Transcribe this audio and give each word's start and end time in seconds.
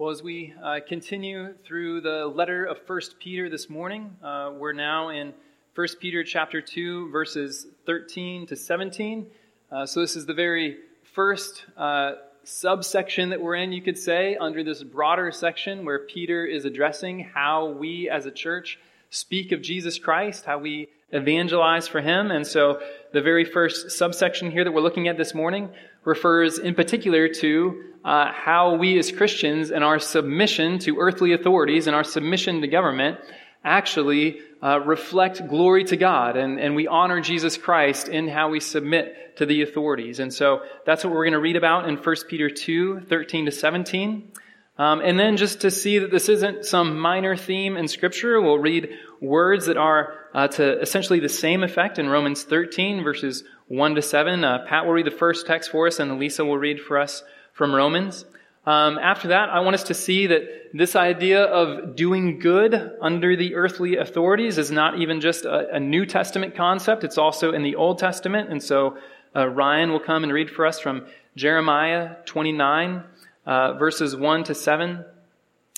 Well, 0.00 0.08
as 0.08 0.22
we 0.22 0.54
uh, 0.64 0.80
continue 0.88 1.52
through 1.62 2.00
the 2.00 2.24
letter 2.24 2.64
of 2.64 2.78
1 2.86 3.00
Peter 3.18 3.50
this 3.50 3.68
morning, 3.68 4.16
uh, 4.24 4.50
we're 4.56 4.72
now 4.72 5.10
in 5.10 5.34
1 5.74 5.88
Peter 6.00 6.24
chapter 6.24 6.62
2, 6.62 7.10
verses 7.10 7.66
13 7.84 8.46
to 8.46 8.56
17. 8.56 9.26
Uh, 9.70 9.84
so 9.84 10.00
this 10.00 10.16
is 10.16 10.24
the 10.24 10.32
very 10.32 10.78
first 11.12 11.66
uh, 11.76 12.12
subsection 12.44 13.28
that 13.28 13.42
we're 13.42 13.56
in, 13.56 13.72
you 13.72 13.82
could 13.82 13.98
say, 13.98 14.36
under 14.36 14.64
this 14.64 14.82
broader 14.82 15.30
section 15.30 15.84
where 15.84 15.98
Peter 15.98 16.46
is 16.46 16.64
addressing 16.64 17.20
how 17.20 17.66
we 17.66 18.08
as 18.08 18.24
a 18.24 18.30
church 18.30 18.78
speak 19.10 19.52
of 19.52 19.60
Jesus 19.60 19.98
Christ, 19.98 20.46
how 20.46 20.56
we 20.56 20.88
evangelize 21.12 21.88
for 21.88 22.00
him. 22.00 22.30
And 22.30 22.46
so 22.46 22.80
the 23.12 23.20
very 23.20 23.44
first 23.44 23.90
subsection 23.90 24.50
here 24.50 24.64
that 24.64 24.72
we're 24.72 24.80
looking 24.80 25.08
at 25.08 25.18
this 25.18 25.34
morning 25.34 25.68
refers 26.04 26.58
in 26.58 26.74
particular 26.74 27.28
to 27.28 27.84
uh, 28.04 28.32
how 28.32 28.74
we 28.76 28.98
as 28.98 29.12
Christians 29.12 29.70
and 29.70 29.84
our 29.84 29.98
submission 29.98 30.78
to 30.80 30.98
earthly 30.98 31.32
authorities 31.32 31.86
and 31.86 31.94
our 31.94 32.04
submission 32.04 32.60
to 32.62 32.66
government 32.66 33.18
actually 33.62 34.40
uh, 34.62 34.80
reflect 34.80 35.46
glory 35.48 35.84
to 35.84 35.96
God 35.96 36.36
and, 36.36 36.58
and 36.58 36.74
we 36.74 36.86
honor 36.86 37.20
Jesus 37.20 37.58
Christ 37.58 38.08
in 38.08 38.28
how 38.28 38.48
we 38.48 38.60
submit 38.60 39.36
to 39.36 39.46
the 39.46 39.62
authorities. 39.62 40.20
And 40.20 40.32
so 40.32 40.62
that's 40.86 41.04
what 41.04 41.12
we're 41.12 41.24
going 41.24 41.32
to 41.32 41.40
read 41.40 41.56
about 41.56 41.88
in 41.88 41.96
1 41.96 42.16
Peter 42.28 42.48
2, 42.48 43.00
13 43.00 43.46
to 43.46 43.50
17. 43.50 44.32
Um, 44.78 45.00
and 45.02 45.18
then 45.18 45.36
just 45.36 45.60
to 45.60 45.70
see 45.70 45.98
that 45.98 46.10
this 46.10 46.30
isn't 46.30 46.64
some 46.64 46.98
minor 46.98 47.36
theme 47.36 47.76
in 47.76 47.86
Scripture, 47.86 48.40
we'll 48.40 48.58
read 48.58 48.88
words 49.20 49.66
that 49.66 49.76
are 49.76 50.14
uh, 50.32 50.48
to 50.48 50.80
essentially 50.80 51.20
the 51.20 51.28
same 51.28 51.62
effect 51.62 51.98
in 51.98 52.08
Romans 52.08 52.44
13, 52.44 53.04
verses 53.04 53.44
1 53.70 53.94
to 53.94 54.02
7. 54.02 54.42
Uh, 54.42 54.64
Pat 54.66 54.84
will 54.84 54.92
read 54.92 55.06
the 55.06 55.12
first 55.12 55.46
text 55.46 55.70
for 55.70 55.86
us, 55.86 56.00
and 56.00 56.18
Lisa 56.18 56.44
will 56.44 56.58
read 56.58 56.80
for 56.80 56.98
us 56.98 57.22
from 57.52 57.72
Romans. 57.72 58.24
Um, 58.66 58.98
after 58.98 59.28
that, 59.28 59.48
I 59.48 59.60
want 59.60 59.74
us 59.74 59.84
to 59.84 59.94
see 59.94 60.26
that 60.26 60.42
this 60.74 60.96
idea 60.96 61.44
of 61.44 61.94
doing 61.94 62.40
good 62.40 62.74
under 63.00 63.36
the 63.36 63.54
earthly 63.54 63.96
authorities 63.96 64.58
is 64.58 64.72
not 64.72 64.98
even 64.98 65.20
just 65.20 65.44
a, 65.44 65.76
a 65.76 65.78
New 65.78 66.04
Testament 66.04 66.56
concept, 66.56 67.04
it's 67.04 67.16
also 67.16 67.52
in 67.52 67.62
the 67.62 67.76
Old 67.76 68.00
Testament. 68.00 68.50
And 68.50 68.60
so 68.60 68.98
uh, 69.36 69.46
Ryan 69.46 69.92
will 69.92 70.00
come 70.00 70.24
and 70.24 70.32
read 70.32 70.50
for 70.50 70.66
us 70.66 70.80
from 70.80 71.06
Jeremiah 71.36 72.16
29, 72.26 73.04
uh, 73.46 73.74
verses 73.74 74.16
1 74.16 74.44
to 74.44 74.54
7. 74.54 75.04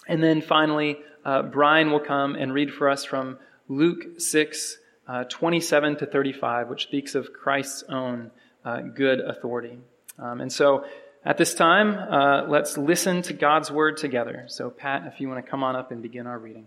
And 0.08 0.24
then 0.24 0.40
finally, 0.40 0.96
uh, 1.26 1.42
Brian 1.42 1.90
will 1.90 2.00
come 2.00 2.36
and 2.36 2.54
read 2.54 2.72
for 2.72 2.88
us 2.88 3.04
from 3.04 3.38
Luke 3.68 4.18
6, 4.18 4.78
uh, 5.08 5.24
27 5.24 5.96
to 5.96 6.06
35, 6.06 6.68
which 6.68 6.84
speaks 6.84 7.14
of 7.14 7.32
Christ's 7.32 7.84
own 7.88 8.30
uh, 8.64 8.80
good 8.80 9.20
authority. 9.20 9.78
Um, 10.18 10.40
and 10.40 10.52
so 10.52 10.84
at 11.24 11.38
this 11.38 11.54
time, 11.54 11.96
uh, 11.96 12.48
let's 12.48 12.76
listen 12.76 13.22
to 13.22 13.32
God's 13.32 13.70
word 13.70 13.96
together. 13.96 14.44
So, 14.48 14.70
Pat, 14.70 15.04
if 15.06 15.20
you 15.20 15.28
want 15.28 15.44
to 15.44 15.50
come 15.50 15.62
on 15.62 15.76
up 15.76 15.92
and 15.92 16.02
begin 16.02 16.26
our 16.26 16.38
reading. 16.38 16.66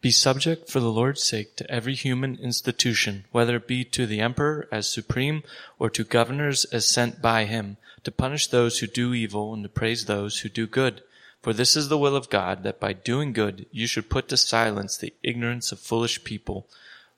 Be 0.00 0.10
subject 0.10 0.70
for 0.70 0.80
the 0.80 0.90
Lord's 0.90 1.22
sake 1.22 1.56
to 1.56 1.70
every 1.70 1.94
human 1.94 2.36
institution, 2.36 3.26
whether 3.32 3.56
it 3.56 3.68
be 3.68 3.84
to 3.84 4.06
the 4.06 4.20
emperor 4.20 4.66
as 4.72 4.88
supreme 4.88 5.42
or 5.78 5.90
to 5.90 6.04
governors 6.04 6.64
as 6.66 6.86
sent 6.86 7.20
by 7.20 7.44
him, 7.44 7.76
to 8.04 8.10
punish 8.10 8.46
those 8.46 8.78
who 8.78 8.86
do 8.86 9.12
evil 9.12 9.52
and 9.52 9.62
to 9.62 9.68
praise 9.68 10.06
those 10.06 10.38
who 10.38 10.48
do 10.48 10.66
good. 10.66 11.02
For 11.42 11.52
this 11.52 11.74
is 11.76 11.88
the 11.88 11.98
will 11.98 12.16
of 12.16 12.28
God, 12.28 12.62
that 12.64 12.80
by 12.80 12.92
doing 12.92 13.32
good 13.32 13.66
you 13.70 13.86
should 13.86 14.10
put 14.10 14.28
to 14.28 14.36
silence 14.36 14.96
the 14.96 15.14
ignorance 15.22 15.72
of 15.72 15.80
foolish 15.80 16.22
people. 16.22 16.66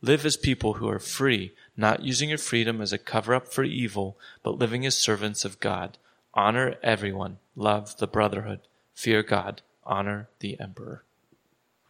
Live 0.00 0.24
as 0.24 0.36
people 0.36 0.74
who 0.74 0.88
are 0.88 0.98
free, 0.98 1.52
not 1.76 2.02
using 2.02 2.28
your 2.28 2.38
freedom 2.38 2.80
as 2.80 2.92
a 2.92 2.98
cover 2.98 3.34
up 3.34 3.48
for 3.48 3.64
evil, 3.64 4.16
but 4.42 4.58
living 4.58 4.86
as 4.86 4.96
servants 4.96 5.44
of 5.44 5.60
God. 5.60 5.98
Honor 6.34 6.76
everyone. 6.82 7.38
Love 7.56 7.98
the 7.98 8.06
brotherhood. 8.06 8.60
Fear 8.94 9.22
God. 9.24 9.62
Honor 9.84 10.28
the 10.38 10.58
emperor. 10.60 11.02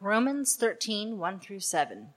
Romans 0.01 0.57
13, 0.57 1.19
1 1.19 1.41
through 1.41 1.61
7. 1.61 2.09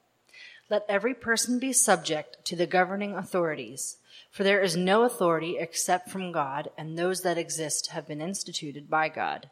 Let 0.69 0.85
every 0.89 1.13
person 1.13 1.59
be 1.59 1.73
subject 1.73 2.43
to 2.45 2.55
the 2.55 2.65
governing 2.65 3.13
authorities, 3.13 3.97
for 4.31 4.43
there 4.43 4.61
is 4.61 4.75
no 4.75 5.03
authority 5.03 5.57
except 5.59 6.09
from 6.09 6.31
God, 6.31 6.69
and 6.77 6.97
those 6.97 7.21
that 7.21 7.37
exist 7.37 7.91
have 7.91 8.07
been 8.07 8.21
instituted 8.21 8.89
by 8.89 9.09
God. 9.09 9.51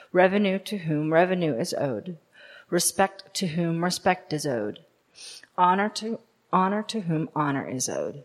revenue 0.11 0.59
to 0.59 0.79
whom 0.79 1.13
revenue 1.13 1.55
is 1.55 1.73
owed, 1.73 2.17
respect 2.69 3.33
to 3.35 3.47
whom 3.47 3.83
respect 3.83 4.33
is 4.33 4.45
owed, 4.45 4.79
honor 5.57 5.89
to 5.89 6.19
honor 6.51 6.83
to 6.83 7.01
whom 7.01 7.29
honor 7.35 7.67
is 7.67 7.87
owed. 7.89 8.23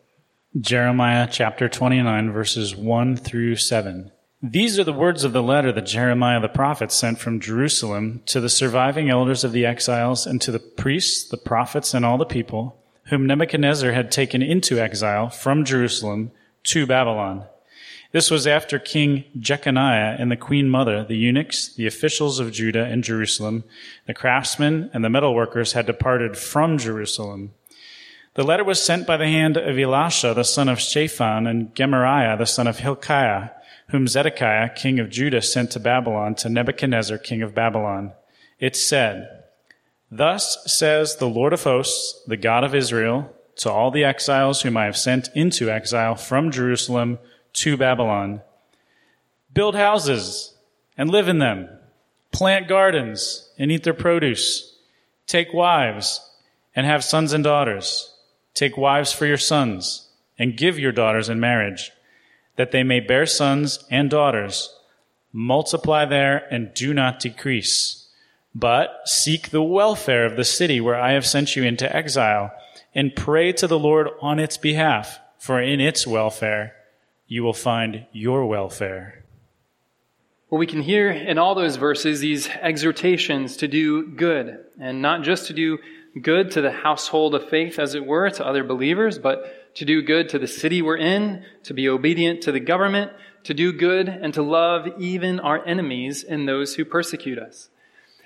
Jeremiah 0.59 1.29
chapter 1.31 1.69
29, 1.69 2.33
verses 2.33 2.75
1 2.75 3.17
through 3.17 3.57
7. 3.57 4.11
These 4.43 4.79
are 4.79 4.85
the 4.85 4.93
words 4.93 5.25
of 5.25 5.33
the 5.33 5.43
letter 5.43 5.73
that 5.73 5.87
Jeremiah 5.87 6.41
the 6.41 6.49
prophet 6.49 6.93
sent 6.93 7.19
from 7.19 7.41
Jerusalem 7.41 8.23
to 8.27 8.41
the 8.41 8.49
surviving 8.49 9.11
elders 9.11 9.45
of 9.45 9.53
the 9.53 9.67
exiles 9.67 10.27
and 10.27 10.41
to 10.43 10.53
the 10.53 10.59
priests, 10.59 11.29
the 11.29 11.37
prophets, 11.37 11.95
and 11.95 12.05
all 12.05 12.19
the 12.19 12.25
people, 12.25 12.81
whom 13.05 13.27
Nebuchadnezzar 13.27 13.93
had 13.93 14.11
taken 14.11 14.43
into 14.43 14.79
exile 14.79 15.31
from 15.31 15.65
Jerusalem 15.65 16.33
to 16.65 16.87
Babylon. 16.87 17.47
This 18.13 18.31
was 18.31 18.47
after 18.47 18.79
King 18.79 19.25
Jeconiah 19.39 20.17
and 20.19 20.31
the 20.31 20.37
queen 20.37 20.69
mother, 20.69 21.05
the 21.05 21.17
eunuchs, 21.17 21.75
the 21.75 21.87
officials 21.87 22.39
of 22.39 22.53
Judah 22.53 22.85
and 22.85 23.03
Jerusalem, 23.03 23.65
the 24.07 24.15
craftsmen, 24.15 24.91
and 24.95 25.05
the 25.05 25.09
metalworkers 25.09 25.73
had 25.73 25.87
departed 25.87 26.37
from 26.37 26.79
Jerusalem. 26.79 27.53
The 28.35 28.45
letter 28.45 28.65
was 28.65 28.83
sent 28.83 29.07
by 29.07 29.17
the 29.17 29.27
hand 29.27 29.57
of 29.57 29.77
Elasah, 29.77 30.35
the 30.35 30.45
son 30.45 30.69
of 30.69 30.79
Shaphan, 30.79 31.47
and 31.47 31.75
Gemariah, 31.75 32.37
the 32.37 32.47
son 32.47 32.67
of 32.67 32.79
Hilkiah, 32.79 33.51
whom 33.89 34.07
Zedekiah, 34.07 34.71
king 34.75 35.01
of 35.01 35.11
Judah, 35.11 35.43
sent 35.43 35.71
to 35.73 35.81
Babylon 35.81 36.35
to 36.37 36.49
Nebuchadnezzar, 36.49 37.19
king 37.19 37.43
of 37.43 37.55
Babylon. 37.55 38.13
It 38.61 38.77
said, 38.77 39.29
Thus 40.11 40.59
says 40.67 41.17
the 41.17 41.29
Lord 41.29 41.53
of 41.53 41.65
hosts, 41.65 42.23
the 42.27 42.37
God 42.37 42.63
of 42.63 42.75
Israel, 42.75 43.33
to 43.57 43.71
all 43.71 43.91
the 43.91 44.05
exiles 44.05 44.63
whom 44.63 44.77
I 44.77 44.85
have 44.85 44.97
sent 44.97 45.31
into 45.35 45.71
exile 45.71 46.15
from 46.15 46.51
Jerusalem 46.51 47.19
to 47.57 47.77
Babylon. 47.77 48.43
Build 49.53 49.75
houses 49.75 50.55
and 50.97 51.11
live 51.11 51.29
in 51.29 51.39
them. 51.39 51.69
Plant 52.33 52.69
gardens 52.69 53.51
and 53.59 53.71
eat 53.71 53.85
their 53.85 53.95
produce. 53.95 54.77
Take 55.27 55.53
wives 55.53 56.21
and 56.75 56.87
have 56.87 57.05
sons 57.05 57.33
and 57.33 57.43
daughters 57.43 58.13
Take 58.57 58.79
wives 58.79 59.13
for 59.13 59.27
your 59.27 59.37
sons, 59.37 60.09
and 60.39 60.57
give 60.57 60.79
your 60.79 60.91
daughters 60.91 61.29
in 61.29 61.39
marriage, 61.39 61.93
that 62.57 62.71
they 62.71 62.83
may 62.83 63.01
bear 63.01 63.27
sons 63.27 63.85
and 63.91 64.09
daughters. 64.09 64.75
Multiply 65.31 66.07
there 66.07 66.47
and 66.51 66.73
do 66.73 66.95
not 66.95 67.21
decrease. 67.21 68.09
But 68.55 69.03
seek 69.05 69.51
the 69.51 69.63
welfare 69.63 70.25
of 70.25 70.37
the 70.37 70.45
city 70.45 70.81
where 70.81 70.99
I 70.99 71.13
have 71.13 71.27
sent 71.27 71.55
you 71.55 71.65
into 71.65 71.95
exile, 71.95 72.51
and 72.95 73.15
pray 73.15 73.53
to 73.53 73.67
the 73.67 73.79
Lord 73.79 74.09
on 74.23 74.39
its 74.39 74.57
behalf, 74.57 75.21
for 75.39 75.61
in 75.61 75.79
its 75.79 76.07
welfare 76.07 76.75
you 77.27 77.43
will 77.43 77.53
find 77.53 78.07
your 78.13 78.47
welfare. 78.47 79.25
Well, 80.49 80.61
we 80.61 80.67
can 80.67 80.83
hear 80.83 81.11
in 81.11 81.39
all 81.39 81.57
those 81.57 81.77
verses 81.77 82.21
these 82.21 82.49
exhortations 82.49 83.57
to 83.59 83.69
do 83.69 84.07
good, 84.07 84.65
and 84.81 85.03
not 85.03 85.23
just 85.23 85.49
to 85.49 85.53
do 85.53 85.79
good 86.23 86.53
to 86.53 86.61
the 86.61 86.71
household 86.71 87.35
of 87.35 87.49
faith, 87.49 87.79
as 87.79 87.95
it 87.95 88.07
were, 88.07 88.31
to 88.31 88.47
other 88.47 88.63
believers, 88.63 89.19
but 89.19 89.75
to 89.75 89.85
do 89.85 90.03
good 90.03 90.29
to 90.31 90.39
the 90.39 90.47
city 90.47 90.83
we're 90.83 90.97
in, 90.97 91.45
to 91.65 91.75
be 91.75 91.89
obedient 91.89 92.43
to 92.43 92.53
the 92.53 92.61
government, 92.61 93.13
to 93.43 93.55
do 93.55 93.73
good 93.73 94.09
and 94.09 94.33
to 94.35 94.43
love 94.43 94.89
even 94.99 95.41
our 95.41 95.65
enemies 95.67 96.25
and 96.25 96.49
those 96.49 96.75
who 96.75 96.85
persecute 96.85 97.39
us. 97.39 97.69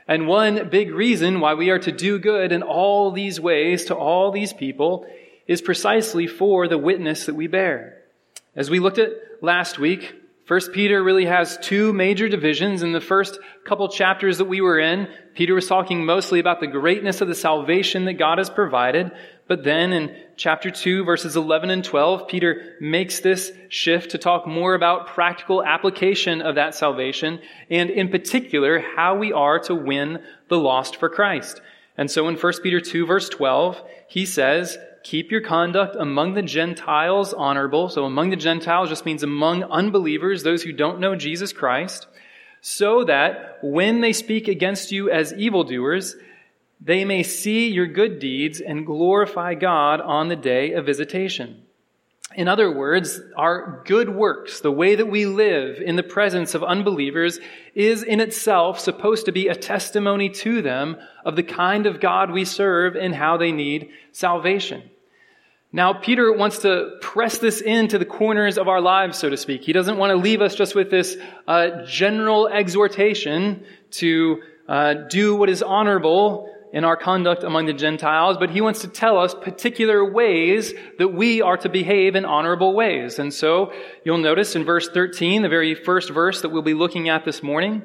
And 0.06 0.26
one 0.26 0.68
big 0.68 0.92
reason 0.92 1.40
why 1.40 1.54
we 1.54 1.70
are 1.70 1.78
to 1.78 1.92
do 1.92 2.18
good 2.18 2.52
in 2.52 2.62
all 2.62 3.12
these 3.12 3.40
ways 3.40 3.86
to 3.86 3.94
all 3.94 4.30
these 4.30 4.52
people 4.52 5.06
is 5.46 5.60
precisely 5.62 6.26
for 6.26 6.68
the 6.68 6.78
witness 6.78 7.26
that 7.26 7.34
we 7.34 7.46
bear. 7.46 7.99
As 8.56 8.68
we 8.68 8.80
looked 8.80 8.98
at 8.98 9.12
last 9.42 9.78
week, 9.78 10.14
First 10.44 10.72
Peter 10.72 11.00
really 11.00 11.26
has 11.26 11.56
two 11.58 11.92
major 11.92 12.28
divisions. 12.28 12.82
In 12.82 12.90
the 12.90 13.00
first 13.00 13.38
couple 13.64 13.86
chapters 13.86 14.38
that 14.38 14.46
we 14.46 14.60
were 14.60 14.80
in, 14.80 15.08
Peter 15.34 15.54
was 15.54 15.68
talking 15.68 16.04
mostly 16.04 16.40
about 16.40 16.58
the 16.58 16.66
greatness 16.66 17.20
of 17.20 17.28
the 17.28 17.36
salvation 17.36 18.06
that 18.06 18.14
God 18.14 18.38
has 18.38 18.50
provided. 18.50 19.12
But 19.46 19.62
then 19.62 19.92
in 19.92 20.16
chapter 20.36 20.72
2, 20.72 21.04
verses 21.04 21.36
11 21.36 21.70
and 21.70 21.84
12, 21.84 22.26
Peter 22.26 22.74
makes 22.80 23.20
this 23.20 23.52
shift 23.68 24.10
to 24.10 24.18
talk 24.18 24.48
more 24.48 24.74
about 24.74 25.06
practical 25.06 25.62
application 25.62 26.42
of 26.42 26.56
that 26.56 26.74
salvation, 26.74 27.38
and 27.70 27.88
in 27.88 28.08
particular, 28.08 28.80
how 28.96 29.16
we 29.16 29.32
are 29.32 29.60
to 29.60 29.74
win 29.76 30.20
the 30.48 30.58
lost 30.58 30.96
for 30.96 31.08
Christ. 31.08 31.60
And 31.96 32.10
so 32.10 32.26
in 32.26 32.34
1 32.34 32.52
Peter 32.60 32.80
2, 32.80 33.06
verse 33.06 33.28
12, 33.28 33.80
he 34.08 34.26
says, 34.26 34.78
keep 35.02 35.30
your 35.30 35.40
conduct 35.40 35.96
among 35.96 36.34
the 36.34 36.42
Gentiles 36.42 37.32
honorable. 37.32 37.88
So 37.88 38.04
among 38.04 38.30
the 38.30 38.36
Gentiles 38.36 38.88
just 38.88 39.06
means 39.06 39.22
among 39.22 39.64
unbelievers, 39.64 40.42
those 40.42 40.62
who 40.62 40.72
don't 40.72 41.00
know 41.00 41.16
Jesus 41.16 41.52
Christ, 41.52 42.06
so 42.60 43.04
that 43.04 43.58
when 43.62 44.00
they 44.00 44.12
speak 44.12 44.48
against 44.48 44.92
you 44.92 45.10
as 45.10 45.32
evildoers, 45.32 46.16
they 46.80 47.04
may 47.04 47.22
see 47.22 47.68
your 47.68 47.86
good 47.86 48.18
deeds 48.18 48.60
and 48.60 48.86
glorify 48.86 49.54
God 49.54 50.00
on 50.00 50.28
the 50.28 50.36
day 50.36 50.72
of 50.72 50.86
visitation. 50.86 51.62
In 52.36 52.46
other 52.46 52.70
words, 52.70 53.20
our 53.36 53.82
good 53.84 54.08
works, 54.08 54.60
the 54.60 54.70
way 54.70 54.94
that 54.94 55.06
we 55.06 55.26
live 55.26 55.80
in 55.80 55.96
the 55.96 56.04
presence 56.04 56.54
of 56.54 56.62
unbelievers, 56.62 57.40
is 57.74 58.04
in 58.04 58.20
itself 58.20 58.78
supposed 58.78 59.26
to 59.26 59.32
be 59.32 59.48
a 59.48 59.54
testimony 59.56 60.28
to 60.28 60.62
them 60.62 60.96
of 61.24 61.34
the 61.34 61.42
kind 61.42 61.86
of 61.86 62.00
God 62.00 62.30
we 62.30 62.44
serve 62.44 62.94
and 62.94 63.14
how 63.14 63.36
they 63.36 63.50
need 63.50 63.90
salvation. 64.12 64.90
Now, 65.72 65.92
Peter 65.92 66.32
wants 66.32 66.58
to 66.60 66.98
press 67.00 67.38
this 67.38 67.60
into 67.60 67.98
the 67.98 68.04
corners 68.04 68.58
of 68.58 68.68
our 68.68 68.80
lives, 68.80 69.18
so 69.18 69.28
to 69.28 69.36
speak. 69.36 69.62
He 69.62 69.72
doesn't 69.72 69.96
want 69.96 70.10
to 70.10 70.16
leave 70.16 70.40
us 70.40 70.54
just 70.54 70.76
with 70.76 70.90
this 70.90 71.16
uh, 71.48 71.84
general 71.84 72.46
exhortation 72.46 73.64
to 73.92 74.42
uh, 74.68 74.94
do 75.08 75.34
what 75.34 75.48
is 75.48 75.62
honorable 75.62 76.48
in 76.72 76.84
our 76.84 76.96
conduct 76.96 77.42
among 77.42 77.66
the 77.66 77.72
Gentiles, 77.72 78.36
but 78.38 78.50
he 78.50 78.60
wants 78.60 78.82
to 78.82 78.88
tell 78.88 79.18
us 79.18 79.34
particular 79.34 80.04
ways 80.04 80.72
that 80.98 81.08
we 81.08 81.42
are 81.42 81.56
to 81.56 81.68
behave 81.68 82.14
in 82.14 82.24
honorable 82.24 82.74
ways. 82.74 83.18
And 83.18 83.34
so 83.34 83.72
you'll 84.04 84.18
notice 84.18 84.54
in 84.54 84.64
verse 84.64 84.88
13, 84.88 85.42
the 85.42 85.48
very 85.48 85.74
first 85.74 86.10
verse 86.10 86.42
that 86.42 86.50
we'll 86.50 86.62
be 86.62 86.74
looking 86.74 87.08
at 87.08 87.24
this 87.24 87.42
morning, 87.42 87.82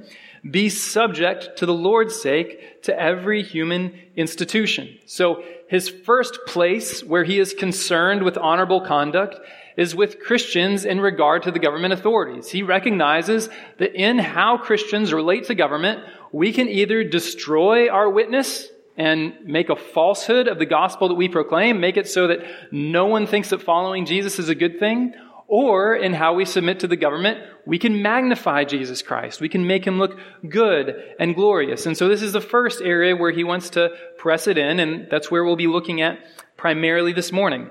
be 0.50 0.70
subject 0.70 1.58
to 1.58 1.66
the 1.66 1.74
Lord's 1.74 2.22
sake 2.22 2.84
to 2.84 3.00
every 3.00 3.42
human 3.42 4.00
institution. 4.16 5.00
So 5.08 5.44
his 5.68 5.90
first 5.90 6.40
place 6.46 7.04
where 7.04 7.24
he 7.24 7.40
is 7.40 7.54
concerned 7.54 8.22
with 8.22 8.38
honorable 8.38 8.82
conduct 8.82 9.40
is 9.76 9.96
with 9.96 10.20
Christians 10.20 10.86
in 10.86 11.02
regard 11.02 11.44
to 11.44 11.52
the 11.52 11.60
government 11.60 11.94
authorities. 11.94 12.50
He 12.50 12.62
recognizes 12.62 13.50
that 13.80 13.96
in 13.96 14.20
how 14.20 14.58
Christians 14.58 15.12
relate 15.12 15.46
to 15.46 15.56
government, 15.56 16.02
we 16.32 16.54
can 16.54 16.70
either 16.70 17.04
destroy 17.04 17.90
our 17.90 18.10
witness 18.10 18.70
and 18.98 19.34
make 19.44 19.70
a 19.70 19.76
falsehood 19.76 20.48
of 20.48 20.60
the 20.60 20.66
gospel 20.66 21.10
that 21.10 21.16
we 21.16 21.28
proclaim, 21.28 21.80
make 21.80 21.98
it 21.98 22.08
so 22.08 22.28
that 22.28 22.40
no 22.72 23.06
one 23.08 23.28
thinks 23.28 23.50
that 23.50 23.62
following 23.62 24.06
Jesus 24.06 24.40
is 24.40 24.50
a 24.50 24.56
good 24.56 24.80
thing, 24.80 25.14
or 25.48 25.96
in 25.96 26.14
how 26.14 26.34
we 26.34 26.46
submit 26.46 26.80
to 26.80 26.88
the 26.88 26.96
government, 26.96 27.40
we 27.66 27.78
can 27.78 28.02
magnify 28.02 28.64
Jesus 28.64 29.02
Christ. 29.02 29.40
We 29.40 29.50
can 29.50 29.68
make 29.68 29.86
him 29.86 30.00
look 30.00 30.18
good 30.48 30.96
and 31.20 31.36
glorious. 31.36 31.86
And 31.86 31.96
so 31.96 32.08
this 32.08 32.24
is 32.24 32.34
the 32.34 32.42
first 32.42 32.82
area 32.82 33.16
where 33.16 33.32
he 33.32 33.44
wants 33.44 33.72
to 33.72 33.90
press 34.18 34.48
it 34.48 34.58
in, 34.58 34.80
and 34.80 35.08
that's 35.12 35.30
where 35.30 35.44
we'll 35.44 35.56
be 35.56 35.68
looking 35.68 36.02
at 36.02 36.20
primarily 36.58 37.14
this 37.14 37.32
morning. 37.32 37.70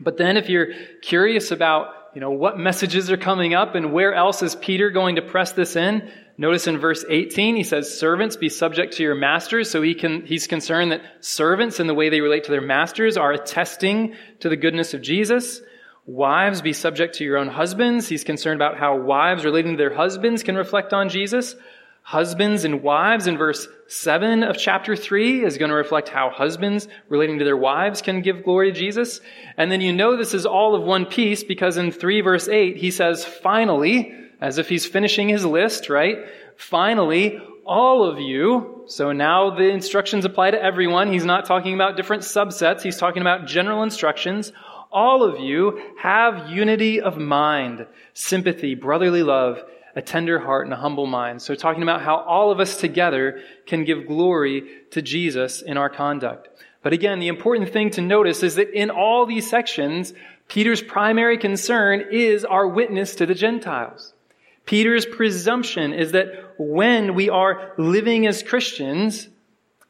But 0.00 0.16
then 0.16 0.36
if 0.36 0.48
you're 0.48 0.68
curious 1.02 1.50
about, 1.50 1.88
you 2.14 2.20
know, 2.20 2.30
what 2.30 2.58
messages 2.58 3.10
are 3.10 3.18
coming 3.18 3.52
up 3.52 3.74
and 3.74 3.92
where 3.92 4.14
else 4.14 4.42
is 4.42 4.54
Peter 4.54 4.90
going 4.90 5.16
to 5.16 5.22
press 5.22 5.52
this 5.52 5.76
in, 5.76 6.10
Notice 6.38 6.66
in 6.66 6.78
verse 6.78 7.04
18, 7.08 7.56
he 7.56 7.62
says, 7.62 7.98
Servants, 7.98 8.36
be 8.36 8.50
subject 8.50 8.94
to 8.96 9.02
your 9.02 9.14
masters. 9.14 9.70
So 9.70 9.80
he 9.80 9.94
can, 9.94 10.26
he's 10.26 10.46
concerned 10.46 10.92
that 10.92 11.02
servants 11.20 11.80
and 11.80 11.88
the 11.88 11.94
way 11.94 12.10
they 12.10 12.20
relate 12.20 12.44
to 12.44 12.50
their 12.50 12.60
masters 12.60 13.16
are 13.16 13.32
attesting 13.32 14.14
to 14.40 14.50
the 14.50 14.56
goodness 14.56 14.92
of 14.92 15.00
Jesus. 15.00 15.62
Wives, 16.04 16.60
be 16.60 16.74
subject 16.74 17.16
to 17.16 17.24
your 17.24 17.38
own 17.38 17.48
husbands. 17.48 18.06
He's 18.06 18.22
concerned 18.22 18.60
about 18.60 18.78
how 18.78 18.98
wives 18.98 19.44
relating 19.44 19.72
to 19.72 19.78
their 19.78 19.94
husbands 19.94 20.42
can 20.42 20.56
reflect 20.56 20.92
on 20.92 21.08
Jesus. 21.08 21.56
Husbands 22.02 22.64
and 22.64 22.82
wives 22.82 23.26
in 23.26 23.36
verse 23.36 23.66
7 23.88 24.44
of 24.44 24.56
chapter 24.56 24.94
3 24.94 25.44
is 25.44 25.58
going 25.58 25.70
to 25.70 25.74
reflect 25.74 26.08
how 26.08 26.30
husbands 26.30 26.86
relating 27.08 27.40
to 27.40 27.44
their 27.44 27.56
wives 27.56 28.02
can 28.02 28.20
give 28.20 28.44
glory 28.44 28.70
to 28.70 28.78
Jesus. 28.78 29.20
And 29.56 29.72
then 29.72 29.80
you 29.80 29.92
know 29.92 30.16
this 30.16 30.34
is 30.34 30.46
all 30.46 30.76
of 30.76 30.82
one 30.82 31.06
piece 31.06 31.42
because 31.42 31.78
in 31.78 31.90
3 31.90 32.20
verse 32.20 32.46
8 32.46 32.76
he 32.76 32.92
says, 32.92 33.24
finally, 33.24 34.14
as 34.40 34.58
if 34.58 34.68
he's 34.68 34.86
finishing 34.86 35.28
his 35.28 35.44
list, 35.44 35.88
right? 35.88 36.18
Finally, 36.56 37.40
all 37.64 38.04
of 38.04 38.20
you, 38.20 38.84
so 38.86 39.12
now 39.12 39.50
the 39.50 39.68
instructions 39.68 40.24
apply 40.24 40.52
to 40.52 40.62
everyone. 40.62 41.12
He's 41.12 41.24
not 41.24 41.46
talking 41.46 41.74
about 41.74 41.96
different 41.96 42.22
subsets. 42.22 42.82
He's 42.82 42.98
talking 42.98 43.22
about 43.22 43.46
general 43.46 43.82
instructions. 43.82 44.52
All 44.92 45.24
of 45.24 45.40
you 45.40 45.82
have 45.98 46.48
unity 46.48 47.00
of 47.00 47.18
mind, 47.18 47.86
sympathy, 48.14 48.74
brotherly 48.74 49.22
love, 49.22 49.62
a 49.96 50.02
tender 50.02 50.38
heart, 50.38 50.66
and 50.66 50.72
a 50.72 50.76
humble 50.76 51.06
mind. 51.06 51.42
So 51.42 51.54
talking 51.54 51.82
about 51.82 52.02
how 52.02 52.16
all 52.16 52.52
of 52.52 52.60
us 52.60 52.76
together 52.78 53.40
can 53.66 53.84
give 53.84 54.06
glory 54.06 54.68
to 54.92 55.02
Jesus 55.02 55.60
in 55.62 55.76
our 55.76 55.88
conduct. 55.88 56.48
But 56.82 56.92
again, 56.92 57.18
the 57.18 57.28
important 57.28 57.72
thing 57.72 57.90
to 57.90 58.00
notice 58.00 58.42
is 58.44 58.54
that 58.54 58.70
in 58.70 58.90
all 58.90 59.26
these 59.26 59.50
sections, 59.50 60.12
Peter's 60.46 60.82
primary 60.82 61.36
concern 61.36 62.04
is 62.12 62.44
our 62.44 62.68
witness 62.68 63.16
to 63.16 63.26
the 63.26 63.34
Gentiles. 63.34 64.12
Peter's 64.66 65.06
presumption 65.06 65.92
is 65.92 66.12
that 66.12 66.26
when 66.58 67.14
we 67.14 67.30
are 67.30 67.72
living 67.78 68.26
as 68.26 68.42
Christians, 68.42 69.28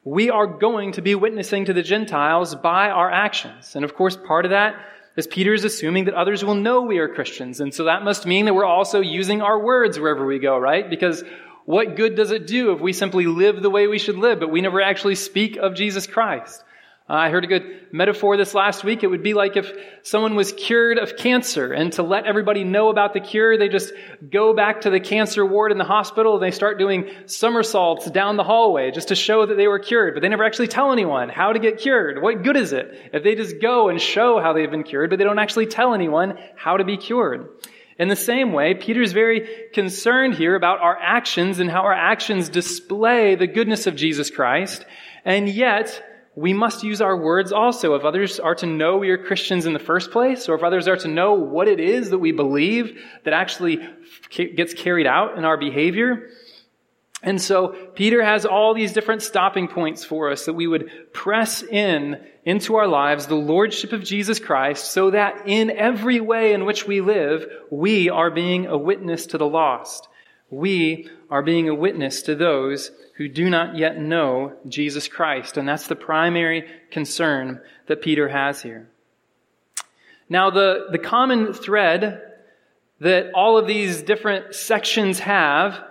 we 0.03 0.29
are 0.29 0.47
going 0.47 0.93
to 0.93 1.01
be 1.01 1.15
witnessing 1.15 1.65
to 1.65 1.73
the 1.73 1.81
Gentiles 1.81 2.55
by 2.55 2.89
our 2.89 3.11
actions. 3.11 3.75
And 3.75 3.83
of 3.83 3.95
course, 3.95 4.15
part 4.15 4.45
of 4.45 4.51
that 4.51 4.75
is 5.17 5.25
Peter 5.27 5.53
is 5.53 5.65
assuming 5.65 6.05
that 6.05 6.13
others 6.13 6.45
will 6.45 6.55
know 6.55 6.81
we 6.81 6.99
are 6.99 7.09
Christians. 7.09 7.59
And 7.59 7.73
so 7.73 7.85
that 7.85 8.03
must 8.03 8.25
mean 8.27 8.45
that 8.45 8.53
we're 8.53 8.65
also 8.65 9.01
using 9.01 9.41
our 9.41 9.59
words 9.59 9.99
wherever 9.99 10.25
we 10.25 10.37
go, 10.37 10.57
right? 10.57 10.87
Because 10.87 11.23
what 11.65 11.95
good 11.95 12.15
does 12.15 12.29
it 12.29 12.45
do 12.45 12.71
if 12.71 12.79
we 12.79 12.93
simply 12.93 13.25
live 13.25 13.61
the 13.61 13.69
way 13.71 13.87
we 13.87 13.99
should 13.99 14.17
live, 14.17 14.39
but 14.39 14.51
we 14.51 14.61
never 14.61 14.79
actually 14.79 15.15
speak 15.15 15.57
of 15.57 15.73
Jesus 15.73 16.05
Christ? 16.05 16.63
Uh, 17.09 17.13
I 17.13 17.29
heard 17.29 17.45
a 17.45 17.47
good 17.47 17.87
metaphor 17.93 18.35
this 18.35 18.53
last 18.53 18.83
week. 18.83 19.01
It 19.01 19.07
would 19.07 19.23
be 19.23 19.33
like 19.33 19.55
if 19.55 19.71
someone 20.03 20.35
was 20.35 20.51
cured 20.51 20.97
of 20.97 21.15
cancer 21.15 21.71
and 21.71 21.93
to 21.93 22.03
let 22.03 22.25
everybody 22.25 22.65
know 22.65 22.89
about 22.89 23.13
the 23.13 23.21
cure, 23.21 23.57
they 23.57 23.69
just 23.69 23.93
go 24.29 24.53
back 24.53 24.81
to 24.81 24.89
the 24.89 24.99
cancer 24.99 25.45
ward 25.45 25.71
in 25.71 25.77
the 25.77 25.85
hospital 25.85 26.33
and 26.33 26.43
they 26.43 26.51
start 26.51 26.77
doing 26.77 27.09
somersaults 27.25 28.11
down 28.11 28.35
the 28.35 28.43
hallway 28.43 28.91
just 28.91 29.07
to 29.07 29.15
show 29.15 29.45
that 29.45 29.55
they 29.55 29.69
were 29.69 29.79
cured, 29.79 30.15
but 30.15 30.21
they 30.21 30.27
never 30.27 30.43
actually 30.43 30.67
tell 30.67 30.91
anyone 30.91 31.29
how 31.29 31.53
to 31.53 31.59
get 31.59 31.77
cured. 31.77 32.21
What 32.21 32.43
good 32.43 32.57
is 32.57 32.73
it 32.73 33.09
if 33.13 33.23
they 33.23 33.35
just 33.35 33.61
go 33.61 33.87
and 33.87 34.01
show 34.01 34.41
how 34.41 34.51
they've 34.51 34.69
been 34.69 34.83
cured, 34.83 35.09
but 35.09 35.17
they 35.17 35.25
don't 35.25 35.39
actually 35.39 35.67
tell 35.67 35.93
anyone 35.93 36.37
how 36.57 36.75
to 36.75 36.83
be 36.83 36.97
cured? 36.97 37.47
In 37.97 38.09
the 38.09 38.17
same 38.17 38.51
way, 38.51 38.73
Peter's 38.73 39.13
very 39.13 39.69
concerned 39.73 40.35
here 40.35 40.55
about 40.55 40.81
our 40.81 40.97
actions 40.97 41.59
and 41.59 41.71
how 41.71 41.83
our 41.83 41.93
actions 41.93 42.49
display 42.49 43.35
the 43.35 43.47
goodness 43.47 43.87
of 43.87 43.95
Jesus 43.95 44.29
Christ, 44.29 44.85
and 45.23 45.47
yet 45.47 46.03
we 46.37 46.53
must 46.53 46.83
use 46.83 47.01
our 47.01 47.17
words 47.17 47.51
also. 47.51 47.95
If 47.95 48.05
others 48.05 48.39
are 48.39 48.53
to 48.53 48.67
know 48.67 48.97
we 48.97 49.09
are 49.09 49.17
Christians 49.17 49.65
in 49.65 49.73
the 49.73 49.79
first 49.79 50.11
place, 50.11 50.47
or 50.47 50.53
if 50.53 50.61
others 50.61 50.87
are 50.87 50.95
to 50.97 51.07
know 51.07 51.33
what 51.33 51.67
it 51.67 51.79
is 51.79 52.11
that 52.11 52.19
we 52.19 52.31
believe 52.31 53.03
that 53.23 53.33
actually 53.33 53.79
gets 54.29 54.75
carried 54.75 55.07
out 55.07 55.39
in 55.39 55.45
our 55.45 55.57
behavior. 55.57 56.29
And 57.23 57.41
so 57.41 57.69
Peter 57.95 58.23
has 58.23 58.45
all 58.45 58.75
these 58.75 58.93
different 58.93 59.23
stopping 59.23 59.67
points 59.67 60.05
for 60.05 60.29
us 60.29 60.45
that 60.45 60.53
we 60.53 60.67
would 60.67 61.11
press 61.11 61.63
in 61.63 62.23
into 62.45 62.75
our 62.75 62.87
lives 62.87 63.25
the 63.25 63.33
lordship 63.33 63.91
of 63.91 64.03
Jesus 64.03 64.37
Christ 64.37 64.91
so 64.91 65.09
that 65.09 65.47
in 65.47 65.71
every 65.71 66.19
way 66.19 66.53
in 66.53 66.65
which 66.65 66.85
we 66.85 67.01
live, 67.01 67.47
we 67.71 68.11
are 68.11 68.29
being 68.29 68.67
a 68.67 68.77
witness 68.77 69.25
to 69.27 69.39
the 69.39 69.49
lost. 69.49 70.07
We 70.51 71.09
are 71.31 71.41
being 71.41 71.67
a 71.67 71.73
witness 71.73 72.21
to 72.21 72.35
those 72.35 72.91
who 73.17 73.27
do 73.27 73.49
not 73.49 73.75
yet 73.75 73.99
know 73.99 74.53
Jesus 74.67 75.07
Christ. 75.07 75.57
And 75.57 75.67
that's 75.67 75.87
the 75.87 75.95
primary 75.95 76.65
concern 76.91 77.61
that 77.87 78.01
Peter 78.01 78.29
has 78.29 78.61
here. 78.61 78.87
Now, 80.29 80.51
the, 80.51 80.87
the 80.91 80.99
common 80.99 81.53
thread 81.53 82.21
that 82.99 83.31
all 83.33 83.57
of 83.57 83.67
these 83.67 84.01
different 84.01 84.53
sections 84.53 85.19
have 85.19 85.83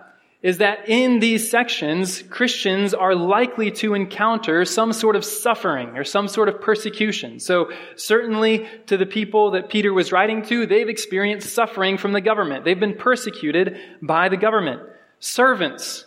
is 0.43 0.59
that 0.59 0.89
in 0.89 1.19
these 1.19 1.51
sections, 1.51 2.23
Christians 2.23 2.95
are 2.95 3.15
likely 3.15 3.73
to 3.73 3.95
encounter 3.95 4.65
some 4.65 4.93
sort 4.93 5.17
of 5.17 5.25
suffering 5.25 5.97
or 5.97 6.05
some 6.05 6.29
sort 6.29 6.49
of 6.49 6.61
persecution. 6.61 7.41
So 7.41 7.73
certainly 7.97 8.69
to 8.87 8.97
the 8.97 9.07
people 9.07 9.53
that 9.53 9.69
Peter 9.69 9.93
was 9.93 10.13
writing 10.13 10.43
to, 10.45 10.67
they've 10.67 10.89
experienced 10.89 11.53
suffering 11.53 11.99
from 11.99 12.13
the 12.13 12.21
government. 12.21 12.65
They've 12.65 12.79
been 12.79 12.97
persecuted 12.97 13.79
by 14.01 14.29
the 14.29 14.37
government. 14.37 14.83
Servants 15.19 16.05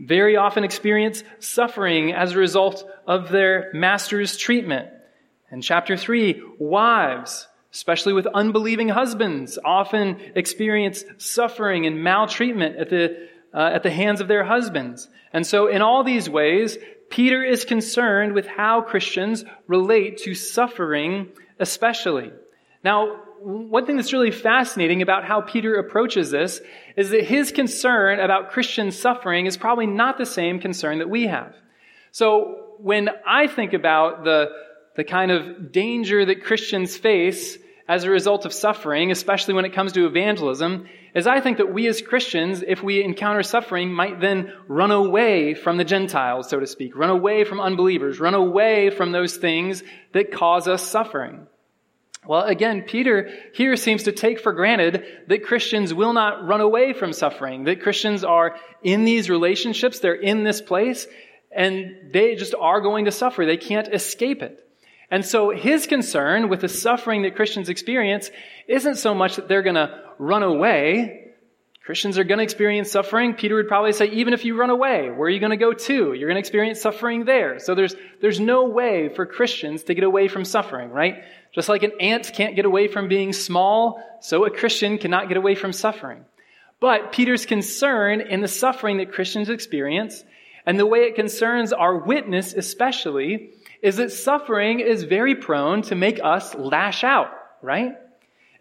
very 0.00 0.36
often 0.36 0.64
experience 0.64 1.22
suffering 1.38 2.12
as 2.12 2.32
a 2.32 2.38
result 2.38 2.88
of 3.06 3.28
their 3.28 3.70
master's 3.74 4.36
treatment. 4.36 4.88
In 5.52 5.60
chapter 5.60 5.96
3, 5.96 6.42
wives, 6.58 7.46
especially 7.72 8.12
with 8.12 8.26
unbelieving 8.26 8.88
husbands, 8.88 9.58
often 9.64 10.18
experience 10.34 11.04
suffering 11.18 11.86
and 11.86 12.02
maltreatment 12.02 12.76
at 12.76 12.88
the, 12.88 13.28
uh, 13.52 13.70
at 13.74 13.82
the 13.82 13.90
hands 13.90 14.20
of 14.20 14.28
their 14.28 14.44
husbands. 14.44 15.08
And 15.32 15.46
so, 15.46 15.66
in 15.66 15.82
all 15.82 16.02
these 16.02 16.30
ways, 16.30 16.78
Peter 17.10 17.44
is 17.44 17.64
concerned 17.64 18.32
with 18.32 18.46
how 18.46 18.80
Christians 18.80 19.44
relate 19.66 20.18
to 20.18 20.34
suffering, 20.34 21.28
especially. 21.58 22.30
Now, 22.82 23.20
one 23.42 23.86
thing 23.86 23.96
that's 23.96 24.12
really 24.12 24.30
fascinating 24.30 25.02
about 25.02 25.24
how 25.24 25.40
Peter 25.40 25.76
approaches 25.76 26.30
this 26.30 26.60
is 26.96 27.10
that 27.10 27.24
his 27.24 27.52
concern 27.52 28.20
about 28.20 28.50
Christian 28.50 28.90
suffering 28.90 29.46
is 29.46 29.56
probably 29.56 29.86
not 29.86 30.18
the 30.18 30.26
same 30.26 30.60
concern 30.60 30.98
that 30.98 31.08
we 31.08 31.26
have. 31.26 31.54
So 32.12 32.74
when 32.78 33.08
I 33.26 33.46
think 33.46 33.72
about 33.72 34.24
the, 34.24 34.50
the 34.96 35.04
kind 35.04 35.30
of 35.30 35.72
danger 35.72 36.24
that 36.24 36.44
Christians 36.44 36.96
face 36.96 37.58
as 37.88 38.04
a 38.04 38.10
result 38.10 38.44
of 38.44 38.52
suffering, 38.52 39.10
especially 39.10 39.54
when 39.54 39.64
it 39.64 39.72
comes 39.72 39.92
to 39.92 40.06
evangelism, 40.06 40.86
is 41.14 41.26
I 41.26 41.40
think 41.40 41.58
that 41.58 41.72
we 41.72 41.88
as 41.88 42.00
Christians, 42.00 42.62
if 42.66 42.82
we 42.82 43.02
encounter 43.02 43.42
suffering, 43.42 43.92
might 43.92 44.20
then 44.20 44.52
run 44.68 44.90
away 44.90 45.54
from 45.54 45.76
the 45.76 45.84
Gentiles, 45.84 46.48
so 46.48 46.60
to 46.60 46.66
speak, 46.66 46.96
run 46.96 47.10
away 47.10 47.44
from 47.44 47.60
unbelievers, 47.60 48.20
run 48.20 48.34
away 48.34 48.90
from 48.90 49.12
those 49.12 49.36
things 49.36 49.82
that 50.12 50.30
cause 50.30 50.68
us 50.68 50.82
suffering. 50.82 51.46
Well, 52.26 52.44
again, 52.44 52.82
Peter 52.82 53.30
here 53.54 53.76
seems 53.76 54.02
to 54.02 54.12
take 54.12 54.40
for 54.40 54.52
granted 54.52 55.04
that 55.28 55.44
Christians 55.44 55.94
will 55.94 56.12
not 56.12 56.46
run 56.46 56.60
away 56.60 56.92
from 56.92 57.12
suffering, 57.12 57.64
that 57.64 57.82
Christians 57.82 58.24
are 58.24 58.56
in 58.82 59.04
these 59.04 59.30
relationships, 59.30 60.00
they're 60.00 60.14
in 60.14 60.44
this 60.44 60.60
place, 60.60 61.06
and 61.50 62.12
they 62.12 62.36
just 62.36 62.54
are 62.54 62.80
going 62.80 63.06
to 63.06 63.10
suffer. 63.12 63.46
They 63.46 63.56
can't 63.56 63.88
escape 63.92 64.42
it. 64.42 64.66
And 65.10 65.24
so 65.24 65.50
his 65.50 65.86
concern 65.86 66.48
with 66.48 66.60
the 66.60 66.68
suffering 66.68 67.22
that 67.22 67.34
Christians 67.34 67.68
experience 67.68 68.30
isn't 68.68 68.96
so 68.96 69.14
much 69.14 69.36
that 69.36 69.48
they're 69.48 69.62
going 69.62 69.74
to 69.74 70.02
run 70.18 70.42
away. 70.42 71.32
Christians 71.84 72.18
are 72.18 72.24
going 72.24 72.38
to 72.38 72.44
experience 72.44 72.92
suffering. 72.92 73.34
Peter 73.34 73.56
would 73.56 73.66
probably 73.66 73.92
say, 73.92 74.06
even 74.10 74.34
if 74.34 74.44
you 74.44 74.56
run 74.56 74.70
away, 74.70 75.10
where 75.10 75.26
are 75.26 75.30
you 75.30 75.40
going 75.40 75.50
to 75.50 75.56
go 75.56 75.72
to? 75.72 76.12
You're 76.12 76.28
going 76.28 76.36
to 76.36 76.40
experience 76.40 76.80
suffering 76.80 77.24
there. 77.24 77.58
So 77.58 77.74
there's, 77.74 77.96
there's 78.20 78.38
no 78.38 78.66
way 78.66 79.08
for 79.08 79.26
Christians 79.26 79.82
to 79.84 79.94
get 79.94 80.04
away 80.04 80.28
from 80.28 80.44
suffering, 80.44 80.90
right? 80.90 81.24
Just 81.52 81.68
like 81.68 81.82
an 81.82 81.92
ant 82.00 82.32
can't 82.34 82.56
get 82.56 82.64
away 82.64 82.88
from 82.88 83.08
being 83.08 83.32
small, 83.32 84.02
so 84.20 84.44
a 84.44 84.50
Christian 84.50 84.98
cannot 84.98 85.28
get 85.28 85.36
away 85.36 85.54
from 85.54 85.72
suffering. 85.72 86.24
But 86.78 87.12
Peter's 87.12 87.44
concern 87.44 88.20
in 88.20 88.40
the 88.40 88.48
suffering 88.48 88.98
that 88.98 89.12
Christians 89.12 89.50
experience, 89.50 90.24
and 90.64 90.78
the 90.78 90.86
way 90.86 91.00
it 91.00 91.16
concerns 91.16 91.72
our 91.72 91.96
witness 91.96 92.54
especially, 92.54 93.50
is 93.82 93.96
that 93.96 94.12
suffering 94.12 94.80
is 94.80 95.02
very 95.04 95.34
prone 95.34 95.82
to 95.82 95.94
make 95.94 96.20
us 96.22 96.54
lash 96.54 97.02
out, 97.02 97.30
right? 97.62 97.96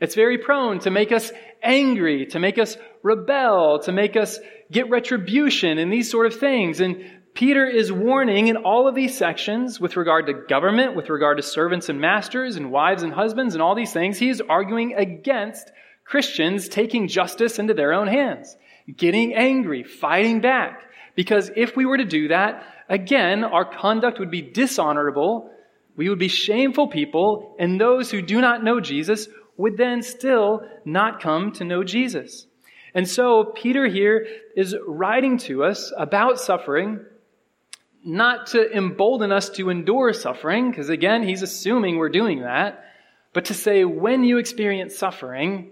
It's 0.01 0.15
very 0.15 0.38
prone 0.38 0.79
to 0.79 0.89
make 0.89 1.12
us 1.12 1.31
angry, 1.62 2.25
to 2.27 2.39
make 2.39 2.58
us 2.58 2.77
rebel, 3.03 3.79
to 3.79 3.91
make 3.91 4.15
us 4.15 4.39
get 4.72 4.89
retribution 4.89 5.77
and 5.77 5.91
these 5.91 6.10
sort 6.10 6.25
of 6.25 6.39
things. 6.39 6.79
And 6.79 7.03
Peter 7.34 7.66
is 7.66 7.92
warning 7.92 8.48
in 8.48 8.58
all 8.58 8.88
of 8.88 8.96
these 8.96 9.18
sections 9.18 9.80
with 9.80 9.96
regard 9.96 10.28
to 10.28 10.34
government, 10.34 10.96
with 10.96 11.10
regard 11.10 11.38
to 11.38 11.44
servants 11.44 11.88
and 11.88 12.02
masters 12.02 12.56
and 12.56 12.72
wives 12.72 13.04
and 13.04 13.14
husbands 13.14 13.56
and 13.56 13.62
all 13.62 13.76
these 13.76 13.94
things. 13.94 14.18
He's 14.18 14.42
arguing 14.42 14.96
against 14.96 15.72
Christians 16.04 16.68
taking 16.68 17.08
justice 17.08 17.60
into 17.60 17.74
their 17.74 17.94
own 17.94 18.08
hands, 18.08 18.58
getting 18.98 19.34
angry, 19.36 19.84
fighting 19.84 20.42
back. 20.42 20.82
Because 21.16 21.52
if 21.56 21.76
we 21.76 21.86
were 21.86 21.98
to 21.98 22.06
do 22.06 22.30
that, 22.30 22.64
again, 22.90 23.44
our 23.44 23.66
conduct 23.66 24.20
would 24.20 24.32
be 24.32 24.42
dishonorable. 24.42 25.52
We 25.96 26.10
would 26.10 26.20
be 26.20 26.30
shameful 26.30 26.88
people, 26.88 27.56
and 27.60 27.80
those 27.80 28.10
who 28.10 28.22
do 28.22 28.42
not 28.42 28.64
know 28.64 28.80
Jesus 28.80 29.28
would 29.56 29.78
then 29.78 30.02
still 30.02 30.62
not 30.86 31.22
come 31.22 31.52
to 31.54 31.64
know 31.64 31.84
Jesus. 31.84 32.48
And 32.96 33.08
so 33.08 33.44
Peter 33.44 33.86
here 33.88 34.26
is 34.56 34.76
writing 34.88 35.38
to 35.40 35.64
us 35.64 35.94
about 35.96 36.40
suffering 36.40 37.06
not 38.03 38.48
to 38.48 38.75
embolden 38.75 39.32
us 39.32 39.50
to 39.51 39.70
endure 39.70 40.13
suffering, 40.13 40.70
because 40.70 40.89
again, 40.89 41.24
he's 41.24 41.41
assuming 41.41 41.98
we're 41.98 42.10
doing 42.10 42.41
that, 42.41 42.84
but 43.34 43.46
to 43.46 43.53
say 43.53 43.84
when 43.86 44.24
you 44.24 44.38
experience 44.38 44.98
suffering, 44.98 45.72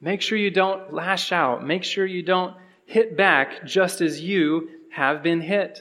make 0.00 0.20
sure 0.20 0.38
you 0.38 0.50
don't 0.50 0.92
lash 0.92 1.32
out. 1.32 1.66
Make 1.66 1.84
sure 1.84 2.06
you 2.06 2.22
don't 2.22 2.56
hit 2.86 3.16
back 3.16 3.64
just 3.64 4.00
as 4.00 4.20
you 4.20 4.68
have 4.90 5.22
been 5.22 5.40
hit. 5.40 5.80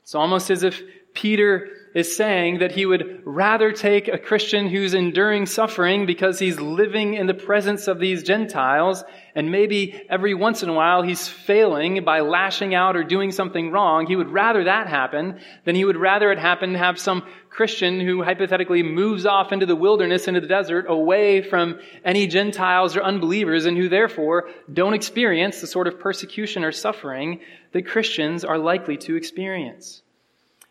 It's 0.00 0.14
almost 0.14 0.50
as 0.50 0.62
if 0.62 0.82
Peter 1.14 1.68
is 1.94 2.14
saying 2.14 2.58
that 2.58 2.72
he 2.72 2.86
would 2.86 3.22
rather 3.24 3.72
take 3.72 4.06
a 4.08 4.18
Christian 4.18 4.68
who's 4.68 4.94
enduring 4.94 5.46
suffering 5.46 6.06
because 6.06 6.38
he's 6.38 6.60
living 6.60 7.14
in 7.14 7.26
the 7.26 7.34
presence 7.34 7.88
of 7.88 7.98
these 7.98 8.22
Gentiles, 8.22 9.02
and 9.36 9.52
maybe 9.52 9.94
every 10.08 10.32
once 10.32 10.62
in 10.62 10.70
a 10.70 10.72
while 10.72 11.02
he's 11.02 11.28
failing 11.28 12.02
by 12.02 12.20
lashing 12.20 12.74
out 12.74 12.96
or 12.96 13.04
doing 13.04 13.30
something 13.30 13.70
wrong. 13.70 14.06
He 14.06 14.16
would 14.16 14.30
rather 14.30 14.64
that 14.64 14.88
happen 14.88 15.38
than 15.64 15.74
he 15.74 15.84
would 15.84 15.98
rather 15.98 16.32
it 16.32 16.38
happen 16.38 16.72
to 16.72 16.78
have 16.78 16.98
some 16.98 17.22
Christian 17.50 18.00
who 18.00 18.22
hypothetically 18.22 18.82
moves 18.82 19.26
off 19.26 19.52
into 19.52 19.66
the 19.66 19.76
wilderness, 19.76 20.26
into 20.26 20.40
the 20.40 20.46
desert, 20.46 20.86
away 20.88 21.42
from 21.42 21.78
any 22.02 22.26
Gentiles 22.26 22.96
or 22.96 23.02
unbelievers, 23.02 23.66
and 23.66 23.76
who 23.76 23.90
therefore 23.90 24.48
don't 24.72 24.94
experience 24.94 25.60
the 25.60 25.66
sort 25.66 25.86
of 25.86 26.00
persecution 26.00 26.64
or 26.64 26.72
suffering 26.72 27.40
that 27.72 27.86
Christians 27.86 28.42
are 28.42 28.58
likely 28.58 28.96
to 28.96 29.16
experience. 29.16 30.00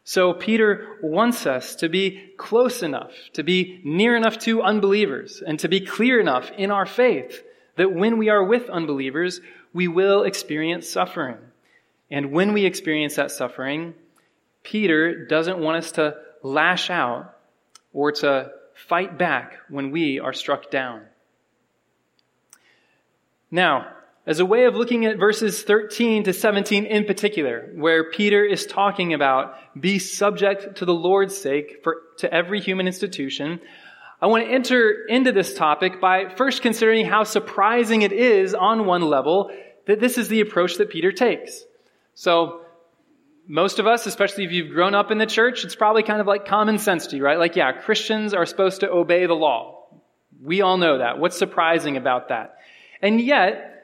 So 0.03 0.33
Peter 0.33 0.97
wants 1.03 1.45
us 1.45 1.75
to 1.77 1.89
be 1.89 2.33
close 2.37 2.81
enough, 2.81 3.11
to 3.33 3.43
be 3.43 3.79
near 3.83 4.15
enough 4.15 4.39
to 4.39 4.63
unbelievers, 4.63 5.43
and 5.45 5.59
to 5.59 5.67
be 5.67 5.81
clear 5.81 6.19
enough 6.19 6.51
in 6.57 6.71
our 6.71 6.87
faith 6.87 7.43
that 7.77 7.93
when 7.93 8.17
we 8.17 8.29
are 8.29 8.43
with 8.43 8.69
unbelievers, 8.69 9.41
we 9.73 9.87
will 9.87 10.23
experience 10.23 10.89
suffering. 10.89 11.37
And 12.09 12.31
when 12.31 12.53
we 12.53 12.65
experience 12.65 13.15
that 13.15 13.31
suffering, 13.31 13.93
Peter 14.63 15.25
doesn't 15.25 15.59
want 15.59 15.77
us 15.77 15.91
to 15.93 16.15
lash 16.43 16.89
out 16.89 17.35
or 17.93 18.11
to 18.11 18.51
fight 18.73 19.17
back 19.17 19.57
when 19.69 19.91
we 19.91 20.19
are 20.19 20.33
struck 20.33 20.69
down. 20.69 21.01
Now, 23.49 23.87
as 24.27 24.39
a 24.39 24.45
way 24.45 24.65
of 24.65 24.75
looking 24.75 25.05
at 25.05 25.17
verses 25.17 25.63
13 25.63 26.23
to 26.23 26.33
17 26.33 26.85
in 26.85 27.05
particular, 27.05 27.69
where 27.75 28.09
Peter 28.09 28.43
is 28.43 28.65
talking 28.65 29.13
about 29.13 29.55
be 29.79 29.99
subject 29.99 30.77
to 30.77 30.85
the 30.85 30.93
Lord's 30.93 31.37
sake 31.37 31.81
for, 31.83 32.01
to 32.17 32.33
every 32.33 32.59
human 32.59 32.87
institution, 32.87 33.61
I 34.21 34.27
want 34.27 34.45
to 34.45 34.51
enter 34.51 35.05
into 35.07 35.31
this 35.31 35.53
topic 35.53 35.99
by 35.99 36.29
first 36.29 36.61
considering 36.61 37.05
how 37.05 37.23
surprising 37.23 38.01
it 38.01 38.13
is 38.13 38.53
on 38.53 38.85
one 38.85 39.01
level 39.01 39.51
that 39.87 39.99
this 39.99 40.17
is 40.17 40.29
the 40.29 40.41
approach 40.41 40.77
that 40.77 40.89
Peter 40.89 41.11
takes. 41.11 41.63
So, 42.13 42.61
most 43.47 43.77
of 43.77 43.85
us, 43.85 44.07
especially 44.07 44.45
if 44.45 44.51
you've 44.51 44.71
grown 44.71 44.95
up 44.95 45.11
in 45.11 45.19
the 45.19 45.25
church, 45.27 45.65
it's 45.65 45.75
probably 45.75 46.01
kind 46.01 46.19
of 46.19 46.25
like 46.25 46.47
common 46.47 46.79
sense 46.79 47.07
to 47.07 47.17
you, 47.17 47.23
right? 47.23 47.37
Like, 47.37 47.55
yeah, 47.55 47.73
Christians 47.73 48.33
are 48.33 48.45
supposed 48.45 48.79
to 48.79 48.89
obey 48.89 49.27
the 49.27 49.35
law. 49.35 49.85
We 50.41 50.61
all 50.61 50.77
know 50.77 50.97
that. 50.97 51.19
What's 51.19 51.37
surprising 51.37 51.95
about 51.95 52.29
that? 52.29 52.57
And 53.01 53.21
yet, 53.21 53.75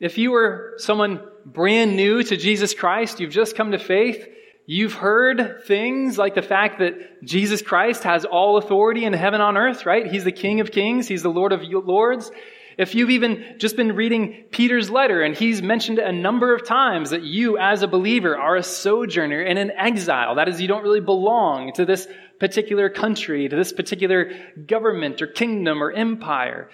if 0.00 0.18
you 0.18 0.32
were 0.32 0.74
someone 0.78 1.20
brand 1.46 1.94
new 1.94 2.22
to 2.22 2.36
Jesus 2.36 2.74
Christ, 2.74 3.20
you've 3.20 3.30
just 3.30 3.54
come 3.54 3.70
to 3.70 3.78
faith, 3.78 4.26
you've 4.70 4.94
heard 4.94 5.64
things 5.64 6.16
like 6.16 6.36
the 6.36 6.42
fact 6.42 6.78
that 6.78 7.24
Jesus 7.24 7.60
Christ 7.60 8.04
has 8.04 8.24
all 8.24 8.56
authority 8.56 9.04
in 9.04 9.12
heaven 9.12 9.40
on 9.40 9.56
earth, 9.56 9.84
right? 9.84 10.06
He's 10.06 10.22
the 10.22 10.30
King 10.30 10.60
of 10.60 10.70
kings, 10.70 11.08
He's 11.08 11.24
the 11.24 11.28
Lord 11.28 11.52
of 11.52 11.62
lords. 11.64 12.30
If 12.78 12.94
you've 12.94 13.10
even 13.10 13.56
just 13.58 13.74
been 13.74 13.96
reading 13.96 14.44
Peter's 14.52 14.88
letter 14.88 15.22
and 15.22 15.36
he's 15.36 15.60
mentioned 15.60 15.98
a 15.98 16.12
number 16.12 16.54
of 16.54 16.64
times 16.64 17.10
that 17.10 17.24
you 17.24 17.58
as 17.58 17.82
a 17.82 17.88
believer 17.88 18.38
are 18.38 18.56
a 18.56 18.62
sojourner 18.62 19.42
and 19.42 19.58
an 19.58 19.72
exile, 19.72 20.36
that 20.36 20.48
is, 20.48 20.60
you 20.62 20.68
don't 20.68 20.84
really 20.84 21.00
belong 21.00 21.72
to 21.72 21.84
this 21.84 22.06
particular 22.38 22.88
country, 22.88 23.48
to 23.48 23.56
this 23.56 23.72
particular 23.72 24.30
government 24.68 25.20
or 25.20 25.26
kingdom 25.26 25.82
or 25.82 25.90
empire. 25.90 26.70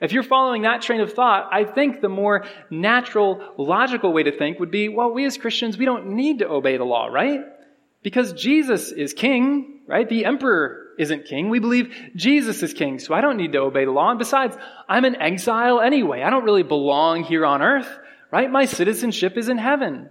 If 0.00 0.12
you're 0.12 0.22
following 0.22 0.62
that 0.62 0.82
train 0.82 1.00
of 1.00 1.12
thought, 1.12 1.48
I 1.52 1.64
think 1.64 2.00
the 2.00 2.08
more 2.08 2.44
natural, 2.70 3.42
logical 3.58 4.12
way 4.12 4.22
to 4.22 4.36
think 4.36 4.60
would 4.60 4.70
be, 4.70 4.88
well, 4.88 5.12
we 5.12 5.24
as 5.24 5.36
Christians, 5.36 5.76
we 5.76 5.84
don't 5.84 6.10
need 6.10 6.38
to 6.38 6.48
obey 6.48 6.76
the 6.76 6.84
law, 6.84 7.06
right? 7.06 7.40
Because 8.02 8.32
Jesus 8.32 8.92
is 8.92 9.12
king, 9.12 9.80
right? 9.88 10.08
The 10.08 10.24
emperor 10.24 10.88
isn't 10.98 11.24
king. 11.24 11.48
We 11.48 11.58
believe 11.58 11.94
Jesus 12.14 12.62
is 12.62 12.74
king, 12.74 13.00
so 13.00 13.12
I 13.12 13.20
don't 13.20 13.36
need 13.36 13.52
to 13.52 13.58
obey 13.58 13.84
the 13.84 13.90
law. 13.90 14.10
And 14.10 14.18
besides, 14.18 14.56
I'm 14.88 15.04
an 15.04 15.16
exile 15.16 15.80
anyway. 15.80 16.22
I 16.22 16.30
don't 16.30 16.44
really 16.44 16.62
belong 16.62 17.24
here 17.24 17.44
on 17.44 17.60
earth, 17.60 17.88
right? 18.30 18.50
My 18.50 18.66
citizenship 18.66 19.36
is 19.36 19.48
in 19.48 19.58
heaven. 19.58 20.10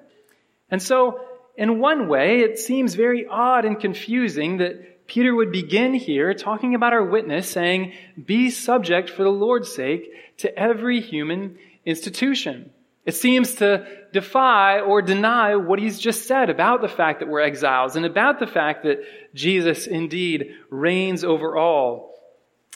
And 0.70 0.82
so, 0.82 1.22
in 1.56 1.79
one 1.79 2.10
way, 2.10 2.41
it 2.41 2.60
seems 2.60 2.96
very 2.96 3.25
odd 3.25 3.63
and 3.65 3.79
confusing 3.79 4.58
that 4.58 4.97
Peter 5.08 5.34
would 5.34 5.52
begin 5.52 5.94
here 5.94 6.34
talking 6.34 6.76
about 6.76 6.94
our 6.94 7.04
witness, 7.04 7.50
saying, 7.50 7.94
Be 8.24 8.50
subject 8.52 9.10
for 9.10 9.24
the 9.24 9.30
Lord's 9.30 9.74
sake 9.74 10.12
to 10.38 10.58
every 10.58 11.02
human 11.02 11.58
institution. 11.86 12.72
It 13.06 13.16
seems 13.16 13.56
to 13.56 13.88
defy 14.12 14.82
or 14.82 15.02
deny 15.02 15.56
what 15.56 15.80
he's 15.80 15.98
just 15.98 16.28
said 16.28 16.50
about 16.50 16.82
the 16.82 16.90
fact 16.90 17.22
that 17.22 17.30
we're 17.30 17.40
exiles 17.40 17.96
and 17.96 18.06
about 18.06 18.40
the 18.40 18.48
fact 18.48 18.84
that 18.84 19.00
Jesus 19.34 19.88
indeed 19.88 20.56
reigns 20.70 21.24
over 21.24 21.56
all 21.56 22.14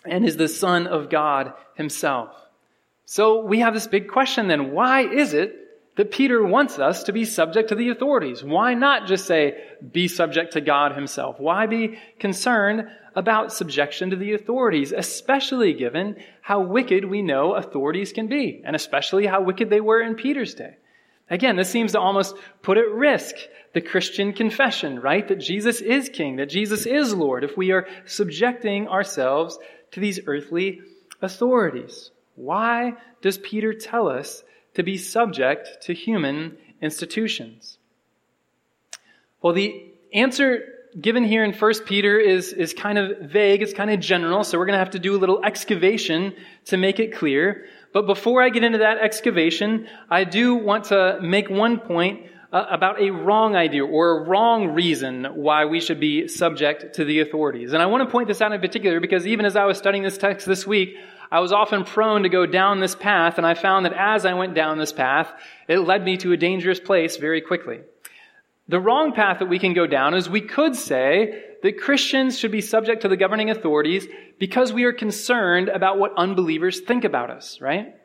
and 0.06 0.26
is 0.26 0.38
the 0.38 0.48
Son 0.48 0.88
of 0.88 1.10
God 1.10 1.54
himself. 1.76 2.34
So 3.06 3.44
we 3.44 3.60
have 3.60 3.74
this 3.74 3.88
big 3.88 4.08
question 4.08 4.48
then. 4.48 4.72
Why 4.72 5.02
is 5.02 5.34
it 5.34 5.61
that 6.02 6.10
Peter 6.10 6.44
wants 6.44 6.80
us 6.80 7.04
to 7.04 7.14
be 7.14 7.26
subject 7.26 7.70
to 7.70 7.76
the 7.76 7.90
authorities? 7.90 8.44
Why 8.44 8.74
not 8.74 9.06
just 9.06 9.28
say, 9.28 9.62
be 9.92 10.08
subject 10.08 10.54
to 10.54 10.60
God 10.60 10.96
himself? 10.96 11.40
Why 11.40 11.68
be 11.68 12.00
concerned 12.18 12.88
about 13.14 13.54
subjection 13.54 14.10
to 14.10 14.16
the 14.16 14.34
authorities, 14.34 14.94
especially 14.94 15.74
given 15.74 16.16
how 16.42 16.62
wicked 16.62 17.06
we 17.06 17.22
know 17.22 17.54
authorities 17.54 18.14
can 18.14 18.26
be, 18.26 18.64
and 18.66 18.76
especially 18.76 19.28
how 19.28 19.44
wicked 19.44 19.70
they 19.70 19.80
were 19.80 20.02
in 20.02 20.16
Peter's 20.16 20.56
day? 20.56 20.78
Again, 21.30 21.56
this 21.56 21.70
seems 21.70 21.92
to 21.92 22.00
almost 22.00 22.36
put 22.64 22.80
at 22.80 22.90
risk 22.90 23.36
the 23.76 23.82
Christian 23.82 24.34
confession, 24.34 25.00
right? 25.00 25.28
That 25.28 25.40
Jesus 25.40 25.82
is 25.82 26.10
King, 26.10 26.38
that 26.38 26.50
Jesus 26.50 26.88
is 26.88 27.14
Lord, 27.14 27.44
if 27.44 27.56
we 27.56 27.74
are 27.74 27.88
subjecting 28.08 28.88
ourselves 28.88 29.60
to 29.92 30.00
these 30.00 30.20
earthly 30.26 30.82
authorities. 31.22 32.10
Why 32.34 32.94
does 33.22 33.38
Peter 33.38 33.76
tell 33.76 34.08
us 34.08 34.44
to 34.74 34.84
be 34.84 34.98
subject 34.98 35.84
to 35.84 35.94
human 35.94 36.58
institutions? 36.82 37.78
Well, 39.42 39.54
the 39.54 39.92
answer 40.14 40.64
given 41.00 41.24
here 41.24 41.44
in 41.44 41.54
1 41.54 41.74
Peter 41.86 42.20
is, 42.20 42.52
is 42.52 42.74
kind 42.74 42.98
of 42.98 43.18
vague, 43.20 43.62
it's 43.62 43.74
kind 43.74 43.90
of 43.90 44.00
general, 44.00 44.44
so 44.44 44.58
we're 44.58 44.66
going 44.66 44.74
to 44.74 44.80
have 44.80 44.92
to 44.92 45.00
do 45.00 45.16
a 45.16 45.20
little 45.20 45.44
excavation 45.44 46.34
to 46.66 46.78
make 46.78 47.00
it 47.00 47.16
clear. 47.16 47.66
But 47.94 48.06
before 48.06 48.42
I 48.42 48.50
get 48.50 48.64
into 48.64 48.80
that 48.80 48.98
excavation, 48.98 49.88
I 50.10 50.24
do 50.24 50.56
want 50.56 50.86
to 50.86 51.20
make 51.22 51.50
one 51.50 51.80
point 51.80 52.28
uh, 52.52 52.66
about 52.70 53.02
a 53.02 53.12
wrong 53.12 53.56
idea 53.56 53.86
or 53.86 54.18
a 54.18 54.24
wrong 54.28 54.70
reason 54.70 55.26
why 55.36 55.66
we 55.66 55.80
should 55.80 56.00
be 56.00 56.28
subject 56.28 56.96
to 56.96 57.06
the 57.06 57.22
authorities. 57.22 57.72
And 57.74 57.82
I 57.82 57.86
want 57.86 58.04
to 58.06 58.12
point 58.12 58.28
this 58.28 58.42
out 58.42 58.52
in 58.52 58.60
particular 58.60 59.00
because 59.00 59.26
even 59.26 59.46
as 59.46 59.56
I 59.56 59.66
was 59.66 59.78
studying 59.78 60.04
this 60.04 60.18
text 60.18 60.46
this 60.46 60.68
week, 60.68 60.98
I 61.32 61.40
was 61.40 61.54
often 61.54 61.86
prone 61.86 62.24
to 62.24 62.30
go 62.30 62.46
down 62.46 62.82
this 62.82 62.94
path, 62.94 63.38
and 63.38 63.48
I 63.48 63.54
found 63.54 63.86
that 63.86 63.94
as 63.94 64.26
I 64.26 64.34
went 64.34 64.54
down 64.54 64.78
this 64.78 64.92
path, 64.92 65.32
it 65.70 65.80
led 65.80 66.04
me 66.04 66.18
to 66.18 66.34
a 66.34 66.38
dangerous 66.38 66.80
place 66.80 67.16
very 67.16 67.40
quickly. 67.40 67.80
The 68.68 68.82
wrong 68.82 69.14
path 69.14 69.40
that 69.40 69.50
we 69.50 69.58
can 69.58 69.74
go 69.74 69.88
down 69.88 70.14
is 70.14 70.30
we 70.30 70.42
could 70.42 70.76
say 70.76 71.44
that 71.64 71.80
Christians 71.80 72.38
should 72.38 72.52
be 72.52 72.62
subject 72.62 73.02
to 73.04 73.08
the 73.08 73.18
governing 73.18 73.50
authorities 73.50 74.08
because 74.40 74.74
we 74.74 74.84
are 74.84 74.94
concerned 74.94 75.70
about 75.70 76.00
what 76.00 76.14
unbelievers 76.18 76.82
think 76.82 77.06
about 77.06 77.30
us, 77.30 77.62
right? 77.62 77.96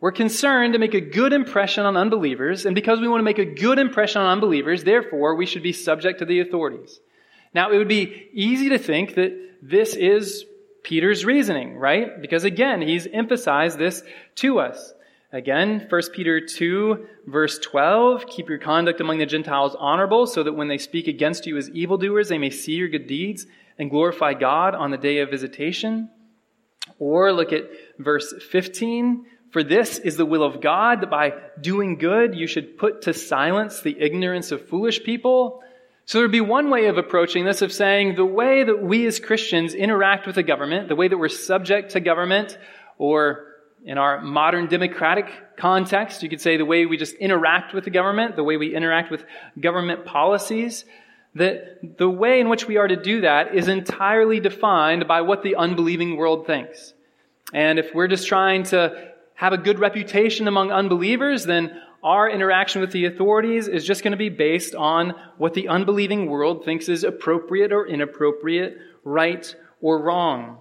We're 0.00 0.12
concerned 0.12 0.72
to 0.72 0.78
make 0.78 0.94
a 0.94 1.00
good 1.00 1.32
impression 1.32 1.86
on 1.86 1.96
unbelievers, 1.96 2.66
and 2.66 2.74
because 2.74 3.00
we 3.00 3.08
want 3.08 3.20
to 3.20 3.24
make 3.24 3.38
a 3.38 3.44
good 3.44 3.78
impression 3.78 4.20
on 4.22 4.28
unbelievers, 4.28 4.84
therefore 4.84 5.36
we 5.36 5.46
should 5.46 5.62
be 5.62 5.72
subject 5.72 6.18
to 6.18 6.24
the 6.24 6.40
authorities. 6.40 6.98
Now, 7.54 7.70
it 7.70 7.78
would 7.78 7.88
be 7.88 8.28
easy 8.32 8.70
to 8.70 8.78
think 8.78 9.14
that 9.14 9.32
this 9.62 9.94
is 9.94 10.44
Peter's 10.84 11.24
reasoning, 11.24 11.76
right? 11.76 12.20
Because 12.20 12.44
again, 12.44 12.80
he's 12.82 13.06
emphasized 13.06 13.78
this 13.78 14.02
to 14.36 14.60
us. 14.60 14.92
Again, 15.32 15.86
1 15.88 16.02
Peter 16.12 16.40
2, 16.40 17.08
verse 17.26 17.58
12, 17.58 18.26
keep 18.28 18.48
your 18.48 18.58
conduct 18.58 19.00
among 19.00 19.18
the 19.18 19.26
Gentiles 19.26 19.74
honorable, 19.76 20.28
so 20.28 20.44
that 20.44 20.52
when 20.52 20.68
they 20.68 20.78
speak 20.78 21.08
against 21.08 21.46
you 21.46 21.56
as 21.56 21.68
evildoers, 21.70 22.28
they 22.28 22.38
may 22.38 22.50
see 22.50 22.74
your 22.74 22.88
good 22.88 23.08
deeds 23.08 23.46
and 23.76 23.90
glorify 23.90 24.34
God 24.34 24.76
on 24.76 24.92
the 24.92 24.96
day 24.96 25.18
of 25.18 25.30
visitation. 25.30 26.08
Or 27.00 27.32
look 27.32 27.52
at 27.52 27.64
verse 27.98 28.32
15. 28.50 29.26
For 29.50 29.64
this 29.64 29.98
is 29.98 30.16
the 30.16 30.26
will 30.26 30.44
of 30.44 30.60
God, 30.60 31.00
that 31.00 31.10
by 31.10 31.32
doing 31.60 31.96
good 31.96 32.34
you 32.34 32.46
should 32.46 32.78
put 32.78 33.02
to 33.02 33.14
silence 33.14 33.80
the 33.80 33.96
ignorance 33.98 34.52
of 34.52 34.68
foolish 34.68 35.02
people. 35.02 35.62
So 36.06 36.18
there'd 36.18 36.30
be 36.30 36.40
one 36.42 36.68
way 36.68 36.86
of 36.86 36.98
approaching 36.98 37.44
this 37.44 37.62
of 37.62 37.72
saying 37.72 38.16
the 38.16 38.26
way 38.26 38.62
that 38.62 38.82
we 38.82 39.06
as 39.06 39.18
Christians 39.18 39.74
interact 39.74 40.26
with 40.26 40.34
the 40.34 40.42
government, 40.42 40.88
the 40.88 40.96
way 40.96 41.08
that 41.08 41.16
we're 41.16 41.28
subject 41.28 41.92
to 41.92 42.00
government, 42.00 42.58
or 42.98 43.54
in 43.84 43.96
our 43.96 44.20
modern 44.20 44.66
democratic 44.66 45.26
context, 45.56 46.22
you 46.22 46.28
could 46.28 46.40
say 46.40 46.56
the 46.56 46.64
way 46.64 46.84
we 46.84 46.96
just 46.96 47.14
interact 47.14 47.72
with 47.72 47.84
the 47.84 47.90
government, 47.90 48.36
the 48.36 48.44
way 48.44 48.56
we 48.56 48.74
interact 48.74 49.10
with 49.10 49.24
government 49.58 50.04
policies, 50.04 50.84
that 51.34 51.98
the 51.98 52.08
way 52.08 52.40
in 52.40 52.48
which 52.48 52.68
we 52.68 52.76
are 52.76 52.88
to 52.88 52.96
do 52.96 53.22
that 53.22 53.54
is 53.54 53.68
entirely 53.68 54.40
defined 54.40 55.08
by 55.08 55.22
what 55.22 55.42
the 55.42 55.56
unbelieving 55.56 56.16
world 56.16 56.46
thinks. 56.46 56.94
And 57.52 57.78
if 57.78 57.94
we're 57.94 58.08
just 58.08 58.28
trying 58.28 58.64
to 58.64 59.12
have 59.34 59.52
a 59.52 59.58
good 59.58 59.78
reputation 59.78 60.48
among 60.48 60.70
unbelievers, 60.70 61.44
then 61.44 61.80
our 62.04 62.28
interaction 62.28 62.82
with 62.82 62.92
the 62.92 63.06
authorities 63.06 63.66
is 63.66 63.84
just 63.84 64.04
going 64.04 64.12
to 64.12 64.18
be 64.18 64.28
based 64.28 64.74
on 64.74 65.14
what 65.38 65.54
the 65.54 65.68
unbelieving 65.68 66.26
world 66.26 66.64
thinks 66.64 66.88
is 66.88 67.02
appropriate 67.02 67.72
or 67.72 67.86
inappropriate, 67.86 68.76
right 69.04 69.56
or 69.80 70.02
wrong. 70.02 70.58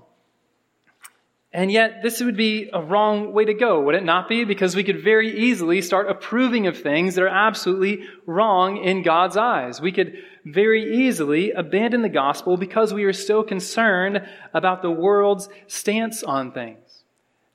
And 1.52 1.72
yet, 1.72 2.02
this 2.02 2.20
would 2.20 2.36
be 2.36 2.72
a 2.74 2.82
wrong 2.82 3.32
way 3.32 3.46
to 3.46 3.54
go, 3.54 3.82
would 3.82 3.94
it 3.94 4.04
not 4.04 4.28
be? 4.28 4.44
Because 4.44 4.76
we 4.76 4.84
could 4.84 5.04
very 5.04 5.38
easily 5.38 5.82
start 5.82 6.10
approving 6.10 6.66
of 6.66 6.82
things 6.82 7.14
that 7.14 7.24
are 7.24 7.28
absolutely 7.28 8.08
wrong 8.26 8.78
in 8.78 9.04
God's 9.04 9.38
eyes. 9.38 9.80
We 9.80 9.92
could 9.92 10.18
very 10.46 11.06
easily 11.06 11.52
abandon 11.52 12.02
the 12.02 12.10
gospel 12.10 12.58
because 12.58 12.92
we 12.92 13.04
are 13.04 13.14
so 13.14 13.44
concerned 13.44 14.28
about 14.54 14.82
the 14.82 14.90
world's 14.90 15.48
stance 15.68 16.24
on 16.24 16.54
things. 16.54 16.83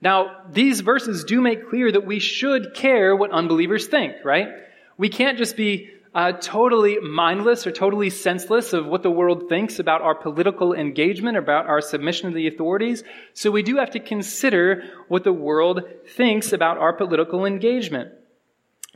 Now, 0.01 0.43
these 0.51 0.81
verses 0.81 1.25
do 1.25 1.41
make 1.41 1.69
clear 1.69 1.91
that 1.91 2.07
we 2.07 2.21
should 2.21 2.75
care 2.75 3.17
what 3.17 3.33
unbelievers 3.33 3.89
think, 3.89 4.15
right? 4.25 4.49
We 4.97 5.09
can't 5.09 5.39
just 5.39 5.57
be 5.57 5.91
uh, 6.15 6.33
totally 6.33 6.99
mindless 6.99 7.67
or 7.67 7.73
totally 7.73 8.11
senseless 8.11 8.73
of 8.73 8.87
what 8.87 9.03
the 9.03 9.11
world 9.11 9.49
thinks 9.49 9.79
about 9.79 10.03
our 10.03 10.15
political 10.15 10.73
engagement, 10.73 11.37
about 11.37 11.67
our 11.67 11.81
submission 11.81 12.31
to 12.31 12.35
the 12.35 12.49
authorities. 12.49 13.05
So 13.35 13.51
we 13.51 13.63
do 13.63 13.77
have 13.77 13.91
to 13.91 14.01
consider 14.01 14.85
what 15.09 15.25
the 15.25 15.33
world 15.33 15.83
thinks 16.17 16.53
about 16.53 16.79
our 16.79 16.93
political 16.93 17.45
engagement. 17.45 18.13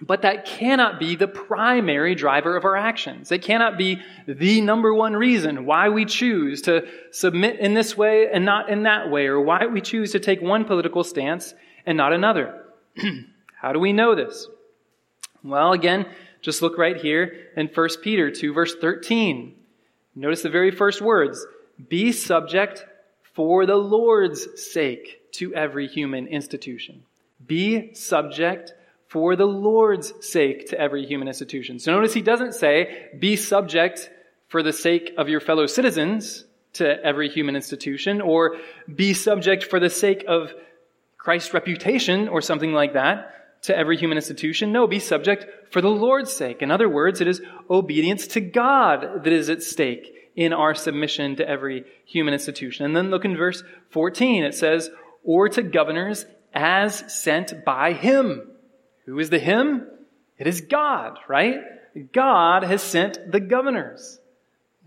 But 0.04 0.22
that 0.22 0.44
cannot 0.44 0.98
be 0.98 1.14
the 1.14 1.28
primary 1.28 2.16
driver 2.16 2.56
of 2.56 2.64
our 2.64 2.76
actions. 2.76 3.30
It 3.30 3.42
cannot 3.42 3.78
be 3.78 4.02
the 4.26 4.60
number 4.60 4.92
one 4.92 5.14
reason 5.14 5.64
why 5.64 5.90
we 5.90 6.04
choose 6.06 6.62
to 6.62 6.88
submit 7.12 7.60
in 7.60 7.74
this 7.74 7.96
way 7.96 8.28
and 8.30 8.44
not 8.44 8.68
in 8.68 8.82
that 8.82 9.10
way, 9.10 9.26
or 9.26 9.40
why 9.40 9.66
we 9.66 9.80
choose 9.80 10.10
to 10.12 10.18
take 10.18 10.42
one 10.42 10.64
political 10.64 11.04
stance 11.04 11.54
and 11.86 11.96
not 11.96 12.12
another. 12.12 12.64
How 13.60 13.72
do 13.72 13.78
we 13.78 13.92
know 13.92 14.16
this? 14.16 14.48
Well, 15.44 15.72
again, 15.72 16.06
just 16.40 16.62
look 16.62 16.76
right 16.78 16.96
here 16.96 17.36
in 17.56 17.68
1 17.68 17.88
Peter 18.02 18.28
2, 18.28 18.52
verse 18.52 18.74
13. 18.74 19.54
Notice 20.16 20.42
the 20.42 20.50
very 20.50 20.72
first 20.72 21.00
words 21.00 21.46
Be 21.88 22.10
subject 22.10 22.84
for 23.34 23.66
the 23.66 23.76
Lord's 23.76 24.48
sake 24.60 25.30
to 25.34 25.54
every 25.54 25.86
human 25.86 26.26
institution. 26.26 27.04
Be 27.46 27.94
subject 27.94 28.74
for 29.12 29.36
the 29.36 29.46
Lord's 29.46 30.14
sake 30.26 30.70
to 30.70 30.80
every 30.80 31.04
human 31.04 31.28
institution. 31.28 31.78
So 31.78 31.92
notice 31.92 32.14
he 32.14 32.22
doesn't 32.22 32.54
say, 32.54 33.10
be 33.18 33.36
subject 33.36 34.10
for 34.48 34.62
the 34.62 34.72
sake 34.72 35.12
of 35.18 35.28
your 35.28 35.40
fellow 35.40 35.66
citizens 35.66 36.46
to 36.72 37.04
every 37.04 37.28
human 37.28 37.54
institution, 37.54 38.22
or 38.22 38.56
be 38.92 39.12
subject 39.12 39.64
for 39.64 39.78
the 39.78 39.90
sake 39.90 40.24
of 40.26 40.54
Christ's 41.18 41.52
reputation 41.52 42.26
or 42.26 42.40
something 42.40 42.72
like 42.72 42.94
that 42.94 43.60
to 43.64 43.76
every 43.76 43.98
human 43.98 44.16
institution. 44.16 44.72
No, 44.72 44.86
be 44.86 44.98
subject 44.98 45.70
for 45.70 45.82
the 45.82 45.90
Lord's 45.90 46.32
sake. 46.32 46.62
In 46.62 46.70
other 46.70 46.88
words, 46.88 47.20
it 47.20 47.28
is 47.28 47.42
obedience 47.68 48.26
to 48.28 48.40
God 48.40 49.24
that 49.24 49.32
is 49.32 49.50
at 49.50 49.62
stake 49.62 50.30
in 50.34 50.54
our 50.54 50.74
submission 50.74 51.36
to 51.36 51.46
every 51.46 51.84
human 52.06 52.32
institution. 52.32 52.86
And 52.86 52.96
then 52.96 53.10
look 53.10 53.26
in 53.26 53.36
verse 53.36 53.62
14. 53.90 54.42
It 54.42 54.54
says, 54.54 54.88
or 55.22 55.50
to 55.50 55.62
governors 55.62 56.24
as 56.54 57.12
sent 57.12 57.62
by 57.66 57.92
him. 57.92 58.48
Who 59.06 59.18
is 59.18 59.30
the 59.30 59.38
him? 59.38 59.86
It 60.38 60.46
is 60.46 60.60
God, 60.60 61.18
right? 61.28 61.56
God 62.12 62.64
has 62.64 62.82
sent 62.82 63.30
the 63.30 63.40
governors. 63.40 64.18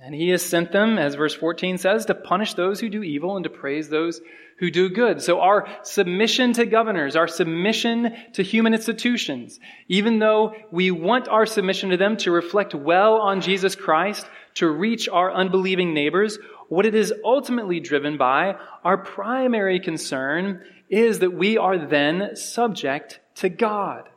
And 0.01 0.13
he 0.13 0.30
has 0.30 0.45
sent 0.45 0.71
them, 0.71 0.97
as 0.97 1.15
verse 1.15 1.34
14 1.34 1.78
says, 1.78 2.06
to 2.06 2.15
punish 2.15 2.54
those 2.54 2.80
who 2.80 2.89
do 2.89 3.01
evil 3.01 3.38
and 3.38 3.43
to 3.43 3.49
praise 3.49 3.89
those 3.89 4.21
who 4.58 4.69
do 4.71 4.89
good. 4.89 5.21
So 5.21 5.39
our 5.39 5.67
submission 5.84 6.54
to 6.54 6.65
governors, 6.65 7.15
our 7.15 7.28
submission 7.28 8.15
to 8.34 8.43
human 8.43 8.73
institutions, 8.73 9.60
even 9.88 10.19
though 10.19 10.54
we 10.71 10.91
want 10.91 11.28
our 11.28 11.45
submission 11.45 11.89
to 11.89 11.97
them 11.97 12.17
to 12.17 12.32
reflect 12.32 12.73
well 12.75 13.15
on 13.15 13.41
Jesus 13.41 13.75
Christ, 13.75 14.25
to 14.56 14.69
reach 14.69 15.10
our 15.10 15.34
unbelieving 15.34 15.93
neighbors, 15.93 16.39
what 16.69 16.86
it 16.86 16.95
is 16.95 17.13
ultimately 17.23 17.80
driven 17.80 18.17
by, 18.17 18.56
our 18.84 18.97
primary 18.97 19.80
concern 19.80 20.62
is 20.89 21.19
that 21.19 21.34
we 21.34 21.58
are 21.58 21.78
then 21.78 22.36
subject 22.36 23.19
to 23.35 23.49
God. 23.49 24.09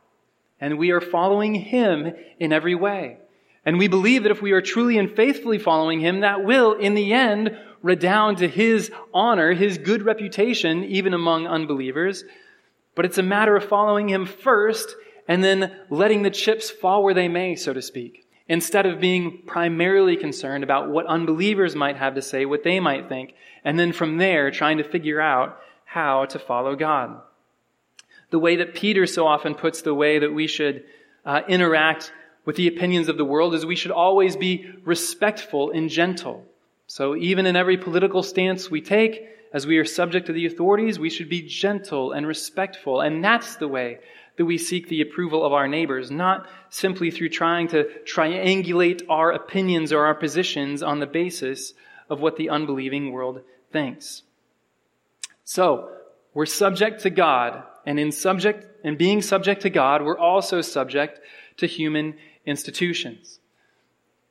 And 0.61 0.79
we 0.79 0.91
are 0.91 1.01
following 1.01 1.55
Him 1.55 2.15
in 2.39 2.53
every 2.53 2.75
way. 2.75 3.19
And 3.65 3.79
we 3.79 3.89
believe 3.89 4.23
that 4.23 4.33
if 4.33 4.43
we 4.43 4.53
are 4.53 4.63
truly 4.63 4.99
and 4.99 5.15
faithfully 5.15 5.59
following 5.59 6.01
Him, 6.01 6.21
that 6.21 6.45
will, 6.45 6.73
in 6.73 6.95
the 6.95 7.13
end, 7.13 7.57
redound 7.83 8.39
to 8.39 8.49
His 8.49 8.91
honor, 9.13 9.53
His 9.53 9.79
good 9.79 10.03
reputation, 10.03 10.85
even 10.85 11.15
among 11.15 11.47
unbelievers. 11.47 12.25
But 12.95 13.05
it's 13.05 13.19
a 13.19 13.23
matter 13.23 13.55
of 13.57 13.69
following 13.69 14.09
Him 14.09 14.27
first 14.27 14.97
and 15.29 15.45
then 15.45 15.77
letting 15.91 16.23
the 16.23 16.31
chips 16.31 16.71
fall 16.71 17.05
where 17.05 17.15
they 17.15 17.29
may, 17.29 17.55
so 17.55 17.73
to 17.75 17.83
speak, 17.83 18.27
instead 18.49 18.87
of 18.87 19.01
being 19.01 19.43
primarily 19.47 20.17
concerned 20.17 20.65
about 20.65 20.89
what 20.89 21.07
unbelievers 21.07 21.77
might 21.77 21.97
have 21.97 22.15
to 22.15 22.23
say, 22.23 22.47
what 22.47 22.65
they 22.65 22.81
might 22.81 23.09
think, 23.09 23.35
and 23.65 23.79
then 23.79 23.93
from 23.93 24.17
there 24.17 24.51
trying 24.51 24.79
to 24.79 24.85
figure 24.85 25.21
out 25.21 25.61
how 25.85 26.25
to 26.25 26.39
follow 26.39 26.75
God. 26.75 27.21
The 28.31 28.39
way 28.39 28.57
that 28.57 28.75
Peter 28.75 29.07
so 29.07 29.27
often 29.27 29.55
puts 29.55 29.83
the 29.83 29.95
way 29.95 30.19
that 30.19 30.33
we 30.33 30.47
should 30.47 30.85
uh, 31.25 31.43
interact 31.49 32.13
with 32.45 32.57
the 32.57 32.69
opinions 32.69 33.09
of 33.09 33.19
the 33.19 33.25
world 33.25 33.55
is 33.55 33.65
we 33.67 33.77
should 33.77 33.91
always 33.91 34.37
be 34.37 34.71
respectful 34.85 35.71
and 35.71 35.91
gentle. 35.91 36.47
So 36.87 37.15
even 37.17 37.47
in 37.47 37.57
every 37.57 37.77
political 37.77 38.23
stance 38.23 38.71
we 38.71 38.81
take, 38.81 39.29
as 39.53 39.67
we 39.67 39.79
are 39.79 39.85
subject 39.85 40.27
to 40.27 40.33
the 40.33 40.47
authorities, 40.47 40.99
we 40.99 41.11
should 41.11 41.29
be 41.29 41.43
gentle 41.43 42.13
and 42.13 42.27
respectful. 42.27 43.01
And 43.01 43.23
that's 43.23 43.57
the 43.57 43.69
way 43.69 43.99
that 44.37 44.45
we 44.45 44.57
seek 44.57 44.89
the 44.89 45.03
approval 45.03 45.45
of 45.45 45.53
our 45.53 45.69
neighbors, 45.69 46.11
not 46.11 46.47
simply 46.71 47.11
through 47.11 47.31
trying 47.31 47.69
to 47.69 47.85
triangulate 48.05 49.03
our 49.09 49.33
opinions 49.33 49.93
or 49.93 50.07
our 50.07 50.15
positions 50.15 50.83
on 50.83 51.01
the 51.01 51.07
basis 51.07 51.75
of 52.09 52.21
what 52.21 52.37
the 52.37 52.49
unbelieving 52.49 53.13
world 53.13 53.43
thinks. 53.73 54.23
So, 55.45 55.91
we're 56.35 56.47
subject 56.47 57.03
to 57.03 57.11
God, 57.11 57.65
and 57.89 57.99
in 57.99 58.13
subject 58.13 58.67
and 58.85 58.99
being 58.99 59.23
subject 59.23 59.63
to 59.63 59.71
God, 59.71 60.03
we're 60.03 60.19
also 60.19 60.61
subject 60.61 61.21
to 61.57 61.67
human 61.67 62.17
institutions. 62.45 63.41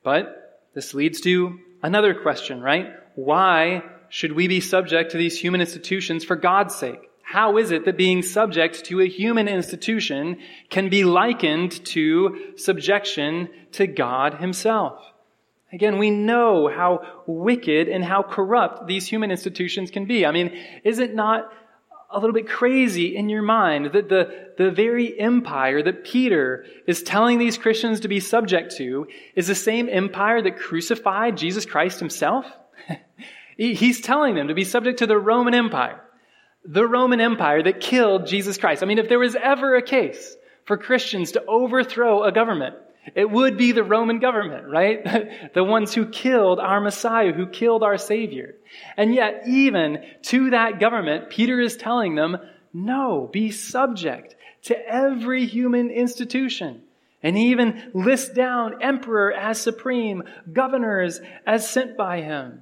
But 0.03 0.61
this 0.75 0.93
leads 0.93 1.21
to 1.21 1.59
another 1.81 2.13
question, 2.13 2.61
right? 2.61 2.93
Why 3.15 3.81
should 4.09 4.33
we 4.33 4.47
be 4.47 4.61
subject 4.61 5.11
to 5.11 5.17
these 5.17 5.39
human 5.39 5.59
institutions 5.59 6.23
for 6.23 6.35
God's 6.35 6.75
sake? 6.75 6.99
How 7.23 7.57
is 7.57 7.71
it 7.71 7.85
that 7.85 7.97
being 7.97 8.21
subject 8.21 8.85
to 8.85 9.01
a 9.01 9.07
human 9.07 9.47
institution 9.47 10.37
can 10.69 10.89
be 10.89 11.03
likened 11.03 11.83
to 11.87 12.53
subjection 12.57 13.49
to 13.71 13.87
God 13.87 14.35
Himself? 14.35 15.03
Again, 15.73 15.97
we 15.97 16.11
know 16.11 16.69
how 16.69 17.23
wicked 17.25 17.87
and 17.89 18.05
how 18.05 18.21
corrupt 18.21 18.85
these 18.85 19.07
human 19.07 19.31
institutions 19.31 19.89
can 19.89 20.05
be. 20.05 20.27
I 20.27 20.31
mean, 20.31 20.55
is 20.83 20.99
it 20.99 21.15
not 21.15 21.51
a 22.09 22.19
little 22.19 22.33
bit 22.33 22.47
crazy 22.47 23.15
in 23.15 23.29
your 23.29 23.41
mind 23.41 23.91
that 23.93 24.07
the, 24.07 24.51
the 24.57 24.71
very 24.71 25.19
empire 25.19 25.83
that 25.83 26.05
Peter 26.05 26.65
is 26.85 27.03
telling 27.03 27.37
these 27.37 27.57
Christians 27.57 28.01
to 28.01 28.07
be 28.07 28.19
subject 28.19 28.77
to 28.77 29.07
is 29.35 29.47
the 29.47 29.55
same 29.55 29.89
empire 29.89 30.41
that 30.41 30.57
crucified 30.57 31.37
Jesus 31.37 31.65
Christ 31.65 31.99
himself? 31.99 32.45
He's 33.57 34.01
telling 34.01 34.35
them 34.35 34.47
to 34.47 34.53
be 34.53 34.63
subject 34.63 34.99
to 34.99 35.07
the 35.07 35.17
Roman 35.17 35.53
Empire. 35.53 36.01
The 36.63 36.87
Roman 36.87 37.19
Empire 37.19 37.63
that 37.63 37.81
killed 37.81 38.27
Jesus 38.27 38.57
Christ. 38.57 38.83
I 38.83 38.85
mean, 38.85 38.99
if 38.99 39.09
there 39.09 39.19
was 39.19 39.35
ever 39.35 39.75
a 39.75 39.81
case 39.81 40.35
for 40.65 40.77
Christians 40.77 41.33
to 41.33 41.43
overthrow 41.45 42.23
a 42.23 42.31
government, 42.31 42.75
it 43.15 43.29
would 43.29 43.57
be 43.57 43.71
the 43.71 43.83
Roman 43.83 44.19
government, 44.19 44.67
right? 44.67 45.03
the 45.53 45.63
ones 45.63 45.93
who 45.93 46.07
killed 46.07 46.59
our 46.59 46.81
Messiah, 46.81 47.33
who 47.33 47.47
killed 47.47 47.83
our 47.83 47.97
Savior. 47.97 48.55
And 48.95 49.13
yet, 49.13 49.43
even 49.47 50.03
to 50.23 50.51
that 50.51 50.79
government, 50.79 51.29
Peter 51.29 51.59
is 51.59 51.77
telling 51.77 52.15
them, 52.15 52.37
no, 52.73 53.29
be 53.31 53.51
subject 53.51 54.35
to 54.63 54.77
every 54.87 55.45
human 55.45 55.89
institution. 55.89 56.83
And 57.23 57.35
he 57.35 57.51
even 57.51 57.91
lists 57.93 58.29
down 58.29 58.81
emperor 58.81 59.33
as 59.33 59.59
supreme, 59.59 60.23
governors 60.51 61.19
as 61.45 61.69
sent 61.69 61.97
by 61.97 62.21
him. 62.21 62.61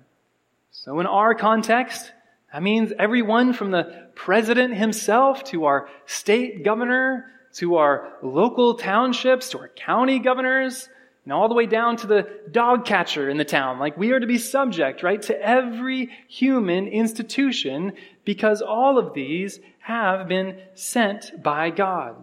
So 0.71 0.99
in 0.99 1.07
our 1.07 1.35
context, 1.35 2.11
that 2.53 2.63
means 2.63 2.93
everyone 2.97 3.53
from 3.53 3.71
the 3.71 4.09
president 4.15 4.75
himself 4.75 5.43
to 5.45 5.65
our 5.65 5.89
state 6.05 6.63
governor 6.63 7.25
to 7.55 7.77
our 7.77 8.13
local 8.21 8.75
townships, 8.75 9.49
to 9.49 9.59
our 9.59 9.69
county 9.69 10.19
governors, 10.19 10.89
and 11.23 11.33
all 11.33 11.49
the 11.49 11.55
way 11.55 11.65
down 11.65 11.97
to 11.97 12.07
the 12.07 12.27
dog 12.51 12.85
catcher 12.85 13.29
in 13.29 13.37
the 13.37 13.45
town. 13.45 13.79
Like 13.79 13.97
we 13.97 14.11
are 14.11 14.19
to 14.19 14.27
be 14.27 14.37
subject, 14.37 15.01
right, 15.03 15.21
to 15.23 15.41
every 15.41 16.11
human 16.27 16.87
institution 16.87 17.93
because 18.23 18.61
all 18.61 18.97
of 18.97 19.13
these 19.13 19.59
have 19.79 20.27
been 20.27 20.59
sent 20.75 21.41
by 21.41 21.71
God. 21.71 22.15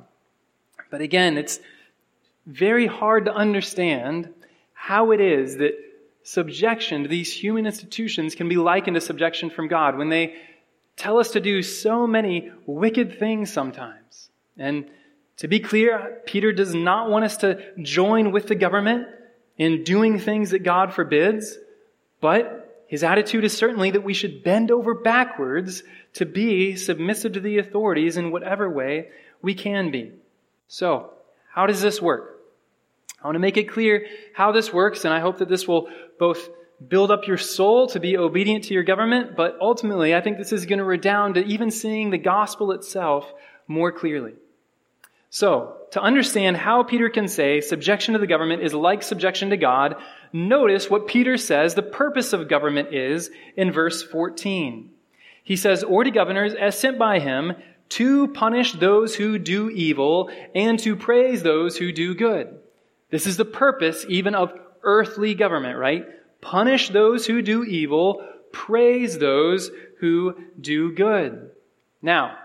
But 0.91 1.01
again, 1.01 1.37
it's 1.37 1.59
very 2.47 2.87
hard 2.87 3.25
to 3.25 3.35
understand 3.35 4.33
how 4.73 5.11
it 5.13 5.21
is 5.21 5.57
that 5.57 5.73
subjection 6.23 7.03
to 7.03 7.09
these 7.09 7.33
human 7.33 7.67
institutions 7.67 8.35
can 8.35 8.49
be 8.49 8.57
likened 8.57 8.95
to 8.95 9.01
subjection 9.01 9.51
from 9.51 9.69
God 9.69 9.97
when 9.97 10.09
they 10.09 10.37
tell 10.97 11.19
us 11.19 11.33
to 11.33 11.41
do 11.41 11.63
so 11.63 12.07
many 12.07 12.53
wicked 12.67 13.19
things 13.19 13.53
sometimes. 13.53 14.31
And 14.57 14.89
to 15.43 15.49
be 15.49 15.59
clear, 15.59 16.21
Peter 16.25 16.53
does 16.53 16.73
not 16.73 17.11
want 17.11 17.25
us 17.25 17.39
to 17.39 17.61
join 17.83 18.31
with 18.31 18.47
the 18.47 18.55
government 18.55 19.09
in 19.59 19.83
doing 19.83 20.21
things 20.21 20.51
that 20.51 20.63
God 20.63 20.95
forbids, 20.95 21.59
but 22.21 22.85
his 22.87 23.03
attitude 23.03 23.43
is 23.43 23.53
certainly 23.53 23.91
that 23.91 24.05
we 24.05 24.15
should 24.15 24.45
bend 24.45 24.71
over 24.71 24.95
backwards 24.95 25.83
to 26.13 26.27
be 26.27 26.77
submissive 26.77 27.33
to 27.33 27.41
the 27.41 27.59
authorities 27.59 28.17
in 28.17 28.31
whatever 28.31 28.71
way 28.71 29.09
we 29.43 29.53
can 29.53 29.91
be. 29.91 30.13
So, 30.69 31.13
how 31.53 31.67
does 31.67 31.83
this 31.83 32.01
work? 32.01 32.39
I 33.21 33.27
want 33.27 33.35
to 33.35 33.41
make 33.41 33.57
it 33.57 33.69
clear 33.69 34.07
how 34.35 34.53
this 34.53 34.73
works, 34.73 35.05
and 35.05 35.13
I 35.13 35.19
hope 35.19 35.39
that 35.39 35.49
this 35.49 35.67
will 35.67 35.89
both 36.21 36.51
build 36.87 37.11
up 37.11 37.27
your 37.27 37.37
soul 37.37 37.89
to 37.89 37.99
be 37.99 38.17
obedient 38.17 38.63
to 38.67 38.75
your 38.75 38.85
government, 38.85 39.35
but 39.35 39.59
ultimately, 39.61 40.15
I 40.15 40.21
think 40.21 40.39
this 40.39 40.53
is 40.53 40.67
going 40.67 40.79
to 40.79 40.85
redound 40.85 41.35
to 41.35 41.45
even 41.45 41.73
seeing 41.73 42.11
the 42.11 42.19
gospel 42.19 42.71
itself 42.71 43.27
more 43.67 43.91
clearly. 43.91 44.35
So, 45.35 45.79
to 45.93 46.03
understand 46.03 46.59
how 46.59 46.83
Peter 46.83 47.09
can 47.09 47.27
say 47.27 47.63
subjection 47.63 48.13
to 48.13 48.21
the 48.21 48.27
government 48.27 48.63
is 48.63 48.75
like 48.75 49.03
subjection 49.03 49.49
to 49.49 49.57
God, 49.57 49.97
notice 50.31 50.91
what 50.91 51.07
Peter 51.07 51.39
says 51.39 51.75
the 51.75 51.83
purpose 51.83 52.35
of 52.35 52.51
government 52.51 52.93
is 52.93 53.31
in 53.57 53.73
verse 53.73 54.03
14. 54.03 54.91
He 55.43 55.57
says, 55.57 55.85
or 55.85 56.05
to 56.05 56.11
governors 56.11 56.53
as 56.53 56.79
sent 56.79 56.99
by 56.99 57.19
him 57.19 57.55
to 57.89 58.29
punish 58.29 58.73
those 58.73 59.15
who 59.15 59.39
do 59.39 59.71
evil 59.71 60.31
and 60.55 60.79
to 60.81 60.97
praise 60.97 61.43
those 61.43 61.79
who 61.79 61.93
do 61.93 62.15
good. 62.15 62.61
This 63.09 63.27
is 63.27 63.39
the 63.39 63.47
purpose 63.47 64.05
even 64.11 64.35
of 64.35 64.53
earthly 64.83 65.35
government, 65.35 65.79
right? 65.79 66.05
Punish 66.43 66.91
those 66.91 67.27
who 67.27 67.41
do 67.41 67.65
evil, 67.65 68.23
praise 68.53 69.19
those 69.19 69.71
who 70.01 70.35
do 70.61 70.93
good. 70.93 71.53
Now, 72.03 72.37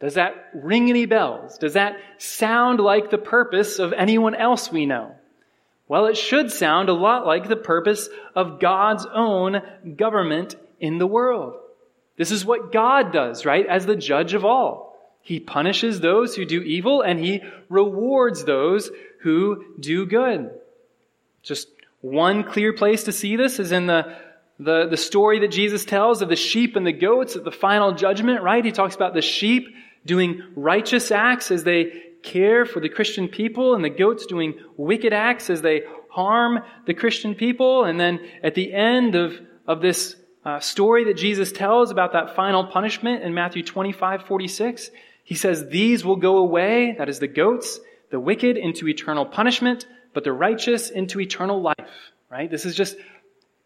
does 0.00 0.14
that 0.14 0.48
ring 0.54 0.88
any 0.88 1.04
bells? 1.04 1.58
Does 1.58 1.74
that 1.74 1.98
sound 2.16 2.80
like 2.80 3.10
the 3.10 3.18
purpose 3.18 3.78
of 3.78 3.92
anyone 3.92 4.34
else 4.34 4.72
we 4.72 4.86
know? 4.86 5.14
Well, 5.88 6.06
it 6.06 6.16
should 6.16 6.50
sound 6.50 6.88
a 6.88 6.94
lot 6.94 7.26
like 7.26 7.48
the 7.48 7.56
purpose 7.56 8.08
of 8.34 8.60
God's 8.60 9.06
own 9.06 9.60
government 9.96 10.54
in 10.78 10.98
the 10.98 11.06
world. 11.06 11.54
This 12.16 12.30
is 12.30 12.44
what 12.44 12.72
God 12.72 13.12
does, 13.12 13.44
right? 13.44 13.66
As 13.66 13.86
the 13.86 13.96
judge 13.96 14.32
of 14.34 14.44
all. 14.44 14.90
He 15.20 15.38
punishes 15.38 16.00
those 16.00 16.34
who 16.34 16.46
do 16.46 16.62
evil 16.62 17.02
and 17.02 17.18
he 17.18 17.42
rewards 17.68 18.44
those 18.44 18.90
who 19.20 19.64
do 19.78 20.06
good. 20.06 20.50
Just 21.42 21.68
one 22.00 22.44
clear 22.44 22.72
place 22.72 23.04
to 23.04 23.12
see 23.12 23.36
this 23.36 23.58
is 23.58 23.72
in 23.72 23.86
the 23.86 24.16
the, 24.60 24.88
the 24.88 24.96
story 24.98 25.40
that 25.40 25.50
Jesus 25.50 25.86
tells 25.86 26.20
of 26.20 26.28
the 26.28 26.36
sheep 26.36 26.76
and 26.76 26.86
the 26.86 26.92
goats 26.92 27.34
at 27.34 27.44
the 27.44 27.50
final 27.50 27.92
judgment, 27.92 28.42
right? 28.42 28.62
He 28.62 28.72
talks 28.72 28.94
about 28.94 29.14
the 29.14 29.22
sheep 29.22 29.68
doing 30.04 30.42
righteous 30.54 31.10
acts 31.10 31.50
as 31.50 31.64
they 31.64 32.02
care 32.22 32.66
for 32.66 32.80
the 32.80 32.88
Christian 32.88 33.28
people, 33.28 33.74
and 33.74 33.84
the 33.84 33.90
goats 33.90 34.26
doing 34.26 34.54
wicked 34.76 35.12
acts 35.12 35.50
as 35.50 35.62
they 35.62 35.82
harm 36.10 36.60
the 36.86 36.94
Christian 36.94 37.34
people. 37.34 37.84
And 37.84 37.98
then 37.98 38.20
at 38.42 38.54
the 38.54 38.72
end 38.72 39.14
of, 39.14 39.40
of 39.66 39.80
this 39.80 40.16
uh, 40.44 40.60
story 40.60 41.04
that 41.04 41.16
Jesus 41.16 41.52
tells 41.52 41.90
about 41.90 42.12
that 42.12 42.34
final 42.34 42.66
punishment 42.66 43.22
in 43.22 43.34
Matthew 43.34 43.62
25, 43.62 44.24
46, 44.24 44.90
he 45.24 45.34
says, 45.34 45.68
These 45.68 46.04
will 46.04 46.16
go 46.16 46.38
away, 46.38 46.94
that 46.98 47.08
is 47.08 47.18
the 47.18 47.28
goats, 47.28 47.80
the 48.10 48.20
wicked 48.20 48.56
into 48.56 48.88
eternal 48.88 49.26
punishment, 49.26 49.86
but 50.12 50.24
the 50.24 50.32
righteous 50.32 50.90
into 50.90 51.20
eternal 51.20 51.60
life. 51.60 51.76
Right? 52.30 52.50
This 52.50 52.64
is 52.64 52.74
just 52.74 52.96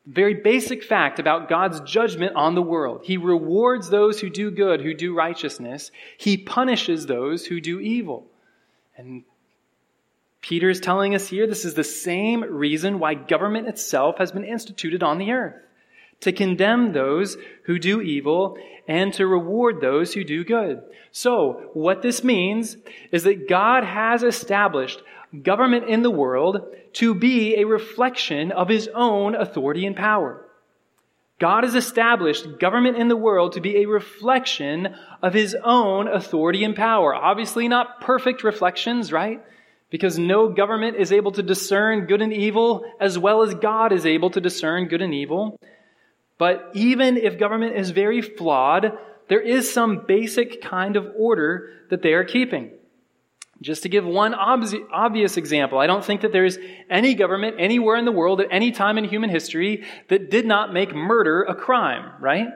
very 0.06 0.34
basic 0.34 0.84
fact 0.84 1.18
about 1.18 1.48
God's 1.48 1.80
judgment 1.80 2.36
on 2.36 2.54
the 2.54 2.62
world. 2.62 3.00
He 3.04 3.16
rewards 3.16 3.88
those 3.88 4.20
who 4.20 4.28
do 4.28 4.50
good, 4.50 4.82
who 4.82 4.94
do 4.94 5.14
righteousness. 5.14 5.90
He 6.18 6.36
punishes 6.36 7.06
those 7.06 7.46
who 7.46 7.60
do 7.60 7.80
evil. 7.80 8.26
And 8.96 9.24
Peter 10.42 10.68
is 10.68 10.80
telling 10.80 11.14
us 11.14 11.28
here 11.28 11.46
this 11.46 11.64
is 11.64 11.74
the 11.74 11.84
same 11.84 12.42
reason 12.42 12.98
why 12.98 13.14
government 13.14 13.66
itself 13.66 14.18
has 14.18 14.30
been 14.30 14.44
instituted 14.44 15.02
on 15.02 15.18
the 15.18 15.32
earth 15.32 15.54
to 16.20 16.32
condemn 16.32 16.92
those 16.92 17.36
who 17.64 17.78
do 17.78 18.00
evil 18.00 18.58
and 18.86 19.12
to 19.14 19.26
reward 19.26 19.80
those 19.80 20.12
who 20.12 20.22
do 20.22 20.44
good. 20.44 20.82
So, 21.12 21.70
what 21.72 22.02
this 22.02 22.22
means 22.22 22.76
is 23.10 23.22
that 23.22 23.48
God 23.48 23.84
has 23.84 24.22
established 24.22 25.02
government 25.42 25.88
in 25.88 26.02
the 26.02 26.10
world 26.10 26.74
to 26.94 27.14
be 27.14 27.56
a 27.56 27.64
reflection 27.64 28.52
of 28.52 28.68
his 28.68 28.88
own 28.94 29.34
authority 29.34 29.86
and 29.86 29.96
power. 29.96 30.44
God 31.40 31.64
has 31.64 31.74
established 31.74 32.58
government 32.60 32.96
in 32.96 33.08
the 33.08 33.16
world 33.16 33.52
to 33.52 33.60
be 33.60 33.78
a 33.78 33.86
reflection 33.86 34.94
of 35.22 35.34
his 35.34 35.56
own 35.62 36.06
authority 36.06 36.62
and 36.62 36.76
power. 36.76 37.14
Obviously 37.14 37.66
not 37.66 38.00
perfect 38.00 38.44
reflections, 38.44 39.12
right? 39.12 39.42
Because 39.90 40.18
no 40.18 40.48
government 40.48 40.96
is 40.96 41.12
able 41.12 41.32
to 41.32 41.42
discern 41.42 42.06
good 42.06 42.22
and 42.22 42.32
evil 42.32 42.84
as 43.00 43.18
well 43.18 43.42
as 43.42 43.54
God 43.54 43.92
is 43.92 44.06
able 44.06 44.30
to 44.30 44.40
discern 44.40 44.86
good 44.86 45.02
and 45.02 45.12
evil. 45.12 45.58
But 46.38 46.70
even 46.74 47.16
if 47.16 47.38
government 47.38 47.76
is 47.76 47.90
very 47.90 48.20
flawed, 48.20 48.96
there 49.28 49.40
is 49.40 49.72
some 49.72 50.04
basic 50.06 50.62
kind 50.62 50.96
of 50.96 51.12
order 51.16 51.70
that 51.90 52.02
they 52.02 52.12
are 52.12 52.24
keeping. 52.24 52.70
Just 53.64 53.84
to 53.84 53.88
give 53.88 54.04
one 54.04 54.34
obvious 54.34 55.38
example, 55.38 55.78
I 55.78 55.86
don't 55.86 56.04
think 56.04 56.20
that 56.20 56.32
there 56.32 56.44
is 56.44 56.58
any 56.90 57.14
government 57.14 57.56
anywhere 57.58 57.96
in 57.96 58.04
the 58.04 58.12
world 58.12 58.42
at 58.42 58.48
any 58.50 58.72
time 58.72 58.98
in 58.98 59.04
human 59.04 59.30
history 59.30 59.84
that 60.08 60.30
did 60.30 60.44
not 60.44 60.74
make 60.74 60.94
murder 60.94 61.42
a 61.44 61.54
crime, 61.54 62.12
right? 62.20 62.48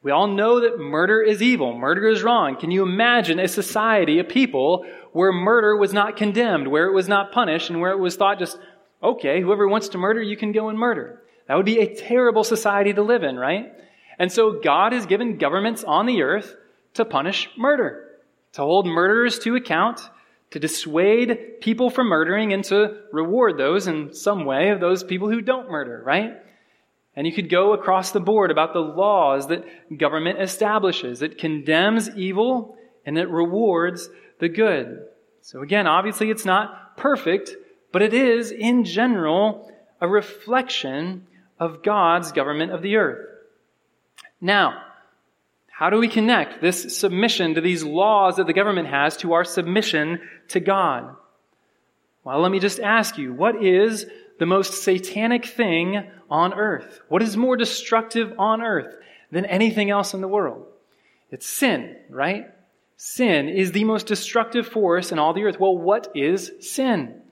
We 0.00 0.12
all 0.12 0.28
know 0.28 0.60
that 0.60 0.78
murder 0.78 1.20
is 1.20 1.42
evil. 1.42 1.76
Murder 1.76 2.06
is 2.06 2.22
wrong. 2.22 2.56
Can 2.56 2.70
you 2.70 2.84
imagine 2.84 3.40
a 3.40 3.48
society, 3.48 4.20
a 4.20 4.24
people, 4.24 4.86
where 5.10 5.32
murder 5.32 5.76
was 5.76 5.92
not 5.92 6.16
condemned, 6.16 6.68
where 6.68 6.86
it 6.86 6.94
was 6.94 7.08
not 7.08 7.32
punished, 7.32 7.68
and 7.68 7.80
where 7.80 7.90
it 7.90 7.98
was 7.98 8.14
thought 8.14 8.38
just, 8.38 8.58
okay, 9.02 9.40
whoever 9.40 9.66
wants 9.66 9.88
to 9.88 9.98
murder, 9.98 10.22
you 10.22 10.36
can 10.36 10.52
go 10.52 10.68
and 10.68 10.78
murder? 10.78 11.20
That 11.48 11.56
would 11.56 11.66
be 11.66 11.80
a 11.80 11.96
terrible 11.96 12.44
society 12.44 12.92
to 12.92 13.02
live 13.02 13.24
in, 13.24 13.36
right? 13.36 13.72
And 14.20 14.30
so 14.30 14.60
God 14.60 14.92
has 14.92 15.04
given 15.04 15.38
governments 15.38 15.82
on 15.82 16.06
the 16.06 16.22
earth 16.22 16.54
to 16.94 17.04
punish 17.04 17.50
murder, 17.58 18.20
to 18.52 18.62
hold 18.62 18.86
murderers 18.86 19.40
to 19.40 19.56
account, 19.56 20.00
to 20.50 20.58
dissuade 20.58 21.60
people 21.60 21.90
from 21.90 22.08
murdering, 22.08 22.52
and 22.52 22.64
to 22.64 23.02
reward 23.12 23.58
those 23.58 23.86
in 23.86 24.14
some 24.14 24.44
way 24.44 24.70
of 24.70 24.80
those 24.80 25.04
people 25.04 25.28
who 25.28 25.40
don't 25.40 25.70
murder, 25.70 26.02
right? 26.04 26.38
And 27.14 27.26
you 27.26 27.32
could 27.32 27.50
go 27.50 27.72
across 27.72 28.12
the 28.12 28.20
board 28.20 28.50
about 28.50 28.72
the 28.72 28.78
laws 28.78 29.48
that 29.48 29.98
government 29.98 30.40
establishes. 30.40 31.20
It 31.20 31.36
condemns 31.36 32.08
evil 32.10 32.76
and 33.04 33.18
it 33.18 33.28
rewards 33.28 34.08
the 34.38 34.48
good. 34.48 35.04
So 35.40 35.62
again, 35.62 35.86
obviously 35.86 36.30
it's 36.30 36.44
not 36.44 36.96
perfect, 36.96 37.50
but 37.90 38.02
it 38.02 38.14
is, 38.14 38.52
in 38.52 38.84
general, 38.84 39.68
a 40.00 40.06
reflection 40.06 41.26
of 41.58 41.82
God's 41.82 42.30
government 42.32 42.70
of 42.70 42.82
the 42.82 42.96
earth. 42.96 43.26
Now, 44.40 44.82
how 45.78 45.90
do 45.90 45.98
we 45.98 46.08
connect 46.08 46.60
this 46.60 46.98
submission 46.98 47.54
to 47.54 47.60
these 47.60 47.84
laws 47.84 48.34
that 48.34 48.48
the 48.48 48.52
government 48.52 48.88
has 48.88 49.16
to 49.18 49.34
our 49.34 49.44
submission 49.44 50.20
to 50.48 50.58
God? 50.58 51.14
Well, 52.24 52.40
let 52.40 52.50
me 52.50 52.58
just 52.58 52.80
ask 52.80 53.16
you, 53.16 53.32
what 53.32 53.64
is 53.64 54.04
the 54.40 54.44
most 54.44 54.82
satanic 54.82 55.46
thing 55.46 56.02
on 56.28 56.52
earth? 56.52 57.00
What 57.06 57.22
is 57.22 57.36
more 57.36 57.56
destructive 57.56 58.34
on 58.40 58.60
earth 58.60 58.92
than 59.30 59.44
anything 59.46 59.88
else 59.88 60.14
in 60.14 60.20
the 60.20 60.26
world? 60.26 60.66
It's 61.30 61.46
sin, 61.46 61.96
right? 62.10 62.52
Sin 62.96 63.48
is 63.48 63.70
the 63.70 63.84
most 63.84 64.08
destructive 64.08 64.66
force 64.66 65.12
in 65.12 65.20
all 65.20 65.32
the 65.32 65.44
earth. 65.44 65.60
Well, 65.60 65.78
what 65.78 66.10
is 66.16 66.50
sin? 66.58 67.22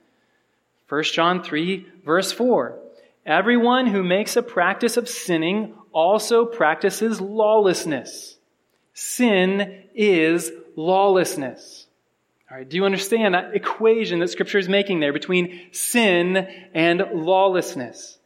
1 0.88 1.02
John 1.02 1.42
3, 1.42 1.84
verse 2.04 2.30
4. 2.30 2.78
Everyone 3.26 3.88
who 3.88 4.04
makes 4.04 4.36
a 4.36 4.42
practice 4.42 4.96
of 4.96 5.08
sinning 5.08 5.74
also 5.90 6.44
practices 6.44 7.20
lawlessness. 7.20 8.35
Sin 8.98 9.82
is 9.94 10.50
lawlessness. 10.74 11.86
All 12.50 12.56
right, 12.56 12.66
do 12.66 12.78
you 12.78 12.86
understand 12.86 13.34
that 13.34 13.54
equation 13.54 14.20
that 14.20 14.30
Scripture 14.30 14.56
is 14.56 14.70
making 14.70 15.00
there 15.00 15.12
between 15.12 15.66
sin 15.70 16.48
and 16.72 17.04
lawlessness? 17.12 18.16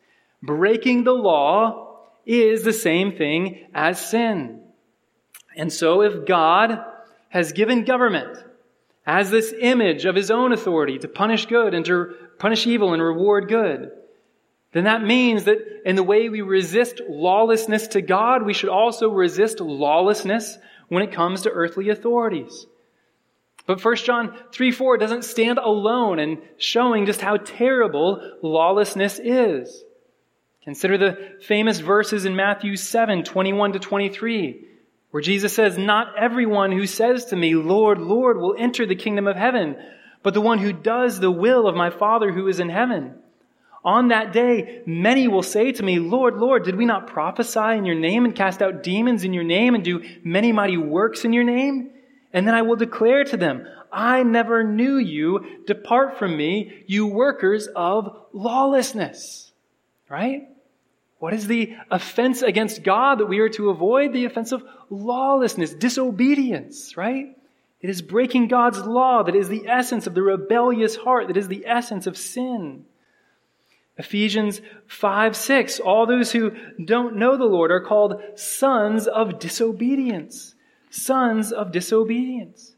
Breaking 0.41 1.03
the 1.03 1.13
law 1.13 1.99
is 2.25 2.63
the 2.63 2.73
same 2.73 3.17
thing 3.17 3.67
as 3.75 4.01
sin. 4.01 4.61
And 5.57 5.73
so 5.73 6.03
if 6.03 6.25
God 6.25 6.85
has 7.31 7.51
given 7.51 7.85
government 7.85 8.39
as 9.05 9.29
this 9.29 9.53
image 9.61 10.05
of 10.05 10.15
his 10.15 10.31
own 10.31 10.53
authority 10.53 11.01
to 11.01 11.09
punish 11.09 11.47
good 11.47 11.75
and 11.75 11.85
to 11.87 12.15
punish 12.39 12.69
evil 12.69 12.93
and 12.95 13.03
reward 13.03 13.49
good, 13.49 13.91
then 14.73 14.85
that 14.85 15.03
means 15.03 15.45
that 15.45 15.59
in 15.85 15.97
the 15.97 16.03
way 16.03 16.29
we 16.29 16.43
resist 16.43 17.01
lawlessness 17.09 17.89
to 17.89 18.03
God, 18.03 18.45
we 18.45 18.55
should 18.55 18.69
also 18.69 19.09
resist 19.11 19.61
lawlessness 19.61 20.59
when 20.89 21.03
it 21.03 21.13
comes 21.13 21.43
to 21.43 21.51
earthly 21.51 21.89
authorities. 21.89 22.67
But 23.67 23.85
1 23.85 23.97
John 23.97 24.37
3 24.53 24.71
4 24.71 24.99
doesn't 24.99 25.25
stand 25.25 25.59
alone 25.59 26.19
in 26.19 26.43
showing 26.57 27.07
just 27.07 27.21
how 27.21 27.37
terrible 27.37 28.39
lawlessness 28.43 29.19
is. 29.19 29.85
Consider 30.65 30.99
the 30.99 31.37
famous 31.43 31.81
verses 31.81 32.25
in 32.25 32.37
Matthew 32.37 32.77
7 32.77 33.25
21 33.25 33.73
to 33.73 33.79
23, 33.79 34.65
where 35.11 35.23
Jesus 35.23 35.53
says, 35.53 35.77
Not 35.79 36.17
everyone 36.17 36.71
who 36.71 36.87
says 36.87 37.27
to 37.27 37.37
me, 37.37 37.55
Lord, 37.55 37.99
Lord, 37.99 38.39
will 38.39 38.55
enter 38.59 38.87
the 38.87 38.95
kingdom 38.95 39.27
of 39.27 39.37
heaven, 39.37 39.77
but 40.23 40.35
the 40.35 40.41
one 40.41 40.59
who 40.59 40.73
does 40.73 41.19
the 41.19 41.31
will 41.31 41.67
of 41.67 41.75
my 41.75 41.91
Father 41.91 42.31
who 42.31 42.47
is 42.47 42.61
in 42.61 42.69
heaven. 42.69 43.15
On 43.85 44.09
that 44.09 44.33
day, 44.33 44.83
many 44.85 45.27
will 45.27 45.43
say 45.43 45.73
to 45.73 45.83
me, 45.83 45.99
Lord, 45.99 46.37
Lord, 46.37 46.65
did 46.65 46.77
we 46.77 46.85
not 46.85 47.07
prophesy 47.07 47.79
in 47.79 47.87
your 47.87 47.95
name 47.95 48.25
and 48.25 48.35
cast 48.35 48.61
out 48.61 48.83
demons 48.83 49.25
in 49.25 49.33
your 49.33 49.45
name 49.45 49.75
and 49.75 49.83
do 49.83 50.05
many 50.23 50.53
mighty 50.53 50.77
works 50.77 51.25
in 51.25 51.33
your 51.33 51.45
name? 51.45 51.91
And 52.33 52.47
then 52.47 52.55
I 52.55 52.63
will 52.63 52.77
declare 52.77 53.25
to 53.25 53.37
them, 53.37 53.67
I 53.91 54.23
never 54.23 54.63
knew 54.63 54.99
you. 54.99 55.63
Depart 55.67 56.19
from 56.19 56.37
me, 56.37 56.85
you 56.87 57.07
workers 57.07 57.69
of 57.75 58.17
lawlessness. 58.33 59.51
Right? 60.09 60.49
What 61.19 61.35
is 61.35 61.47
the 61.47 61.77
offense 61.91 62.43
against 62.43 62.83
God 62.83 63.19
that 63.19 63.27
we 63.27 63.41
are 63.41 63.49
to 63.51 63.71
avoid? 63.71 64.13
The 64.13 64.27
offense 64.27 64.53
of 64.53 64.63
lawlessness, 64.91 65.73
disobedience, 65.73 66.97
right? 66.97 67.37
It 67.81 67.91
is 67.91 68.03
breaking 68.03 68.49
God's 68.49 68.79
law 68.79 69.23
that 69.23 69.35
is 69.35 69.49
the 69.49 69.69
essence 69.69 70.07
of 70.07 70.15
the 70.15 70.23
rebellious 70.23 70.97
heart, 70.97 71.29
that 71.29 71.37
is 71.37 71.49
the 71.49 71.67
essence 71.67 72.07
of 72.07 72.17
sin. 72.17 72.85
Ephesians 74.01 74.63
5 74.87 75.37
6. 75.37 75.81
All 75.81 76.07
those 76.07 76.33
who 76.33 76.53
don't 76.83 77.17
know 77.17 77.37
the 77.37 77.45
Lord 77.45 77.71
are 77.71 77.85
called 77.85 78.21
sons 78.35 79.07
of 79.07 79.39
disobedience. 79.39 80.55
Sons 80.91 81.53
of 81.53 81.71
disobedience. 81.71 82.75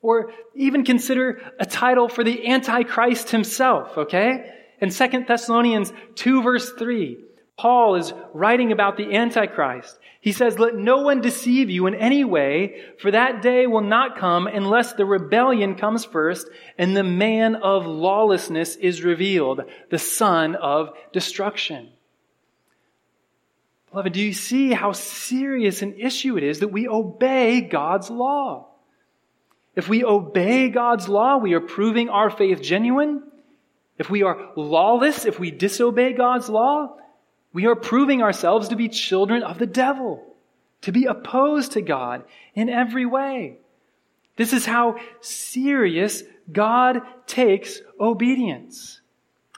Or 0.00 0.30
even 0.54 0.84
consider 0.84 1.40
a 1.58 1.66
title 1.66 2.08
for 2.08 2.22
the 2.22 2.46
Antichrist 2.46 3.30
himself, 3.30 3.98
okay? 3.98 4.52
In 4.80 4.90
2 4.90 5.24
Thessalonians 5.26 5.92
2 6.14 6.42
verse 6.42 6.70
3, 6.72 7.18
Paul 7.56 7.94
is 7.94 8.12
writing 8.34 8.70
about 8.70 8.96
the 8.96 9.16
Antichrist. 9.16 9.98
He 10.20 10.32
says, 10.32 10.58
Let 10.58 10.74
no 10.74 10.98
one 10.98 11.20
deceive 11.20 11.70
you 11.70 11.86
in 11.86 11.94
any 11.94 12.24
way, 12.24 12.82
for 12.98 13.10
that 13.10 13.40
day 13.40 13.66
will 13.66 13.80
not 13.80 14.18
come 14.18 14.46
unless 14.46 14.92
the 14.92 15.06
rebellion 15.06 15.76
comes 15.76 16.04
first 16.04 16.48
and 16.76 16.96
the 16.96 17.04
man 17.04 17.54
of 17.54 17.86
lawlessness 17.86 18.76
is 18.76 19.02
revealed, 19.02 19.62
the 19.90 19.98
son 19.98 20.54
of 20.54 20.90
destruction. 21.12 21.90
Beloved, 23.90 24.12
do 24.12 24.20
you 24.20 24.34
see 24.34 24.72
how 24.72 24.92
serious 24.92 25.80
an 25.80 25.94
issue 25.98 26.36
it 26.36 26.42
is 26.42 26.60
that 26.60 26.68
we 26.68 26.88
obey 26.88 27.62
God's 27.62 28.10
law? 28.10 28.66
If 29.74 29.88
we 29.88 30.04
obey 30.04 30.68
God's 30.68 31.08
law, 31.08 31.38
we 31.38 31.54
are 31.54 31.60
proving 31.60 32.10
our 32.10 32.28
faith 32.28 32.60
genuine. 32.60 33.22
If 33.98 34.10
we 34.10 34.22
are 34.22 34.50
lawless, 34.56 35.24
if 35.24 35.38
we 35.38 35.50
disobey 35.50 36.12
God's 36.12 36.50
law, 36.50 36.96
we 37.56 37.64
are 37.64 37.74
proving 37.74 38.20
ourselves 38.20 38.68
to 38.68 38.76
be 38.76 38.86
children 38.86 39.42
of 39.42 39.58
the 39.58 39.66
devil, 39.66 40.22
to 40.82 40.92
be 40.92 41.06
opposed 41.06 41.72
to 41.72 41.80
God 41.80 42.22
in 42.54 42.68
every 42.68 43.06
way. 43.06 43.56
This 44.36 44.52
is 44.52 44.66
how 44.66 44.96
serious 45.22 46.22
God 46.52 47.00
takes 47.26 47.80
obedience. 47.98 49.00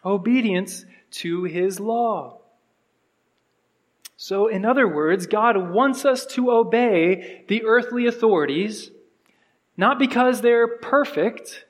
Obedience 0.05 0.87
to 1.11 1.43
his 1.43 1.81
law. 1.81 2.39
So, 4.17 4.47
in 4.47 4.65
other 4.65 4.87
words, 4.87 5.27
God 5.27 5.57
wants 5.57 6.05
us 6.05 6.25
to 6.27 6.53
obey 6.53 7.45
the 7.49 7.65
earthly 7.65 8.07
authorities, 8.07 8.93
not 9.77 9.99
because 9.99 10.41
they're 10.41 10.69
perfect, 10.79 11.65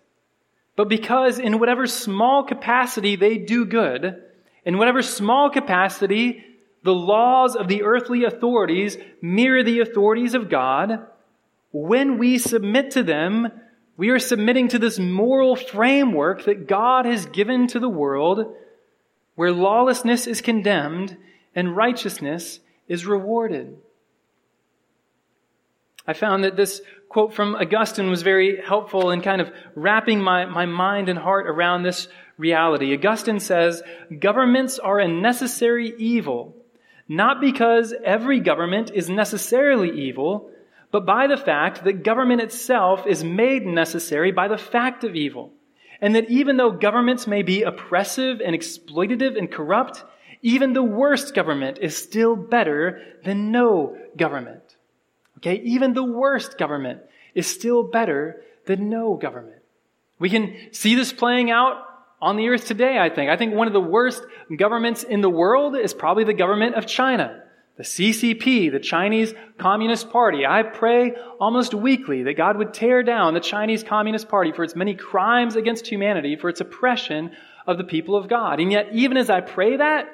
but 0.77 0.91
because 0.91 1.39
in 1.39 1.59
whatever 1.59 1.87
small 1.87 2.45
capacity 2.45 3.17
they 3.17 3.39
do 3.39 3.65
good, 3.65 4.25
in 4.69 4.77
whatever 4.77 5.01
small 5.01 5.49
capacity, 5.49 6.45
the 6.83 6.93
laws 6.93 7.57
of 7.57 7.69
the 7.69 7.85
earthly 7.85 8.25
authorities 8.25 8.99
mirror 9.23 9.63
the 9.63 9.81
authorities 9.81 10.35
of 10.35 10.51
God. 10.51 11.07
When 11.73 12.19
we 12.19 12.37
submit 12.37 12.91
to 12.91 13.03
them, 13.03 13.49
we 13.97 14.11
are 14.11 14.19
submitting 14.19 14.69
to 14.69 14.79
this 14.79 14.99
moral 14.99 15.57
framework 15.57 16.45
that 16.45 16.69
God 16.69 17.07
has 17.07 17.25
given 17.25 17.67
to 17.69 17.81
the 17.81 17.89
world 17.89 18.55
where 19.37 19.53
lawlessness 19.53 20.27
is 20.27 20.43
condemned 20.43 21.17
and 21.55 21.75
righteousness 21.75 22.61
is 22.89 23.07
rewarded. 23.07 23.75
I 26.07 26.13
found 26.13 26.45
that 26.45 26.57
this 26.57 26.83
quote 27.09 27.33
from 27.33 27.55
Augustine 27.55 28.11
was 28.11 28.21
very 28.21 28.61
helpful 28.61 29.13
in 29.13 29.23
kind 29.23 29.41
of 29.41 29.51
wrapping 29.75 30.21
my, 30.21 30.45
my 30.45 30.67
mind 30.67 31.09
and 31.09 31.19
heart 31.19 31.47
around 31.49 31.85
this 31.85 32.07
reality. 32.39 32.95
Augustine 32.95 33.41
says, 33.41 33.83
governments 34.19 34.79
are 34.79 34.99
a 34.99 35.09
necessary 35.09 35.93
evil, 35.99 36.57
not 37.09 37.41
because 37.41 37.93
every 38.05 38.41
government 38.41 38.91
is 38.95 39.11
necessarily 39.11 39.91
evil, 40.07 40.51
but 40.91 41.05
by 41.05 41.27
the 41.27 41.37
fact 41.37 41.85
that 41.85 42.03
government 42.03 42.41
itself 42.41 43.07
is 43.07 43.23
made 43.23 43.67
necessary 43.67 44.33
by 44.33 44.49
the 44.49 44.57
fact 44.57 45.05
of 45.05 45.15
evil. 45.15 45.53
And 46.01 46.15
that 46.15 46.31
even 46.31 46.57
though 46.57 46.71
governments 46.71 47.27
may 47.27 47.43
be 47.43 47.63
oppressive 47.63 48.41
and 48.41 48.55
exploitative 48.55 49.37
and 49.37 49.51
corrupt, 49.51 50.05
even 50.43 50.73
the 50.73 50.83
worst 50.83 51.35
government 51.35 51.79
is 51.79 51.97
still 51.97 52.37
better 52.37 53.03
than 53.25 53.51
no 53.51 53.99
government. 54.17 54.63
Okay? 55.39 55.57
Even 55.57 55.95
the 55.95 56.05
worst 56.05 56.57
government 56.57 57.01
is 57.35 57.47
still 57.47 57.83
better 57.83 58.43
than 58.67 58.89
no 58.89 59.15
government. 59.15 59.63
We 60.19 60.31
can 60.31 60.57
see 60.73 60.95
this 60.95 61.13
playing 61.13 61.51
out 61.51 61.77
on 62.21 62.37
the 62.37 62.49
earth 62.49 62.67
today, 62.67 62.99
I 62.99 63.11
think. 63.11 63.31
I 63.31 63.37
think 63.37 63.55
one 63.55 63.67
of 63.67 63.73
the 63.73 63.81
worst 63.81 64.25
governments 64.57 65.03
in 65.03 65.21
the 65.21 65.31
world 65.31 65.77
is 65.77 65.95
probably 65.95 66.25
the 66.25 66.35
government 66.35 66.75
of 66.75 66.87
China. 66.87 67.43
The 67.77 67.85
CCP, 67.85 68.73
the 68.73 68.81
Chinese 68.81 69.35
Communist 69.57 70.11
Party. 70.11 70.45
I 70.45 70.65
pray 70.65 71.13
almost 71.39 71.75
weekly 71.75 72.25
that 72.25 72.37
God 72.37 72.57
would 72.57 72.75
tear 72.75 73.05
down 73.05 73.35
the 73.35 73.41
Chinese 73.41 73.85
Communist 73.85 74.29
Party 74.29 74.51
for 74.51 74.65
its 74.65 74.75
many 74.75 74.97
crimes 74.97 75.55
against 75.55 75.87
humanity, 75.87 76.35
for 76.35 76.49
its 76.49 76.61
oppression 76.61 77.31
of 77.69 77.79
the 77.79 77.85
people 77.85 78.17
of 78.17 78.29
God. 78.29 78.59
And 78.59 78.73
yet, 78.73 78.89
even 78.93 79.17
as 79.17 79.31
I 79.31 79.43
pray 79.43 79.77
that, 79.77 80.09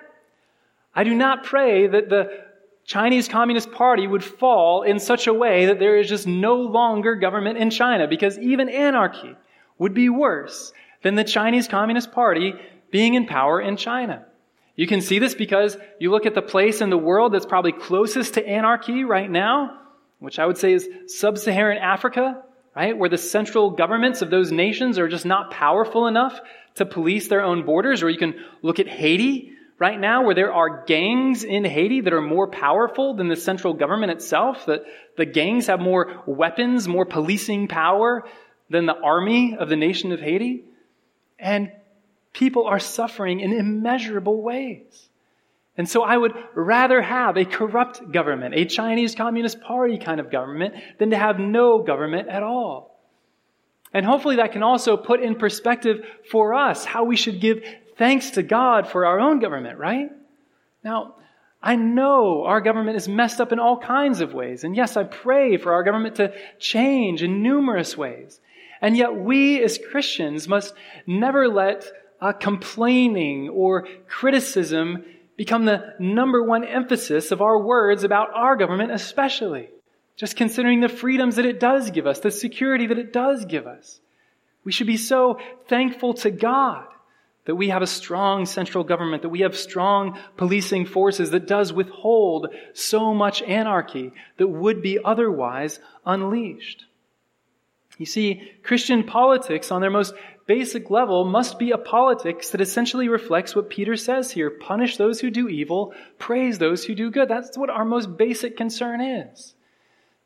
I 0.95 1.05
do 1.05 1.15
not 1.15 1.45
pray 1.45 1.87
that 1.87 2.11
the 2.11 2.45
Chinese 2.85 3.29
Communist 3.29 3.73
Party 3.73 4.07
would 4.07 4.23
fall 4.23 4.83
in 4.83 4.99
such 4.99 5.27
a 5.27 5.33
way 5.33 5.65
that 5.67 5.79
there 5.79 5.97
is 5.97 6.07
just 6.07 6.27
no 6.27 6.57
longer 6.57 7.15
government 7.15 7.57
in 7.57 7.71
China, 7.71 8.07
because 8.07 8.39
even 8.39 8.69
anarchy 8.69 9.35
would 9.79 9.95
be 9.95 10.11
worse 10.11 10.71
than 11.05 11.15
the 11.15 11.23
Chinese 11.23 11.69
Communist 11.69 12.11
Party 12.11 12.55
being 12.91 13.15
in 13.15 13.27
power 13.27 13.61
in 13.61 13.77
China. 13.77 14.25
You 14.75 14.89
can 14.89 15.01
see 15.01 15.21
this 15.21 15.35
because 15.35 15.77
you 16.01 16.11
look 16.11 16.27
at 16.27 16.35
the 16.35 16.43
place 16.43 16.81
in 16.81 16.91
the 16.91 16.99
world 16.99 17.33
that's 17.33 17.47
probably 17.47 17.71
closest 17.71 18.35
to 18.35 18.45
anarchy 18.45 19.05
right 19.05 19.31
now, 19.31 19.79
which 20.19 20.41
I 20.41 20.47
would 20.47 20.59
say 20.59 20.73
is 20.73 20.89
sub-Saharan 21.07 21.79
Africa, 21.79 22.43
right? 22.75 22.97
Where 22.97 23.11
the 23.11 23.19
central 23.19 23.71
governments 23.71 24.23
of 24.23 24.31
those 24.31 24.51
nations 24.51 24.99
are 24.99 25.07
just 25.07 25.27
not 25.27 25.53
powerful 25.53 26.09
enough 26.09 26.41
to 26.77 26.87
police 26.87 27.29
their 27.29 27.43
own 27.43 27.65
borders. 27.65 28.03
Or 28.03 28.11
you 28.11 28.19
can 28.19 28.35
look 28.63 28.81
at 28.81 28.89
Haiti 28.89 29.53
right 29.79 30.01
now, 30.01 30.25
where 30.25 30.35
there 30.35 30.53
are 30.53 30.85
gangs 30.87 31.45
in 31.45 31.65
Haiti 31.65 32.01
that 32.01 32.13
are 32.13 32.23
more 32.23 32.49
powerful 32.49 33.15
than 33.15 33.29
the 33.29 33.37
central 33.37 33.75
government 33.75 34.11
itself, 34.11 34.67
that 34.67 34.85
the 35.17 35.27
gangs 35.27 35.67
have 35.67 35.81
more 35.81 36.23
weapons, 36.27 36.89
more 36.89 37.05
policing 37.05 37.69
power 37.69 38.25
than 38.71 38.87
the 38.87 38.97
army 38.97 39.57
of 39.57 39.69
the 39.69 39.77
nation 39.77 40.11
of 40.11 40.21
Haiti. 40.21 40.65
And 41.45 41.71
people 42.33 42.67
are 42.67 42.81
suffering 42.81 43.41
in 43.41 43.53
immeasurable 43.53 44.41
ways. 44.41 45.09
And 45.77 45.87
so 45.87 46.03
I 46.03 46.17
would 46.17 46.33
rather 46.55 47.03
have 47.03 47.37
a 47.37 47.45
corrupt 47.45 48.11
government, 48.11 48.55
a 48.55 48.65
Chinese 48.65 49.15
Communist 49.15 49.61
Party 49.61 49.99
kind 49.99 50.21
of 50.21 50.31
government, 50.31 50.75
than 50.99 51.11
to 51.11 51.19
have 51.19 51.39
no 51.39 51.83
government 51.83 52.29
at 52.29 52.43
all. 52.43 52.99
And 53.93 54.07
hopefully 54.07 54.37
that 54.37 54.53
can 54.53 54.63
also 54.63 54.97
put 54.97 55.21
in 55.21 55.35
perspective 55.35 56.07
for 56.31 56.55
us 56.55 56.87
how 56.87 57.05
we 57.05 57.15
should 57.15 57.41
give 57.41 57.63
thanks 57.99 58.31
to 58.31 58.43
God 58.43 58.89
for 58.89 59.05
our 59.05 59.21
own 59.21 59.39
government, 59.39 59.79
right? 59.79 60.11
Now, 60.83 61.17
I 61.63 61.77
know 61.77 62.45
our 62.45 62.61
government 62.63 62.97
is 62.97 63.07
messed 63.07 63.41
up 63.41 63.53
in 63.53 63.59
all 63.59 63.79
kinds 63.79 64.21
of 64.21 64.33
ways. 64.33 64.65
And 64.65 64.75
yes, 64.75 64.97
I 64.97 65.05
pray 65.05 65.59
for 65.59 65.75
our 65.75 65.83
government 65.83 66.17
to 66.17 66.33
change 66.59 67.23
in 67.23 67.43
numerous 67.43 67.97
ways. 67.97 68.41
And 68.85 68.99
yet 68.99 69.17
we 69.17 69.63
as 69.63 69.79
Christians 69.79 70.47
must 70.47 70.75
never 71.07 71.49
let 71.49 71.91
uh, 72.21 72.33
complaining 72.33 73.49
or 73.49 73.89
criticism 74.07 75.07
become 75.39 75.65
the 75.65 75.95
number 75.99 76.43
one 76.43 76.65
emphasis 76.65 77.33
of 77.33 77.41
our 77.41 77.59
words 77.59 78.05
about 78.05 78.29
our 78.35 78.57
government, 78.57 78.93
especially. 78.93 79.71
Just 80.17 80.37
considering 80.37 80.81
the 80.81 80.91
freedoms 80.91 81.37
that 81.37 81.47
it 81.47 81.59
does 81.59 81.93
give 81.93 82.07
us, 82.07 82.21
the 82.21 82.31
security 82.31 82.87
that 82.89 82.99
it 82.99 83.11
does 83.11 83.47
give 83.47 83.67
us. 83.67 84.01
We 84.65 84.73
should 84.73 84.87
be 84.87 84.99
so 84.99 85.41
thankful 85.67 86.13
to 86.15 86.31
God 86.31 86.85
that 87.47 87.55
we 87.55 87.71
have 87.71 87.81
a 87.81 87.87
strong 87.87 88.45
central 88.45 88.85
government, 88.85 89.23
that 89.23 89.31
we 89.31 89.41
have 89.41 89.57
strong 89.57 90.19
policing 90.37 90.85
forces 90.85 91.31
that 91.31 91.49
does 91.49 91.73
withhold 91.73 92.49
so 92.75 93.15
much 93.15 93.41
anarchy 93.41 94.13
that 94.37 94.49
would 94.49 94.83
be 94.83 94.99
otherwise 95.03 95.81
unleashed. 96.05 96.85
You 97.99 98.07
see, 98.07 98.51
Christian 98.63 99.05
politics 99.05 99.71
on 99.71 99.81
their 99.81 99.91
most 99.91 100.15
basic 100.47 100.91
level 100.91 101.25
must 101.25 101.59
be 101.59 101.71
a 101.71 101.79
politics 101.79 102.51
that 102.51 102.61
essentially 102.61 103.09
reflects 103.09 103.55
what 103.55 103.71
Peter 103.71 103.97
says 103.97 104.31
here. 104.31 104.51
Punish 104.51 104.97
those 104.97 105.21
who 105.21 105.31
do 105.31 105.49
evil, 105.49 105.95
praise 106.19 106.59
those 106.59 106.85
who 106.85 106.95
do 106.95 107.11
good. 107.11 107.29
That's 107.29 107.57
what 107.57 107.71
our 107.71 107.85
most 107.85 108.17
basic 108.17 108.57
concern 108.57 109.01
is. 109.01 109.55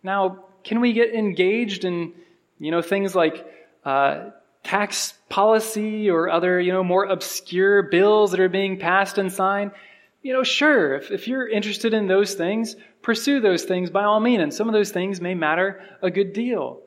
Now, 0.02 0.44
can 0.64 0.80
we 0.80 0.92
get 0.92 1.14
engaged 1.14 1.84
in, 1.84 2.14
you 2.58 2.70
know, 2.70 2.82
things 2.82 3.14
like, 3.14 3.46
uh, 3.84 4.30
tax 4.64 5.14
policy 5.28 6.10
or 6.10 6.30
other, 6.30 6.60
you 6.60 6.72
know, 6.72 6.82
more 6.84 7.04
obscure 7.04 7.82
bills 7.82 8.32
that 8.32 8.40
are 8.40 8.48
being 8.48 8.78
passed 8.78 9.18
and 9.18 9.32
signed? 9.32 9.70
You 10.22 10.32
know, 10.32 10.42
sure, 10.42 10.94
if, 10.94 11.10
if 11.10 11.28
you're 11.28 11.48
interested 11.48 11.94
in 11.94 12.08
those 12.08 12.34
things, 12.34 12.76
pursue 13.02 13.40
those 13.40 13.64
things 13.64 13.90
by 13.90 14.04
all 14.04 14.20
means. 14.20 14.42
And 14.42 14.52
some 14.52 14.68
of 14.68 14.72
those 14.72 14.90
things 14.90 15.20
may 15.20 15.34
matter 15.34 15.80
a 16.02 16.10
good 16.10 16.32
deal. 16.32 16.80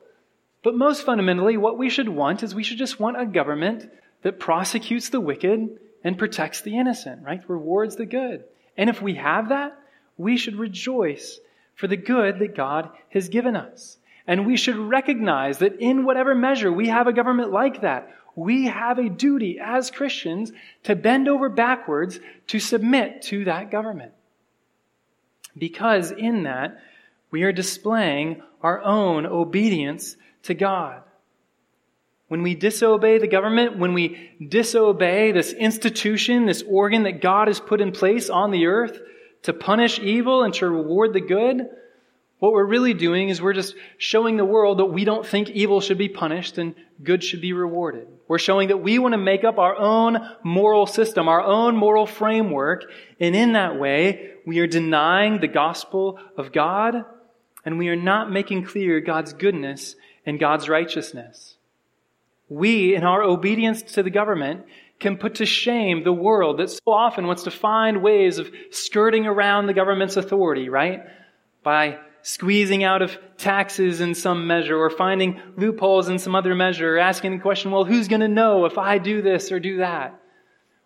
But 0.62 0.76
most 0.76 1.04
fundamentally, 1.04 1.56
what 1.56 1.78
we 1.78 1.90
should 1.90 2.08
want 2.08 2.42
is 2.42 2.54
we 2.54 2.62
should 2.62 2.78
just 2.78 3.00
want 3.00 3.20
a 3.20 3.26
government 3.26 3.90
that 4.22 4.38
prosecutes 4.38 5.08
the 5.08 5.20
wicked 5.20 5.78
and 6.04 6.18
protects 6.18 6.60
the 6.60 6.78
innocent, 6.78 7.22
right? 7.24 7.42
Rewards 7.48 7.96
the 7.96 8.06
good. 8.06 8.44
And 8.76 8.88
if 8.88 9.02
we 9.02 9.14
have 9.14 9.48
that, 9.48 9.76
we 10.16 10.36
should 10.36 10.56
rejoice 10.56 11.40
for 11.74 11.86
the 11.86 11.96
good 11.96 12.38
that 12.38 12.54
God 12.54 12.90
has 13.10 13.28
given 13.28 13.56
us. 13.56 13.98
And 14.26 14.46
we 14.46 14.56
should 14.56 14.76
recognize 14.76 15.58
that 15.58 15.80
in 15.80 16.04
whatever 16.04 16.34
measure 16.34 16.72
we 16.72 16.88
have 16.88 17.08
a 17.08 17.12
government 17.12 17.50
like 17.50 17.80
that, 17.80 18.14
we 18.36 18.66
have 18.66 18.98
a 18.98 19.08
duty 19.08 19.58
as 19.60 19.90
Christians 19.90 20.52
to 20.84 20.96
bend 20.96 21.28
over 21.28 21.48
backwards 21.48 22.20
to 22.46 22.60
submit 22.60 23.22
to 23.22 23.44
that 23.44 23.70
government. 23.70 24.12
Because 25.58 26.12
in 26.12 26.44
that, 26.44 26.80
we 27.30 27.42
are 27.42 27.52
displaying 27.52 28.42
our 28.62 28.80
own 28.80 29.26
obedience 29.26 30.16
to 30.44 30.54
God. 30.54 31.02
When 32.28 32.42
we 32.42 32.54
disobey 32.54 33.18
the 33.18 33.26
government, 33.26 33.78
when 33.78 33.92
we 33.92 34.30
disobey 34.48 35.32
this 35.32 35.52
institution, 35.52 36.46
this 36.46 36.62
organ 36.66 37.02
that 37.02 37.20
God 37.20 37.48
has 37.48 37.60
put 37.60 37.80
in 37.80 37.92
place 37.92 38.30
on 38.30 38.50
the 38.50 38.66
earth 38.66 38.98
to 39.42 39.52
punish 39.52 39.98
evil 39.98 40.42
and 40.42 40.54
to 40.54 40.68
reward 40.68 41.12
the 41.12 41.20
good, 41.20 41.68
what 42.42 42.54
we're 42.54 42.64
really 42.64 42.92
doing 42.92 43.28
is 43.28 43.40
we're 43.40 43.52
just 43.52 43.76
showing 43.98 44.36
the 44.36 44.44
world 44.44 44.78
that 44.78 44.86
we 44.86 45.04
don't 45.04 45.24
think 45.24 45.50
evil 45.50 45.80
should 45.80 45.96
be 45.96 46.08
punished 46.08 46.58
and 46.58 46.74
good 47.00 47.22
should 47.22 47.40
be 47.40 47.52
rewarded. 47.52 48.08
We're 48.26 48.38
showing 48.38 48.68
that 48.68 48.78
we 48.78 48.98
want 48.98 49.12
to 49.12 49.18
make 49.18 49.44
up 49.44 49.58
our 49.58 49.76
own 49.76 50.18
moral 50.42 50.86
system, 50.86 51.28
our 51.28 51.40
own 51.40 51.76
moral 51.76 52.04
framework, 52.04 52.90
and 53.20 53.36
in 53.36 53.52
that 53.52 53.78
way, 53.78 54.32
we 54.44 54.58
are 54.58 54.66
denying 54.66 55.38
the 55.38 55.46
gospel 55.46 56.18
of 56.36 56.50
God, 56.50 57.04
and 57.64 57.78
we 57.78 57.90
are 57.90 57.94
not 57.96 58.32
making 58.32 58.64
clear 58.64 59.00
God's 59.00 59.34
goodness 59.34 59.94
and 60.26 60.38
God's 60.38 60.68
righteousness. 60.68 61.56
We, 62.48 62.94
in 62.94 63.04
our 63.04 63.22
obedience 63.22 63.82
to 63.94 64.02
the 64.02 64.10
government, 64.10 64.66
can 65.00 65.16
put 65.16 65.36
to 65.36 65.46
shame 65.46 66.04
the 66.04 66.12
world 66.12 66.58
that 66.58 66.70
so 66.70 66.80
often 66.86 67.26
wants 67.26 67.44
to 67.44 67.50
find 67.50 68.02
ways 68.02 68.38
of 68.38 68.50
skirting 68.70 69.26
around 69.26 69.66
the 69.66 69.74
government's 69.74 70.16
authority, 70.16 70.68
right? 70.68 71.02
By 71.62 71.98
squeezing 72.22 72.84
out 72.84 73.02
of 73.02 73.18
taxes 73.36 74.00
in 74.00 74.14
some 74.14 74.46
measure 74.46 74.76
or 74.76 74.90
finding 74.90 75.40
loopholes 75.56 76.08
in 76.08 76.18
some 76.18 76.36
other 76.36 76.54
measure 76.54 76.96
or 76.96 76.98
asking 76.98 77.32
the 77.32 77.42
question, 77.42 77.72
well, 77.72 77.84
who's 77.84 78.06
going 78.06 78.20
to 78.20 78.28
know 78.28 78.64
if 78.64 78.78
I 78.78 78.98
do 78.98 79.22
this 79.22 79.50
or 79.50 79.58
do 79.58 79.78
that? 79.78 80.20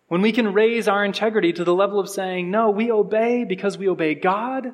When 0.07 0.21
we 0.21 0.31
can 0.31 0.53
raise 0.53 0.87
our 0.87 1.05
integrity 1.05 1.53
to 1.53 1.63
the 1.63 1.75
level 1.75 1.99
of 1.99 2.09
saying, 2.09 2.49
no, 2.49 2.71
we 2.71 2.91
obey 2.91 3.43
because 3.43 3.77
we 3.77 3.89
obey 3.89 4.15
God, 4.15 4.73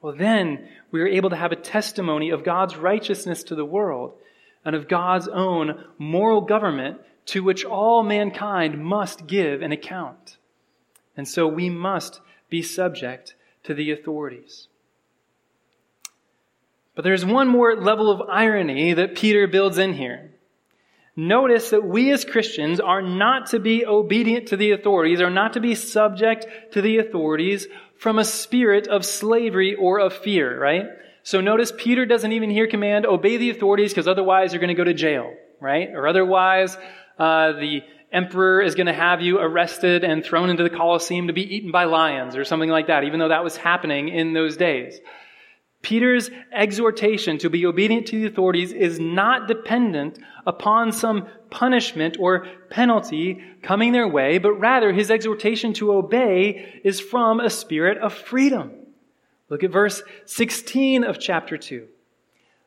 well, 0.00 0.14
then 0.14 0.68
we 0.90 1.00
are 1.00 1.08
able 1.08 1.30
to 1.30 1.36
have 1.36 1.52
a 1.52 1.56
testimony 1.56 2.30
of 2.30 2.44
God's 2.44 2.76
righteousness 2.76 3.42
to 3.44 3.54
the 3.54 3.64
world 3.64 4.14
and 4.64 4.76
of 4.76 4.88
God's 4.88 5.28
own 5.28 5.84
moral 5.98 6.40
government 6.40 7.00
to 7.26 7.42
which 7.42 7.64
all 7.64 8.02
mankind 8.02 8.82
must 8.82 9.26
give 9.26 9.60
an 9.60 9.72
account. 9.72 10.36
And 11.16 11.26
so 11.26 11.46
we 11.46 11.68
must 11.68 12.20
be 12.48 12.62
subject 12.62 13.34
to 13.64 13.74
the 13.74 13.90
authorities. 13.90 14.68
But 16.94 17.04
there's 17.04 17.24
one 17.24 17.48
more 17.48 17.76
level 17.76 18.10
of 18.10 18.28
irony 18.28 18.92
that 18.94 19.16
Peter 19.16 19.46
builds 19.46 19.78
in 19.78 19.94
here. 19.94 20.32
Notice 21.14 21.70
that 21.70 21.84
we 21.84 22.12
as 22.12 22.24
Christians 22.24 22.78
are 22.78 23.02
not 23.02 23.46
to 23.50 23.58
be 23.58 23.84
obedient 23.84 24.48
to 24.48 24.56
the 24.56 24.70
authorities, 24.70 25.20
are 25.20 25.30
not 25.30 25.54
to 25.54 25.60
be 25.60 25.74
subject 25.74 26.46
to 26.72 26.80
the 26.80 26.98
authorities 26.98 27.66
from 27.98 28.18
a 28.18 28.24
spirit 28.24 28.86
of 28.86 29.04
slavery 29.04 29.74
or 29.74 29.98
of 30.00 30.12
fear, 30.12 30.58
right? 30.58 30.86
So 31.22 31.40
notice 31.40 31.72
Peter 31.76 32.06
doesn't 32.06 32.32
even 32.32 32.48
here 32.48 32.66
command, 32.66 33.04
obey 33.04 33.36
the 33.36 33.50
authorities 33.50 33.92
because 33.92 34.08
otherwise 34.08 34.52
you're 34.52 34.60
going 34.60 34.68
to 34.68 34.74
go 34.74 34.84
to 34.84 34.94
jail, 34.94 35.34
right? 35.60 35.90
Or 35.90 36.06
otherwise, 36.06 36.76
uh, 37.18 37.52
the 37.52 37.82
emperor 38.12 38.62
is 38.62 38.74
going 38.74 38.86
to 38.86 38.92
have 38.92 39.20
you 39.20 39.38
arrested 39.38 40.04
and 40.04 40.24
thrown 40.24 40.48
into 40.48 40.62
the 40.62 40.70
Colosseum 40.70 41.26
to 41.26 41.32
be 41.32 41.42
eaten 41.54 41.70
by 41.70 41.84
lions 41.84 42.36
or 42.36 42.44
something 42.44 42.70
like 42.70 42.86
that, 42.86 43.04
even 43.04 43.18
though 43.18 43.28
that 43.28 43.44
was 43.44 43.56
happening 43.56 44.08
in 44.08 44.32
those 44.32 44.56
days. 44.56 44.98
Peter's 45.88 46.30
exhortation 46.52 47.38
to 47.38 47.48
be 47.48 47.64
obedient 47.64 48.06
to 48.06 48.20
the 48.20 48.26
authorities 48.26 48.74
is 48.74 49.00
not 49.00 49.48
dependent 49.48 50.18
upon 50.46 50.92
some 50.92 51.26
punishment 51.48 52.14
or 52.20 52.46
penalty 52.68 53.42
coming 53.62 53.92
their 53.92 54.06
way, 54.06 54.36
but 54.36 54.52
rather 54.52 54.92
his 54.92 55.10
exhortation 55.10 55.72
to 55.72 55.90
obey 55.90 56.78
is 56.84 57.00
from 57.00 57.40
a 57.40 57.48
spirit 57.48 57.96
of 57.96 58.12
freedom. 58.12 58.70
Look 59.48 59.64
at 59.64 59.70
verse 59.70 60.02
16 60.26 61.04
of 61.04 61.18
chapter 61.18 61.56
2. 61.56 61.88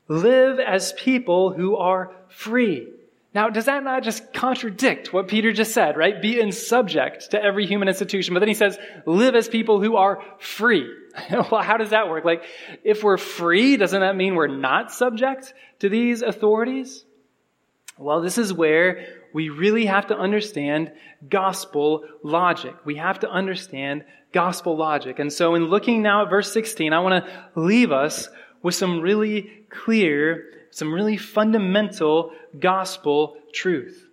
Live 0.07 0.59
as 0.59 0.93
people 0.93 1.53
who 1.53 1.75
are 1.75 2.15
free. 2.27 2.87
Now, 3.33 3.49
does 3.49 3.65
that 3.65 3.83
not 3.83 4.03
just 4.03 4.33
contradict 4.33 5.13
what 5.13 5.29
Peter 5.29 5.53
just 5.53 5.73
said, 5.73 5.95
right? 5.95 6.21
Be 6.21 6.39
in 6.39 6.51
subject 6.51 7.31
to 7.31 7.41
every 7.41 7.65
human 7.65 7.87
institution. 7.87 8.33
But 8.33 8.41
then 8.41 8.49
he 8.49 8.55
says, 8.55 8.77
live 9.05 9.35
as 9.35 9.47
people 9.47 9.81
who 9.81 9.95
are 9.95 10.21
free. 10.37 10.93
well, 11.31 11.61
how 11.61 11.77
does 11.77 11.91
that 11.91 12.09
work? 12.09 12.25
Like, 12.25 12.43
if 12.83 13.03
we're 13.03 13.17
free, 13.17 13.77
doesn't 13.77 14.01
that 14.01 14.17
mean 14.17 14.35
we're 14.35 14.47
not 14.47 14.91
subject 14.91 15.53
to 15.79 15.87
these 15.87 16.21
authorities? 16.21 17.05
Well, 17.97 18.21
this 18.21 18.37
is 18.37 18.53
where 18.53 19.05
we 19.33 19.49
really 19.49 19.85
have 19.85 20.07
to 20.07 20.17
understand 20.17 20.91
gospel 21.29 22.03
logic. 22.23 22.75
We 22.83 22.95
have 22.95 23.19
to 23.19 23.29
understand 23.29 24.03
gospel 24.33 24.75
logic. 24.75 25.19
And 25.19 25.31
so 25.31 25.55
in 25.55 25.65
looking 25.65 26.01
now 26.01 26.23
at 26.23 26.29
verse 26.29 26.51
16, 26.51 26.93
I 26.93 26.99
want 26.99 27.25
to 27.25 27.49
leave 27.55 27.91
us 27.91 28.27
with 28.61 28.75
some 28.75 29.01
really 29.01 29.65
clear, 29.69 30.45
some 30.71 30.93
really 30.93 31.17
fundamental 31.17 32.31
gospel 32.59 33.37
truth. 33.53 34.07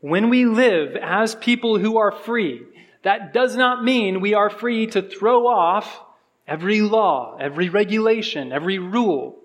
When 0.00 0.28
we 0.30 0.44
live 0.44 0.96
as 0.96 1.34
people 1.34 1.78
who 1.78 1.98
are 1.98 2.12
free, 2.12 2.62
that 3.02 3.32
does 3.32 3.56
not 3.56 3.84
mean 3.84 4.20
we 4.20 4.34
are 4.34 4.50
free 4.50 4.86
to 4.88 5.02
throw 5.02 5.46
off 5.46 6.00
every 6.46 6.80
law, 6.80 7.36
every 7.38 7.68
regulation, 7.68 8.52
every 8.52 8.78
rule. 8.78 9.38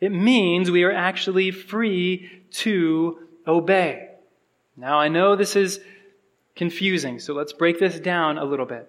It 0.00 0.12
means 0.12 0.70
we 0.70 0.84
are 0.84 0.92
actually 0.92 1.50
free 1.50 2.42
to 2.50 3.18
obey. 3.46 4.08
Now, 4.76 4.98
I 4.98 5.08
know 5.08 5.36
this 5.36 5.56
is 5.56 5.80
confusing, 6.54 7.18
so 7.18 7.32
let's 7.32 7.52
break 7.52 7.78
this 7.78 7.98
down 7.98 8.38
a 8.38 8.44
little 8.44 8.66
bit. 8.66 8.88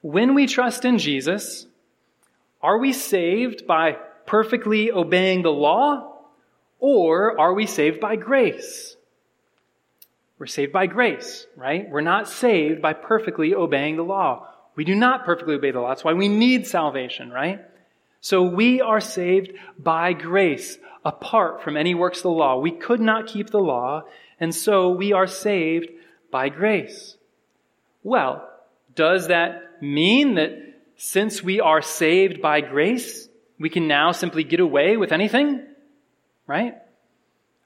When 0.00 0.34
we 0.34 0.46
trust 0.46 0.84
in 0.84 0.98
Jesus, 0.98 1.66
are 2.60 2.78
we 2.78 2.92
saved 2.92 3.66
by 3.66 3.98
perfectly 4.26 4.90
obeying 4.90 5.42
the 5.42 5.50
law, 5.50 6.18
or 6.78 7.38
are 7.40 7.54
we 7.54 7.66
saved 7.66 8.00
by 8.00 8.16
grace? 8.16 8.96
We're 10.38 10.46
saved 10.46 10.72
by 10.72 10.86
grace, 10.86 11.46
right? 11.56 11.88
We're 11.88 12.00
not 12.00 12.28
saved 12.28 12.82
by 12.82 12.94
perfectly 12.94 13.54
obeying 13.54 13.96
the 13.96 14.02
law. 14.02 14.48
We 14.74 14.84
do 14.84 14.94
not 14.94 15.24
perfectly 15.24 15.54
obey 15.54 15.70
the 15.70 15.80
law. 15.80 15.88
That's 15.88 16.02
why 16.02 16.14
we 16.14 16.28
need 16.28 16.66
salvation, 16.66 17.30
right? 17.30 17.60
So 18.20 18.42
we 18.42 18.80
are 18.80 19.00
saved 19.00 19.52
by 19.78 20.12
grace, 20.12 20.78
apart 21.04 21.62
from 21.62 21.76
any 21.76 21.94
works 21.94 22.18
of 22.18 22.24
the 22.24 22.30
law. 22.30 22.58
We 22.58 22.70
could 22.72 23.00
not 23.00 23.26
keep 23.26 23.50
the 23.50 23.60
law, 23.60 24.04
and 24.40 24.54
so 24.54 24.90
we 24.90 25.12
are 25.12 25.26
saved 25.26 25.90
by 26.30 26.48
grace. 26.48 27.16
Well, 28.02 28.48
does 28.94 29.28
that 29.28 29.82
mean 29.82 30.34
that 30.34 30.52
since 30.96 31.42
we 31.42 31.60
are 31.60 31.82
saved 31.82 32.40
by 32.40 32.60
grace, 32.60 33.28
we 33.62 33.70
can 33.70 33.88
now 33.88 34.12
simply 34.12 34.44
get 34.44 34.60
away 34.60 34.96
with 34.96 35.12
anything? 35.12 35.62
Right? 36.46 36.74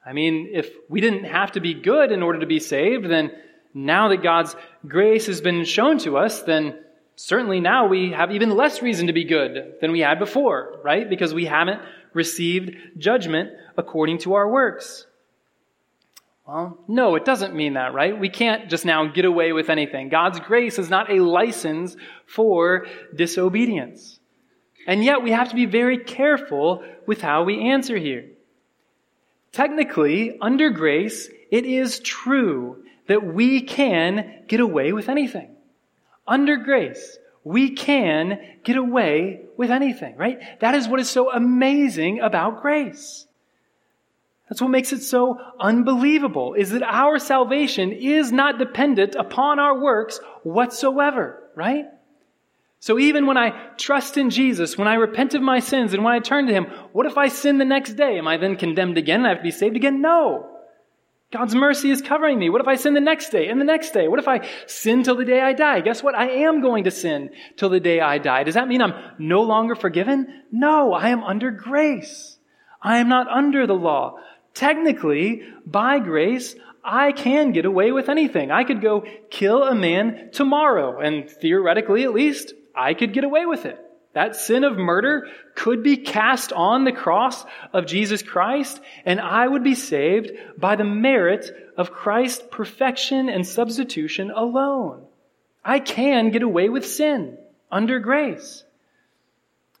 I 0.05 0.13
mean, 0.13 0.51
if 0.53 0.69
we 0.87 1.01
didn't 1.01 1.25
have 1.25 1.53
to 1.53 1.59
be 1.59 1.73
good 1.73 2.11
in 2.11 2.23
order 2.23 2.39
to 2.39 2.45
be 2.45 2.59
saved, 2.59 3.09
then 3.09 3.31
now 3.73 4.07
that 4.09 4.23
God's 4.23 4.55
grace 4.87 5.25
has 5.25 5.41
been 5.41 5.65
shown 5.65 5.97
to 5.99 6.17
us, 6.17 6.43
then 6.43 6.79
certainly 7.15 7.59
now 7.59 7.87
we 7.87 8.11
have 8.11 8.31
even 8.31 8.51
less 8.51 8.81
reason 8.81 9.07
to 9.07 9.13
be 9.13 9.25
good 9.25 9.73
than 9.81 9.91
we 9.91 9.99
had 9.99 10.19
before, 10.19 10.79
right? 10.83 11.09
Because 11.09 11.33
we 11.33 11.45
haven't 11.45 11.81
received 12.13 12.75
judgment 12.97 13.49
according 13.75 14.19
to 14.19 14.35
our 14.35 14.49
works. 14.49 15.05
Well, 16.47 16.77
no, 16.87 17.15
it 17.15 17.25
doesn't 17.25 17.55
mean 17.55 17.73
that, 17.73 17.93
right? 17.93 18.17
We 18.17 18.29
can't 18.29 18.69
just 18.69 18.85
now 18.85 19.07
get 19.07 19.25
away 19.25 19.51
with 19.51 19.69
anything. 19.69 20.07
God's 20.07 20.39
grace 20.39 20.79
is 20.79 20.89
not 20.89 21.11
a 21.11 21.21
license 21.21 21.97
for 22.25 22.85
disobedience. 23.13 24.16
And 24.87 25.03
yet 25.03 25.21
we 25.21 25.31
have 25.31 25.49
to 25.49 25.55
be 25.55 25.65
very 25.65 25.99
careful 25.99 26.83
with 27.05 27.21
how 27.21 27.43
we 27.43 27.69
answer 27.69 27.97
here. 27.97 28.25
Technically, 29.51 30.37
under 30.41 30.71
grace, 30.71 31.29
it 31.51 31.65
is 31.65 31.99
true 31.99 32.83
that 33.07 33.23
we 33.23 33.61
can 33.61 34.43
get 34.47 34.59
away 34.59 34.93
with 34.93 35.09
anything 35.09 35.49
under 36.27 36.57
grace, 36.57 37.17
we 37.43 37.71
can 37.71 38.39
get 38.63 38.75
away 38.75 39.41
with 39.55 39.71
anything, 39.71 40.17
right? 40.17 40.39
That 40.59 40.75
is 40.75 40.87
what 40.87 40.99
is 40.99 41.09
so 41.09 41.31
amazing 41.31 42.19
about 42.19 42.61
grace. 42.61 43.25
That's 44.49 44.61
what 44.61 44.69
makes 44.69 44.93
it 44.93 45.01
so 45.01 45.39
unbelievable, 45.59 46.53
is 46.53 46.71
that 46.71 46.83
our 46.83 47.19
salvation 47.19 47.91
is 47.91 48.31
not 48.31 48.59
dependent 48.59 49.15
upon 49.15 49.59
our 49.59 49.79
works 49.79 50.19
whatsoever, 50.43 51.41
right? 51.55 51.85
So 52.87 52.97
even 52.97 53.25
when 53.25 53.35
I 53.35 53.49
trust 53.75 54.15
in 54.15 54.29
Jesus, 54.29 54.77
when 54.77 54.87
I 54.87 54.93
repent 54.93 55.33
of 55.33 55.41
my 55.41 55.59
sins, 55.59 55.93
and 55.93 56.05
when 56.05 56.13
I 56.13 56.19
turn 56.19 56.47
to 56.47 56.53
Him, 56.53 56.67
what 56.93 57.05
if 57.05 57.17
I 57.17 57.27
sin 57.27 57.57
the 57.57 57.65
next 57.65 57.95
day? 57.95 58.17
Am 58.17 58.29
I 58.29 58.37
then 58.37 58.55
condemned 58.55 58.97
again 58.97 59.25
I 59.25 59.29
have 59.31 59.39
to 59.39 59.43
be 59.43 59.51
saved 59.51 59.75
again? 59.75 59.99
No. 59.99 60.49
God's 61.33 61.53
mercy 61.53 61.91
is 61.91 62.01
covering 62.01 62.39
me. 62.39 62.49
What 62.49 62.61
if 62.61 62.67
I 62.69 62.77
sin 62.77 62.93
the 62.93 63.01
next 63.01 63.29
day 63.29 63.49
and 63.49 63.59
the 63.59 63.65
next 63.65 63.91
day? 63.91 64.07
What 64.07 64.19
if 64.19 64.29
I 64.29 64.47
sin 64.67 65.03
till 65.03 65.17
the 65.17 65.25
day 65.25 65.41
I 65.41 65.51
die? 65.51 65.81
Guess 65.81 66.01
what? 66.01 66.15
I 66.15 66.29
am 66.29 66.61
going 66.61 66.85
to 66.85 66.91
sin 66.91 67.31
till 67.57 67.67
the 67.67 67.81
day 67.81 67.99
I 67.99 68.19
die. 68.19 68.43
Does 68.43 68.53
that 68.53 68.69
mean 68.69 68.81
I'm 68.81 68.93
no 69.19 69.41
longer 69.41 69.75
forgiven? 69.75 70.43
No, 70.49 70.93
I 70.93 71.09
am 71.09 71.25
under 71.25 71.51
grace. 71.51 72.37
I 72.81 72.99
am 72.99 73.09
not 73.09 73.27
under 73.27 73.67
the 73.67 73.73
law. 73.73 74.15
Technically, 74.53 75.41
by 75.65 75.99
grace, 75.99 76.55
I 76.85 77.11
can 77.11 77.51
get 77.51 77.65
away 77.65 77.91
with 77.91 78.07
anything. 78.07 78.49
I 78.49 78.63
could 78.63 78.81
go 78.81 79.03
kill 79.29 79.63
a 79.63 79.75
man 79.75 80.29
tomorrow, 80.31 81.01
and 81.01 81.29
theoretically, 81.29 82.05
at 82.05 82.13
least, 82.13 82.53
I 82.77 82.93
could 82.93 83.13
get 83.13 83.23
away 83.23 83.45
with 83.45 83.65
it. 83.65 83.83
That 84.13 84.35
sin 84.35 84.63
of 84.63 84.77
murder 84.77 85.27
could 85.53 85.83
be 85.83 85.97
cast 85.97 86.51
on 86.51 86.85
the 86.85 86.91
cross 86.91 87.45
of 87.73 87.85
Jesus 87.85 88.23
Christ, 88.23 88.79
and 89.05 89.19
I 89.19 89.47
would 89.47 89.63
be 89.63 89.75
saved 89.75 90.31
by 90.57 90.75
the 90.75 90.83
merit 90.83 91.51
of 91.77 91.91
Christ's 91.91 92.43
perfection 92.49 93.29
and 93.29 93.45
substitution 93.45 94.31
alone. 94.31 95.03
I 95.63 95.79
can 95.79 96.31
get 96.31 96.41
away 96.41 96.69
with 96.69 96.87
sin 96.87 97.37
under 97.71 97.99
grace. 97.99 98.63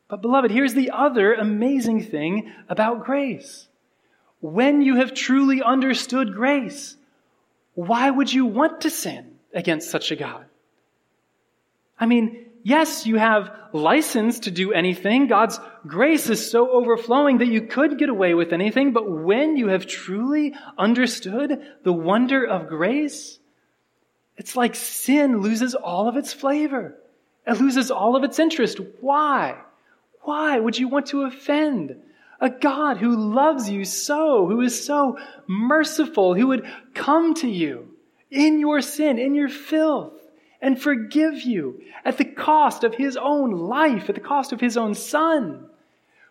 But, 0.09 0.21
beloved, 0.21 0.51
here's 0.51 0.73
the 0.73 0.91
other 0.91 1.33
amazing 1.33 2.03
thing 2.03 2.51
about 2.69 3.05
grace. 3.05 3.67
When 4.39 4.81
you 4.81 4.97
have 4.97 5.13
truly 5.13 5.63
understood 5.63 6.35
grace, 6.35 6.95
why 7.73 8.09
would 8.09 8.31
you 8.31 8.45
want 8.45 8.81
to 8.81 8.89
sin 8.89 9.35
against 9.53 9.89
such 9.89 10.11
a 10.11 10.15
God? 10.15 10.45
I 11.99 12.05
mean, 12.05 12.46
Yes, 12.67 13.07
you 13.07 13.15
have 13.15 13.49
license 13.71 14.41
to 14.41 14.51
do 14.51 14.73
anything. 14.73 15.27
God's 15.27 15.57
grace 15.87 16.29
is 16.29 16.51
so 16.51 16.69
overflowing 16.69 17.37
that 17.37 17.47
you 17.47 17.61
could 17.61 17.97
get 17.97 18.09
away 18.09 18.33
with 18.33 18.51
anything. 18.51 18.91
But 18.91 19.09
when 19.09 19.55
you 19.55 19.69
have 19.69 19.87
truly 19.87 20.53
understood 20.77 21.61
the 21.83 21.93
wonder 21.93 22.43
of 22.43 22.67
grace, 22.67 23.39
it's 24.35 24.57
like 24.57 24.75
sin 24.75 25.39
loses 25.39 25.75
all 25.75 26.09
of 26.09 26.17
its 26.17 26.33
flavor. 26.33 26.97
It 27.45 27.61
loses 27.61 27.89
all 27.89 28.17
of 28.17 28.25
its 28.25 28.37
interest. 28.37 28.81
Why? 28.99 29.55
Why 30.23 30.59
would 30.59 30.77
you 30.77 30.89
want 30.89 31.05
to 31.05 31.21
offend 31.21 31.95
a 32.41 32.49
God 32.49 32.97
who 32.97 33.33
loves 33.33 33.69
you 33.69 33.85
so, 33.85 34.45
who 34.45 34.59
is 34.59 34.85
so 34.85 35.17
merciful, 35.47 36.33
who 36.35 36.47
would 36.47 36.69
come 36.93 37.33
to 37.35 37.47
you 37.47 37.87
in 38.29 38.59
your 38.59 38.81
sin, 38.81 39.17
in 39.19 39.35
your 39.35 39.47
filth? 39.47 40.16
And 40.61 40.81
forgive 40.81 41.41
you 41.41 41.81
at 42.03 42.17
the 42.17 42.25
cost 42.25 42.83
of 42.83 42.95
his 42.95 43.17
own 43.17 43.51
life, 43.51 44.09
at 44.09 44.15
the 44.15 44.21
cost 44.21 44.51
of 44.53 44.59
his 44.59 44.77
own 44.77 44.95
son. 44.95 45.69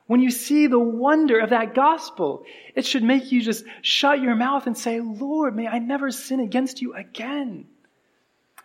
When 0.06 0.20
you 0.20 0.30
see 0.30 0.66
the 0.66 0.78
wonder 0.78 1.40
of 1.40 1.50
that 1.50 1.74
gospel, 1.74 2.44
it 2.74 2.86
should 2.86 3.02
make 3.02 3.32
you 3.32 3.42
just 3.42 3.64
shut 3.82 4.20
your 4.20 4.36
mouth 4.36 4.66
and 4.66 4.76
say, 4.76 5.00
Lord, 5.00 5.56
may 5.56 5.66
I 5.66 5.78
never 5.78 6.10
sin 6.10 6.40
against 6.40 6.80
you 6.80 6.94
again. 6.94 7.66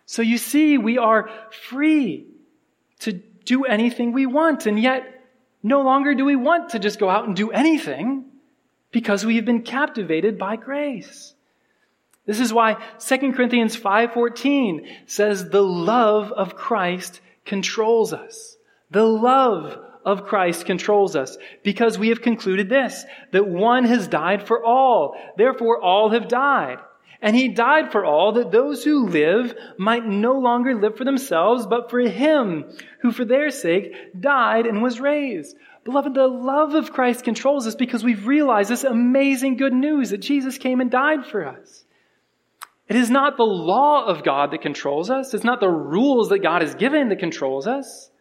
So 0.05 0.21
you 0.21 0.37
see, 0.37 0.77
we 0.77 0.97
are 0.97 1.29
free 1.51 2.27
to 2.99 3.13
do 3.13 3.65
anything 3.65 4.11
we 4.11 4.25
want, 4.25 4.65
and 4.65 4.79
yet 4.79 5.25
no 5.63 5.81
longer 5.81 6.13
do 6.13 6.25
we 6.25 6.35
want 6.35 6.69
to 6.69 6.79
just 6.79 6.99
go 6.99 7.09
out 7.09 7.25
and 7.25 7.35
do 7.35 7.51
anything 7.51 8.25
because 8.91 9.25
we 9.25 9.37
have 9.37 9.45
been 9.45 9.63
captivated 9.63 10.37
by 10.37 10.57
grace. 10.57 11.33
This 12.25 12.39
is 12.39 12.53
why 12.53 12.77
2 12.99 13.33
Corinthians 13.33 13.75
5:14 13.75 14.87
says 15.05 15.49
the 15.49 15.63
love 15.63 16.31
of 16.31 16.55
Christ 16.55 17.21
controls 17.45 18.13
us. 18.13 18.57
The 18.91 19.05
love 19.05 19.79
of 20.05 20.25
Christ 20.25 20.65
controls 20.65 21.15
us 21.15 21.37
because 21.63 21.97
we 21.97 22.09
have 22.09 22.21
concluded 22.21 22.69
this 22.69 23.05
that 23.31 23.47
one 23.47 23.85
has 23.85 24.07
died 24.07 24.47
for 24.47 24.63
all. 24.63 25.15
Therefore 25.37 25.81
all 25.81 26.09
have 26.09 26.27
died. 26.27 26.79
And 27.23 27.35
he 27.35 27.49
died 27.49 27.91
for 27.91 28.03
all 28.03 28.31
that 28.33 28.51
those 28.51 28.83
who 28.83 29.07
live 29.07 29.53
might 29.77 30.05
no 30.05 30.39
longer 30.39 30.73
live 30.73 30.97
for 30.97 31.05
themselves, 31.05 31.67
but 31.67 31.91
for 31.91 31.99
him 31.99 32.65
who 33.01 33.11
for 33.11 33.25
their 33.25 33.51
sake 33.51 34.19
died 34.19 34.65
and 34.65 34.81
was 34.81 34.99
raised. 34.99 35.55
Beloved, 35.83 36.15
the 36.15 36.27
love 36.27 36.73
of 36.73 36.93
Christ 36.93 37.23
controls 37.23 37.67
us 37.67 37.75
because 37.75 38.03
we've 38.03 38.25
realized 38.25 38.71
this 38.71 38.83
amazing 38.83 39.57
good 39.57 39.73
news 39.73 40.09
that 40.09 40.17
Jesus 40.17 40.57
came 40.57 40.81
and 40.81 40.89
died 40.89 41.25
for 41.25 41.45
us. 41.45 41.85
It 42.91 42.97
is 42.97 43.09
not 43.09 43.37
the 43.37 43.45
law 43.45 44.03
of 44.05 44.21
God 44.21 44.51
that 44.51 44.61
controls 44.61 45.09
us. 45.09 45.33
It's 45.33 45.45
not 45.45 45.61
the 45.61 45.69
rules 45.69 46.27
that 46.27 46.39
God 46.39 46.61
has 46.61 46.75
given 46.75 47.07
that 47.07 47.19
controls 47.19 47.65
us. 47.65 48.11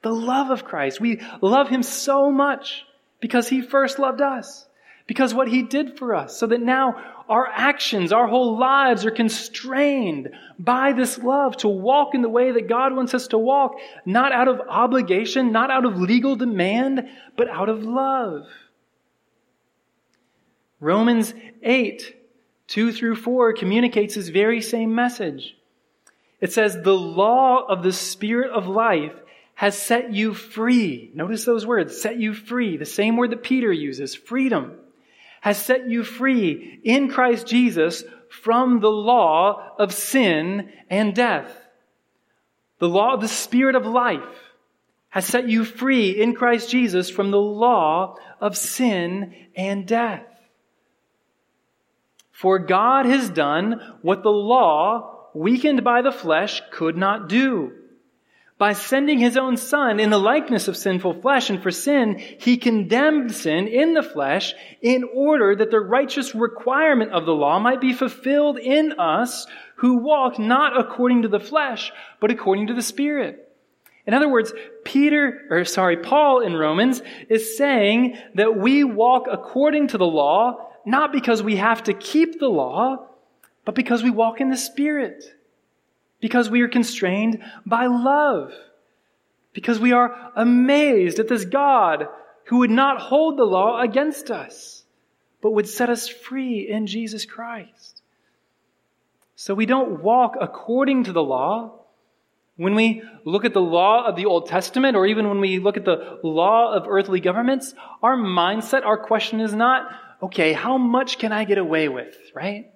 The 0.00 0.14
love 0.14 0.48
of 0.48 0.64
Christ. 0.64 0.98
We 0.98 1.20
love 1.42 1.68
Him 1.68 1.82
so 1.82 2.32
much 2.32 2.86
because 3.20 3.50
He 3.50 3.60
first 3.60 3.98
loved 3.98 4.22
us. 4.22 4.66
Because 5.06 5.34
what 5.34 5.46
He 5.46 5.60
did 5.60 5.98
for 5.98 6.14
us. 6.14 6.38
So 6.38 6.46
that 6.46 6.62
now 6.62 6.94
our 7.28 7.48
actions, 7.48 8.10
our 8.10 8.26
whole 8.26 8.58
lives 8.58 9.04
are 9.04 9.10
constrained 9.10 10.30
by 10.58 10.94
this 10.94 11.18
love 11.18 11.58
to 11.58 11.68
walk 11.68 12.14
in 12.14 12.22
the 12.22 12.30
way 12.30 12.52
that 12.52 12.66
God 12.66 12.96
wants 12.96 13.12
us 13.12 13.28
to 13.28 13.36
walk, 13.36 13.74
not 14.06 14.32
out 14.32 14.48
of 14.48 14.62
obligation, 14.70 15.52
not 15.52 15.70
out 15.70 15.84
of 15.84 16.00
legal 16.00 16.34
demand, 16.34 17.06
but 17.36 17.50
out 17.50 17.68
of 17.68 17.84
love. 17.84 18.46
Romans 20.80 21.34
8, 21.62 22.14
2 22.68 22.92
through 22.92 23.16
4 23.16 23.54
communicates 23.54 24.14
this 24.14 24.28
very 24.28 24.60
same 24.60 24.94
message. 24.94 25.56
It 26.40 26.52
says, 26.52 26.80
the 26.82 26.96
law 26.96 27.64
of 27.66 27.82
the 27.82 27.92
Spirit 27.92 28.52
of 28.52 28.68
life 28.68 29.14
has 29.54 29.76
set 29.76 30.12
you 30.12 30.34
free. 30.34 31.10
Notice 31.14 31.44
those 31.44 31.66
words, 31.66 32.00
set 32.00 32.18
you 32.18 32.32
free. 32.32 32.76
The 32.76 32.84
same 32.84 33.16
word 33.16 33.30
that 33.30 33.42
Peter 33.42 33.72
uses, 33.72 34.14
freedom, 34.14 34.76
has 35.40 35.60
set 35.60 35.88
you 35.88 36.04
free 36.04 36.80
in 36.84 37.08
Christ 37.08 37.46
Jesus 37.46 38.04
from 38.28 38.80
the 38.80 38.90
law 38.90 39.74
of 39.78 39.92
sin 39.92 40.70
and 40.88 41.14
death. 41.14 41.50
The 42.78 42.88
law 42.88 43.14
of 43.14 43.20
the 43.20 43.28
Spirit 43.28 43.74
of 43.74 43.86
life 43.86 44.22
has 45.08 45.24
set 45.24 45.48
you 45.48 45.64
free 45.64 46.10
in 46.10 46.34
Christ 46.34 46.70
Jesus 46.70 47.10
from 47.10 47.30
the 47.30 47.40
law 47.40 48.16
of 48.40 48.56
sin 48.56 49.34
and 49.56 49.86
death. 49.86 50.22
For 52.38 52.60
God 52.60 53.06
has 53.06 53.30
done 53.30 53.80
what 54.00 54.22
the 54.22 54.30
law, 54.30 55.30
weakened 55.34 55.82
by 55.82 56.02
the 56.02 56.12
flesh, 56.12 56.62
could 56.70 56.96
not 56.96 57.28
do. 57.28 57.72
By 58.58 58.74
sending 58.74 59.18
his 59.18 59.36
own 59.36 59.56
son 59.56 59.98
in 59.98 60.10
the 60.10 60.20
likeness 60.20 60.68
of 60.68 60.76
sinful 60.76 61.20
flesh, 61.20 61.50
and 61.50 61.60
for 61.60 61.72
sin, 61.72 62.16
he 62.38 62.56
condemned 62.56 63.34
sin 63.34 63.66
in 63.66 63.92
the 63.92 64.04
flesh 64.04 64.54
in 64.80 65.02
order 65.12 65.56
that 65.56 65.72
the 65.72 65.80
righteous 65.80 66.32
requirement 66.32 67.10
of 67.10 67.26
the 67.26 67.34
law 67.34 67.58
might 67.58 67.80
be 67.80 67.92
fulfilled 67.92 68.56
in 68.56 68.92
us 69.00 69.48
who 69.78 69.96
walk 69.96 70.38
not 70.38 70.78
according 70.78 71.22
to 71.22 71.28
the 71.28 71.40
flesh, 71.40 71.90
but 72.20 72.30
according 72.30 72.68
to 72.68 72.74
the 72.74 72.82
Spirit. 72.82 73.48
In 74.06 74.14
other 74.14 74.28
words, 74.28 74.52
Peter, 74.84 75.48
or 75.50 75.64
sorry, 75.64 75.96
Paul 75.96 76.42
in 76.42 76.54
Romans 76.54 77.02
is 77.28 77.58
saying 77.58 78.16
that 78.36 78.56
we 78.56 78.84
walk 78.84 79.26
according 79.28 79.88
to 79.88 79.98
the 79.98 80.06
law 80.06 80.67
not 80.88 81.12
because 81.12 81.42
we 81.42 81.56
have 81.56 81.84
to 81.84 81.94
keep 81.94 82.38
the 82.38 82.48
law, 82.48 83.06
but 83.64 83.74
because 83.74 84.02
we 84.02 84.10
walk 84.10 84.40
in 84.40 84.50
the 84.50 84.56
Spirit. 84.56 85.22
Because 86.20 86.50
we 86.50 86.62
are 86.62 86.68
constrained 86.68 87.42
by 87.66 87.86
love. 87.86 88.52
Because 89.52 89.78
we 89.78 89.92
are 89.92 90.32
amazed 90.34 91.18
at 91.18 91.28
this 91.28 91.44
God 91.44 92.08
who 92.46 92.58
would 92.58 92.70
not 92.70 93.00
hold 93.00 93.36
the 93.36 93.44
law 93.44 93.80
against 93.80 94.30
us, 94.30 94.84
but 95.42 95.50
would 95.50 95.68
set 95.68 95.90
us 95.90 96.08
free 96.08 96.68
in 96.68 96.86
Jesus 96.86 97.26
Christ. 97.26 98.02
So 99.36 99.54
we 99.54 99.66
don't 99.66 100.02
walk 100.02 100.36
according 100.40 101.04
to 101.04 101.12
the 101.12 101.22
law. 101.22 101.74
When 102.56 102.74
we 102.74 103.02
look 103.24 103.44
at 103.44 103.52
the 103.52 103.60
law 103.60 104.04
of 104.04 104.16
the 104.16 104.24
Old 104.24 104.48
Testament, 104.48 104.96
or 104.96 105.06
even 105.06 105.28
when 105.28 105.40
we 105.40 105.60
look 105.60 105.76
at 105.76 105.84
the 105.84 106.18
law 106.24 106.72
of 106.72 106.88
earthly 106.88 107.20
governments, 107.20 107.74
our 108.02 108.16
mindset, 108.16 108.84
our 108.84 108.98
question 108.98 109.40
is 109.40 109.54
not, 109.54 109.88
okay, 110.22 110.52
how 110.52 110.78
much 110.78 111.18
can 111.18 111.32
I 111.32 111.44
get 111.44 111.58
away 111.58 111.88
with, 111.88 112.16
right? 112.34 112.70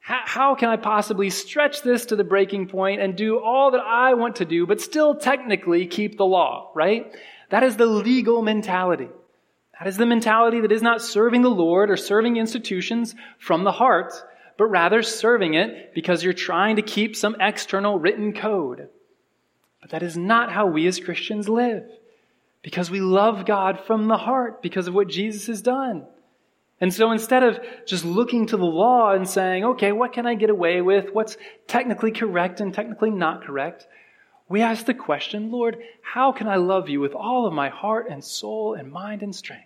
How, 0.00 0.20
how 0.24 0.54
can 0.54 0.70
I 0.70 0.76
possibly 0.76 1.30
stretch 1.30 1.82
this 1.82 2.06
to 2.06 2.16
the 2.16 2.24
breaking 2.24 2.68
point 2.68 3.00
and 3.00 3.16
do 3.16 3.38
all 3.38 3.72
that 3.72 3.82
I 3.84 4.14
want 4.14 4.36
to 4.36 4.44
do, 4.44 4.66
but 4.66 4.80
still 4.80 5.14
technically 5.14 5.86
keep 5.86 6.16
the 6.16 6.24
law, 6.24 6.70
right? 6.74 7.14
That 7.50 7.62
is 7.62 7.76
the 7.76 7.86
legal 7.86 8.42
mentality. 8.42 9.08
That 9.78 9.88
is 9.88 9.96
the 9.96 10.06
mentality 10.06 10.60
that 10.62 10.72
is 10.72 10.82
not 10.82 11.02
serving 11.02 11.42
the 11.42 11.50
Lord 11.50 11.90
or 11.90 11.96
serving 11.96 12.36
institutions 12.36 13.14
from 13.38 13.64
the 13.64 13.72
heart, 13.72 14.12
but 14.56 14.66
rather 14.66 15.02
serving 15.02 15.54
it 15.54 15.94
because 15.94 16.24
you're 16.24 16.32
trying 16.32 16.76
to 16.76 16.82
keep 16.82 17.14
some 17.14 17.36
external 17.38 17.98
written 17.98 18.32
code. 18.32 18.88
But 19.80 19.90
that 19.90 20.02
is 20.02 20.16
not 20.16 20.50
how 20.50 20.66
we 20.66 20.86
as 20.88 20.98
Christians 20.98 21.48
live. 21.48 21.84
Because 22.62 22.90
we 22.90 23.00
love 23.00 23.46
God 23.46 23.78
from 23.86 24.08
the 24.08 24.16
heart 24.16 24.62
because 24.62 24.88
of 24.88 24.94
what 24.94 25.08
Jesus 25.08 25.46
has 25.46 25.62
done. 25.62 26.06
And 26.80 26.94
so 26.94 27.10
instead 27.10 27.42
of 27.42 27.58
just 27.86 28.04
looking 28.04 28.46
to 28.46 28.56
the 28.56 28.64
law 28.64 29.12
and 29.12 29.28
saying, 29.28 29.64
okay, 29.64 29.90
what 29.92 30.12
can 30.12 30.26
I 30.26 30.34
get 30.34 30.50
away 30.50 30.80
with? 30.80 31.12
What's 31.12 31.36
technically 31.66 32.12
correct 32.12 32.60
and 32.60 32.72
technically 32.72 33.10
not 33.10 33.44
correct? 33.44 33.86
We 34.48 34.62
ask 34.62 34.86
the 34.86 34.94
question, 34.94 35.50
Lord, 35.50 35.78
how 36.02 36.32
can 36.32 36.48
I 36.48 36.56
love 36.56 36.88
you 36.88 37.00
with 37.00 37.14
all 37.14 37.46
of 37.46 37.52
my 37.52 37.68
heart 37.68 38.06
and 38.08 38.24
soul 38.24 38.74
and 38.74 38.90
mind 38.90 39.22
and 39.22 39.34
strength? 39.34 39.64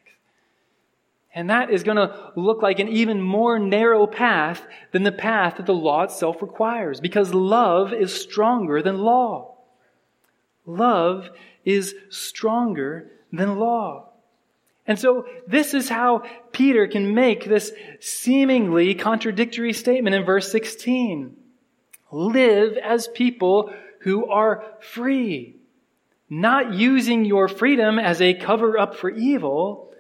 And 1.35 1.49
that 1.51 1.71
is 1.71 1.83
going 1.83 1.97
to 1.97 2.33
look 2.37 2.63
like 2.63 2.79
an 2.79 2.89
even 2.89 3.21
more 3.21 3.59
narrow 3.59 4.07
path 4.07 4.67
than 4.91 5.03
the 5.03 5.13
path 5.13 5.57
that 5.57 5.67
the 5.67 5.75
law 5.75 6.03
itself 6.03 6.43
requires 6.43 7.01
because 7.01 7.33
love 7.33 7.93
is 7.93 8.13
stronger 8.13 8.83
than 8.83 8.99
law. 8.99 9.55
Love 10.67 11.31
is 11.65 11.95
stronger 12.11 13.11
than 13.33 13.59
law. 13.59 14.12
And 14.87 14.99
so 14.99 15.27
this 15.47 15.75
is 15.75 15.89
how 15.89 16.23
Peter 16.51 16.89
can 16.89 17.15
make 17.15 17.45
this 17.45 17.73
seemingly 18.01 18.95
contradictory 18.95 19.73
statement 19.73 20.15
in 20.15 20.25
verse 20.25 20.51
16. 20.51 21.37
Live 22.11 22.77
as 22.77 23.09
people 23.09 23.73
who 24.01 24.29
are 24.29 24.65
free, 24.81 25.57
not 26.29 26.75
using 26.75 27.25
your 27.25 27.47
freedom 27.47 27.99
as 27.99 28.21
a 28.21 28.35
cover 28.35 28.77
up 28.79 28.97
for 28.97 29.09
evil, 29.09 29.95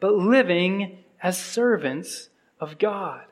but 0.00 0.14
living 0.14 0.98
as 1.22 1.38
servants 1.38 2.28
of 2.60 2.78
God. 2.78 3.24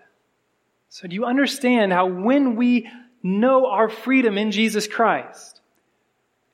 So 0.89 1.07
do 1.07 1.15
you 1.15 1.25
understand 1.25 1.93
how 1.93 2.07
when 2.07 2.57
we 2.57 2.89
know 3.23 3.67
our 3.67 3.89
freedom 3.89 4.39
in 4.39 4.51
Jesus 4.51 4.87
Christ, 4.87 5.61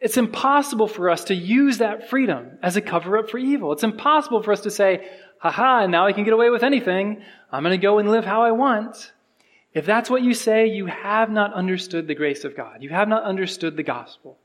it's 0.00 0.16
impossible 0.16 0.88
for 0.88 1.10
us 1.10 1.24
to 1.24 1.34
use 1.34 1.78
that 1.78 2.08
freedom 2.08 2.58
as 2.62 2.76
a 2.76 2.80
cover 2.80 3.18
up 3.18 3.28
for 3.28 3.38
evil. 3.38 3.72
It's 3.72 3.84
impossible 3.84 4.42
for 4.42 4.52
us 4.52 4.62
to 4.62 4.70
say, 4.70 5.06
haha, 5.38 5.86
now 5.86 6.06
I 6.06 6.12
can 6.12 6.24
get 6.24 6.32
away 6.32 6.48
with 6.48 6.62
anything. 6.62 7.22
I'm 7.52 7.62
going 7.62 7.78
to 7.78 7.82
go 7.82 7.98
and 7.98 8.10
live 8.10 8.24
how 8.24 8.42
I 8.42 8.52
want. 8.52 9.12
If 9.74 9.84
that's 9.84 10.08
what 10.08 10.22
you 10.22 10.32
say, 10.32 10.66
you 10.68 10.86
have 10.86 11.30
not 11.30 11.52
understood 11.52 12.06
the 12.06 12.14
grace 12.14 12.44
of 12.44 12.56
God. 12.56 12.82
You 12.82 12.90
have 12.90 13.08
not 13.08 13.24
understood 13.24 13.76
the 13.76 13.82
gospel. 13.82 14.38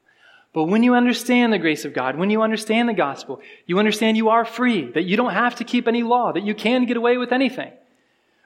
But 0.53 0.65
when 0.65 0.83
you 0.83 0.93
understand 0.93 1.51
the 1.51 1.57
grace 1.57 1.85
of 1.85 1.93
God, 1.93 2.17
when 2.17 2.29
you 2.29 2.41
understand 2.41 2.87
the 2.87 2.93
gospel, 2.93 3.41
you 3.65 3.79
understand 3.79 4.17
you 4.17 4.29
are 4.29 4.45
free, 4.45 4.91
that 4.91 5.03
you 5.03 5.17
don't 5.17 5.33
have 5.33 5.55
to 5.55 5.63
keep 5.63 5.87
any 5.87 6.03
law, 6.03 6.31
that 6.31 6.43
you 6.43 6.53
can 6.53 6.85
get 6.85 6.97
away 6.97 7.17
with 7.17 7.31
anything. 7.31 7.71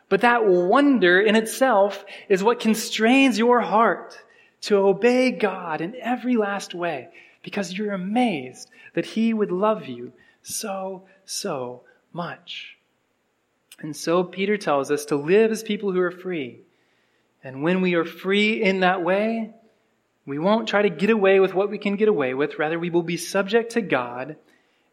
But 0.10 0.22
that 0.22 0.46
wonder 0.46 1.20
in 1.20 1.36
itself 1.36 2.04
is 2.28 2.44
what 2.44 2.60
constrains 2.60 3.38
your 3.38 3.62
heart 3.62 4.18
to 4.62 4.78
obey 4.78 5.32
God 5.32 5.82
in 5.82 5.96
every 5.96 6.36
last 6.36 6.74
way 6.74 7.10
because 7.44 7.78
you're 7.78 7.94
amazed 7.94 8.70
that 8.94 9.06
He 9.06 9.34
would 9.34 9.52
love 9.52 9.88
you 9.88 10.12
so, 10.42 11.04
so 11.26 11.82
much. 12.12 12.78
And 13.80 13.96
so 13.96 14.24
Peter 14.24 14.58
tells 14.58 14.92
us 14.92 15.06
to 15.06 15.16
live 15.16 15.52
as 15.52 15.64
people 15.64 15.92
who 15.92 16.02
are 16.02 16.12
free. 16.12 16.60
And 17.44 17.64
when 17.64 17.82
we 17.82 17.96
are 17.96 18.06
free 18.06 18.62
in 18.62 18.82
that 18.82 19.04
way, 19.04 19.54
we 20.26 20.38
won't 20.38 20.68
try 20.68 20.82
to 20.82 20.90
get 20.90 21.10
away 21.10 21.40
with 21.40 21.54
what 21.54 21.70
we 21.70 21.78
can 21.78 21.96
get 21.96 22.10
away 22.10 22.34
with. 22.34 22.60
Rather, 22.60 22.78
we 22.78 22.90
will 22.90 23.04
be 23.04 23.18
subject 23.18 23.72
to 23.72 23.82
God 23.82 24.36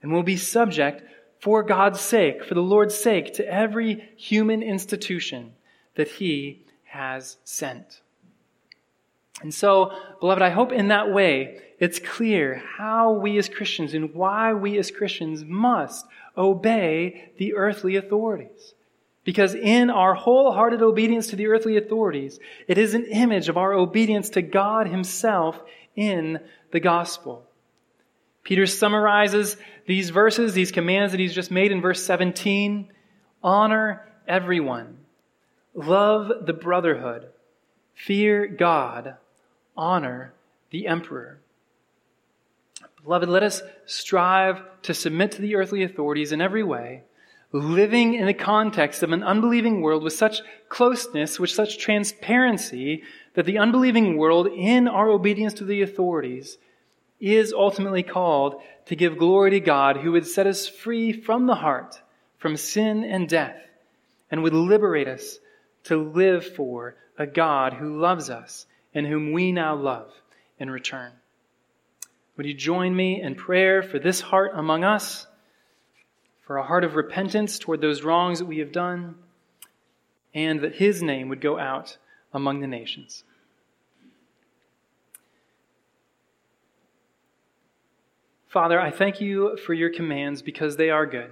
and 0.03 0.13
will 0.13 0.23
be 0.23 0.37
subject 0.37 1.03
for 1.41 1.63
God's 1.63 2.01
sake, 2.01 2.45
for 2.45 2.55
the 2.55 2.63
Lord's 2.63 2.95
sake, 2.95 3.35
to 3.35 3.47
every 3.47 4.09
human 4.17 4.63
institution 4.63 5.53
that 5.97 6.09
He 6.09 6.65
has 6.85 7.37
sent. 7.45 8.01
And 9.43 9.53
so, 9.53 9.93
beloved, 10.21 10.43
I 10.43 10.51
hope 10.51 10.73
in 10.73 10.89
that 10.89 11.13
way 11.13 11.61
it's 11.79 11.99
clear 11.99 12.63
how 12.79 13.13
we 13.13 13.39
as 13.39 13.49
Christians 13.49 13.95
and 13.95 14.15
why 14.15 14.55
we 14.55 14.79
as 14.79 14.91
Christians 14.91 15.45
must 15.45 16.07
obey 16.37 17.31
the 17.37 17.55
earthly 17.55 17.97
authorities. 17.97 18.75
Because 19.25 19.55
in 19.55 19.91
our 19.91 20.15
wholehearted 20.15 20.83
obedience 20.83 21.27
to 21.29 21.37
the 21.37 21.49
earthly 21.49 21.77
authorities, 21.77 22.39
it 22.69 22.79
is 22.79 22.95
an 22.95 23.07
image 23.07 23.49
of 23.49 23.57
our 23.57 23.73
obedience 23.73 24.31
to 24.31 24.43
God 24.43 24.87
Himself 24.87 25.61
in 25.97 26.39
the 26.71 26.81
gospel. 26.81 27.45
Peter 28.45 28.67
summarizes 28.67 29.57
these 29.87 30.11
verses, 30.11 30.55
these 30.55 30.71
commands 30.71 31.13
that 31.13 31.19
he's 31.19 31.35
just 31.35 31.51
made 31.51 31.73
in 31.73 31.81
verse 31.81 32.05
17. 32.05 32.89
Honor 33.43 34.07
everyone. 34.29 34.99
love 35.75 36.47
the 36.47 36.53
brotherhood, 36.53 37.29
fear 37.95 38.47
God, 38.47 39.17
honor 39.77 40.33
the 40.71 40.87
emperor. 40.87 41.41
Beloved, 43.03 43.29
let 43.29 43.43
us 43.43 43.63
strive 43.85 44.63
to 44.83 44.93
submit 44.93 45.33
to 45.33 45.43
the 45.43 45.55
earthly 45.55 45.85
authorities 45.85 46.33
in 46.33 46.41
every 46.41 46.65
way, 46.65 47.03
living 47.53 48.15
in 48.15 48.27
the 48.27 48.35
context 48.35 49.03
of 49.03 49.13
an 49.13 49.23
unbelieving 49.23 49.81
world 49.81 50.03
with 50.03 50.13
such 50.13 50.41
closeness, 50.69 51.39
with 51.39 51.51
such 51.51 51.79
transparency, 51.79 53.05
that 53.35 53.47
the 53.47 53.59
unbelieving 53.59 54.17
world, 54.17 54.49
in 54.49 54.89
our 54.89 55.09
obedience 55.09 55.55
to 55.55 55.65
the 55.65 55.83
authorities, 55.83 56.59
is 57.21 57.53
ultimately 57.53 58.03
called 58.03 58.61
to 58.87 58.97
give 58.97 59.19
glory 59.19 59.53
to 59.53 59.61
God 59.61 59.99
who 59.99 60.13
would 60.13 60.27
set 60.27 60.47
us 60.47 60.69
free 60.69 61.13
from 61.13 61.47
the 61.47 61.55
heart, 61.55 62.01
from 62.39 62.57
sin 62.57 63.05
and 63.05 63.29
death, 63.29 63.57
and 64.31 64.43
would 64.43 64.53
liberate 64.53 65.09
us 65.09 65.39
to 65.85 65.97
live 65.97 66.45
for 66.55 66.97
a 67.19 67.27
God 67.27 67.75
who 67.75 68.01
loves 68.01 68.31
us 68.31 68.67
and 68.97 69.07
whom 69.07 69.31
we 69.31 69.53
now 69.53 69.77
love 69.77 70.11
in 70.59 70.71
return. 70.71 71.13
Would 72.37 72.47
you 72.47 72.55
join 72.55 72.97
me 72.97 73.21
in 73.21 73.35
prayer 73.35 73.83
for 73.83 73.99
this 73.99 74.23
heart 74.23 74.53
among 74.55 74.85
us, 74.85 75.27
for 76.41 76.57
a 76.57 76.65
heart 76.65 76.83
of 76.83 76.97
repentance 76.97 77.59
toward 77.59 77.83
those 77.83 78.03
wrongs 78.03 78.39
that 78.39 78.47
we 78.47 78.59
have 78.61 78.73
done, 78.73 79.17
and 80.33 80.61
that 80.63 80.77
His 80.77 81.03
name 81.03 81.29
would 81.29 81.43
go 81.43 81.59
out 81.59 81.99
among 82.33 82.61
the 82.61 82.67
nations? 82.67 83.23
Father, 88.49 88.81
I 88.81 88.91
thank 88.91 89.21
you 89.21 89.59
for 89.59 89.75
your 89.75 89.91
commands 89.91 90.41
because 90.41 90.79
they 90.79 90.89
are 90.89 91.05
good. 91.05 91.31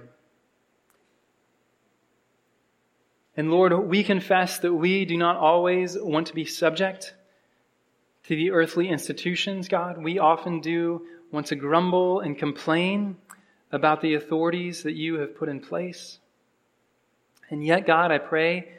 And 3.35 3.49
Lord, 3.49 3.73
we 3.73 4.03
confess 4.03 4.59
that 4.59 4.73
we 4.73 5.03
do 5.05 5.17
not 5.17 5.37
always 5.37 5.97
want 5.97 6.27
to 6.27 6.35
be 6.35 6.45
subject 6.45 7.15
to 8.27 8.35
the 8.35 8.51
earthly 8.51 8.89
institutions, 8.89 9.67
God. 9.67 10.03
We 10.03 10.19
often 10.19 10.59
do 10.59 11.05
want 11.31 11.47
to 11.47 11.55
grumble 11.55 12.21
and 12.21 12.37
complain 12.37 13.17
about 13.71 14.01
the 14.01 14.15
authorities 14.15 14.83
that 14.83 14.93
you 14.93 15.19
have 15.19 15.37
put 15.37 15.49
in 15.49 15.59
place. 15.59 16.19
And 17.49 17.63
yet, 17.63 17.85
God, 17.85 18.11
I 18.11 18.17
pray 18.17 18.69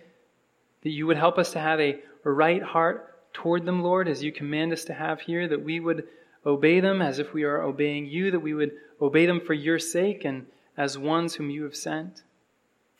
that 0.82 0.90
you 0.90 1.06
would 1.06 1.16
help 1.16 1.38
us 1.38 1.52
to 1.52 1.60
have 1.60 1.80
a, 1.80 2.00
right 2.24 2.62
heart 2.62 3.32
toward 3.32 3.64
them, 3.64 3.84
Lord, 3.84 4.08
as 4.08 4.20
you 4.20 4.32
command 4.32 4.72
us 4.72 4.84
to 4.86 4.94
have 4.94 5.20
here, 5.20 5.46
that 5.46 5.62
we 5.62 5.78
would 5.78 6.08
obey 6.44 6.80
them 6.80 7.00
as 7.00 7.20
if 7.20 7.32
we 7.32 7.44
are 7.44 7.62
obeying 7.62 8.06
you, 8.06 8.32
that 8.32 8.40
we 8.40 8.52
would 8.52 8.72
obey 9.00 9.26
them 9.26 9.40
for 9.40 9.54
your 9.54 9.78
sake 9.78 10.24
and 10.24 10.46
as 10.76 10.98
ones 10.98 11.36
whom 11.36 11.50
you 11.50 11.62
have 11.62 11.76
sent. 11.76 12.24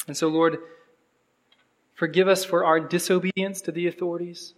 And 0.06 0.16
so, 0.16 0.28
Lord, 0.28 0.58
forgive 1.94 2.28
us 2.28 2.44
for 2.44 2.64
our 2.64 2.78
disobedience 2.78 3.62
to 3.62 3.72
the 3.72 3.88
authorities. 3.88 4.54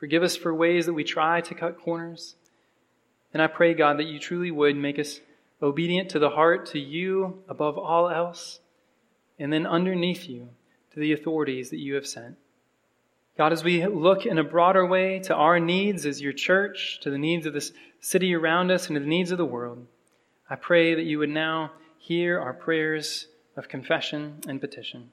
Forgive 0.00 0.22
us 0.22 0.34
for 0.34 0.54
ways 0.54 0.86
that 0.86 0.94
we 0.94 1.04
try 1.04 1.42
to 1.42 1.54
cut 1.54 1.78
corners. 1.78 2.34
And 3.34 3.42
I 3.42 3.48
pray, 3.48 3.74
God, 3.74 3.98
that 3.98 4.06
you 4.06 4.18
truly 4.18 4.50
would 4.50 4.74
make 4.74 4.98
us 4.98 5.20
obedient 5.62 6.08
to 6.10 6.18
the 6.18 6.30
heart, 6.30 6.64
to 6.68 6.80
you 6.80 7.44
above 7.50 7.76
all 7.76 8.08
else, 8.08 8.60
and 9.38 9.52
then 9.52 9.66
underneath 9.66 10.26
you 10.26 10.48
to 10.94 11.00
the 11.00 11.12
authorities 11.12 11.68
that 11.68 11.80
you 11.80 11.96
have 11.96 12.06
sent. 12.06 12.36
God, 13.36 13.52
as 13.52 13.62
we 13.62 13.86
look 13.86 14.24
in 14.24 14.38
a 14.38 14.44
broader 14.44 14.86
way 14.86 15.18
to 15.20 15.34
our 15.34 15.60
needs 15.60 16.06
as 16.06 16.22
your 16.22 16.32
church, 16.32 16.98
to 17.02 17.10
the 17.10 17.18
needs 17.18 17.44
of 17.44 17.52
this 17.52 17.70
city 18.00 18.34
around 18.34 18.70
us, 18.70 18.88
and 18.88 18.96
to 18.96 19.00
the 19.00 19.06
needs 19.06 19.32
of 19.32 19.38
the 19.38 19.44
world, 19.44 19.86
I 20.48 20.56
pray 20.56 20.94
that 20.94 21.04
you 21.04 21.18
would 21.18 21.28
now 21.28 21.72
hear 21.98 22.40
our 22.40 22.54
prayers 22.54 23.26
of 23.54 23.68
confession 23.68 24.40
and 24.48 24.62
petition. 24.62 25.12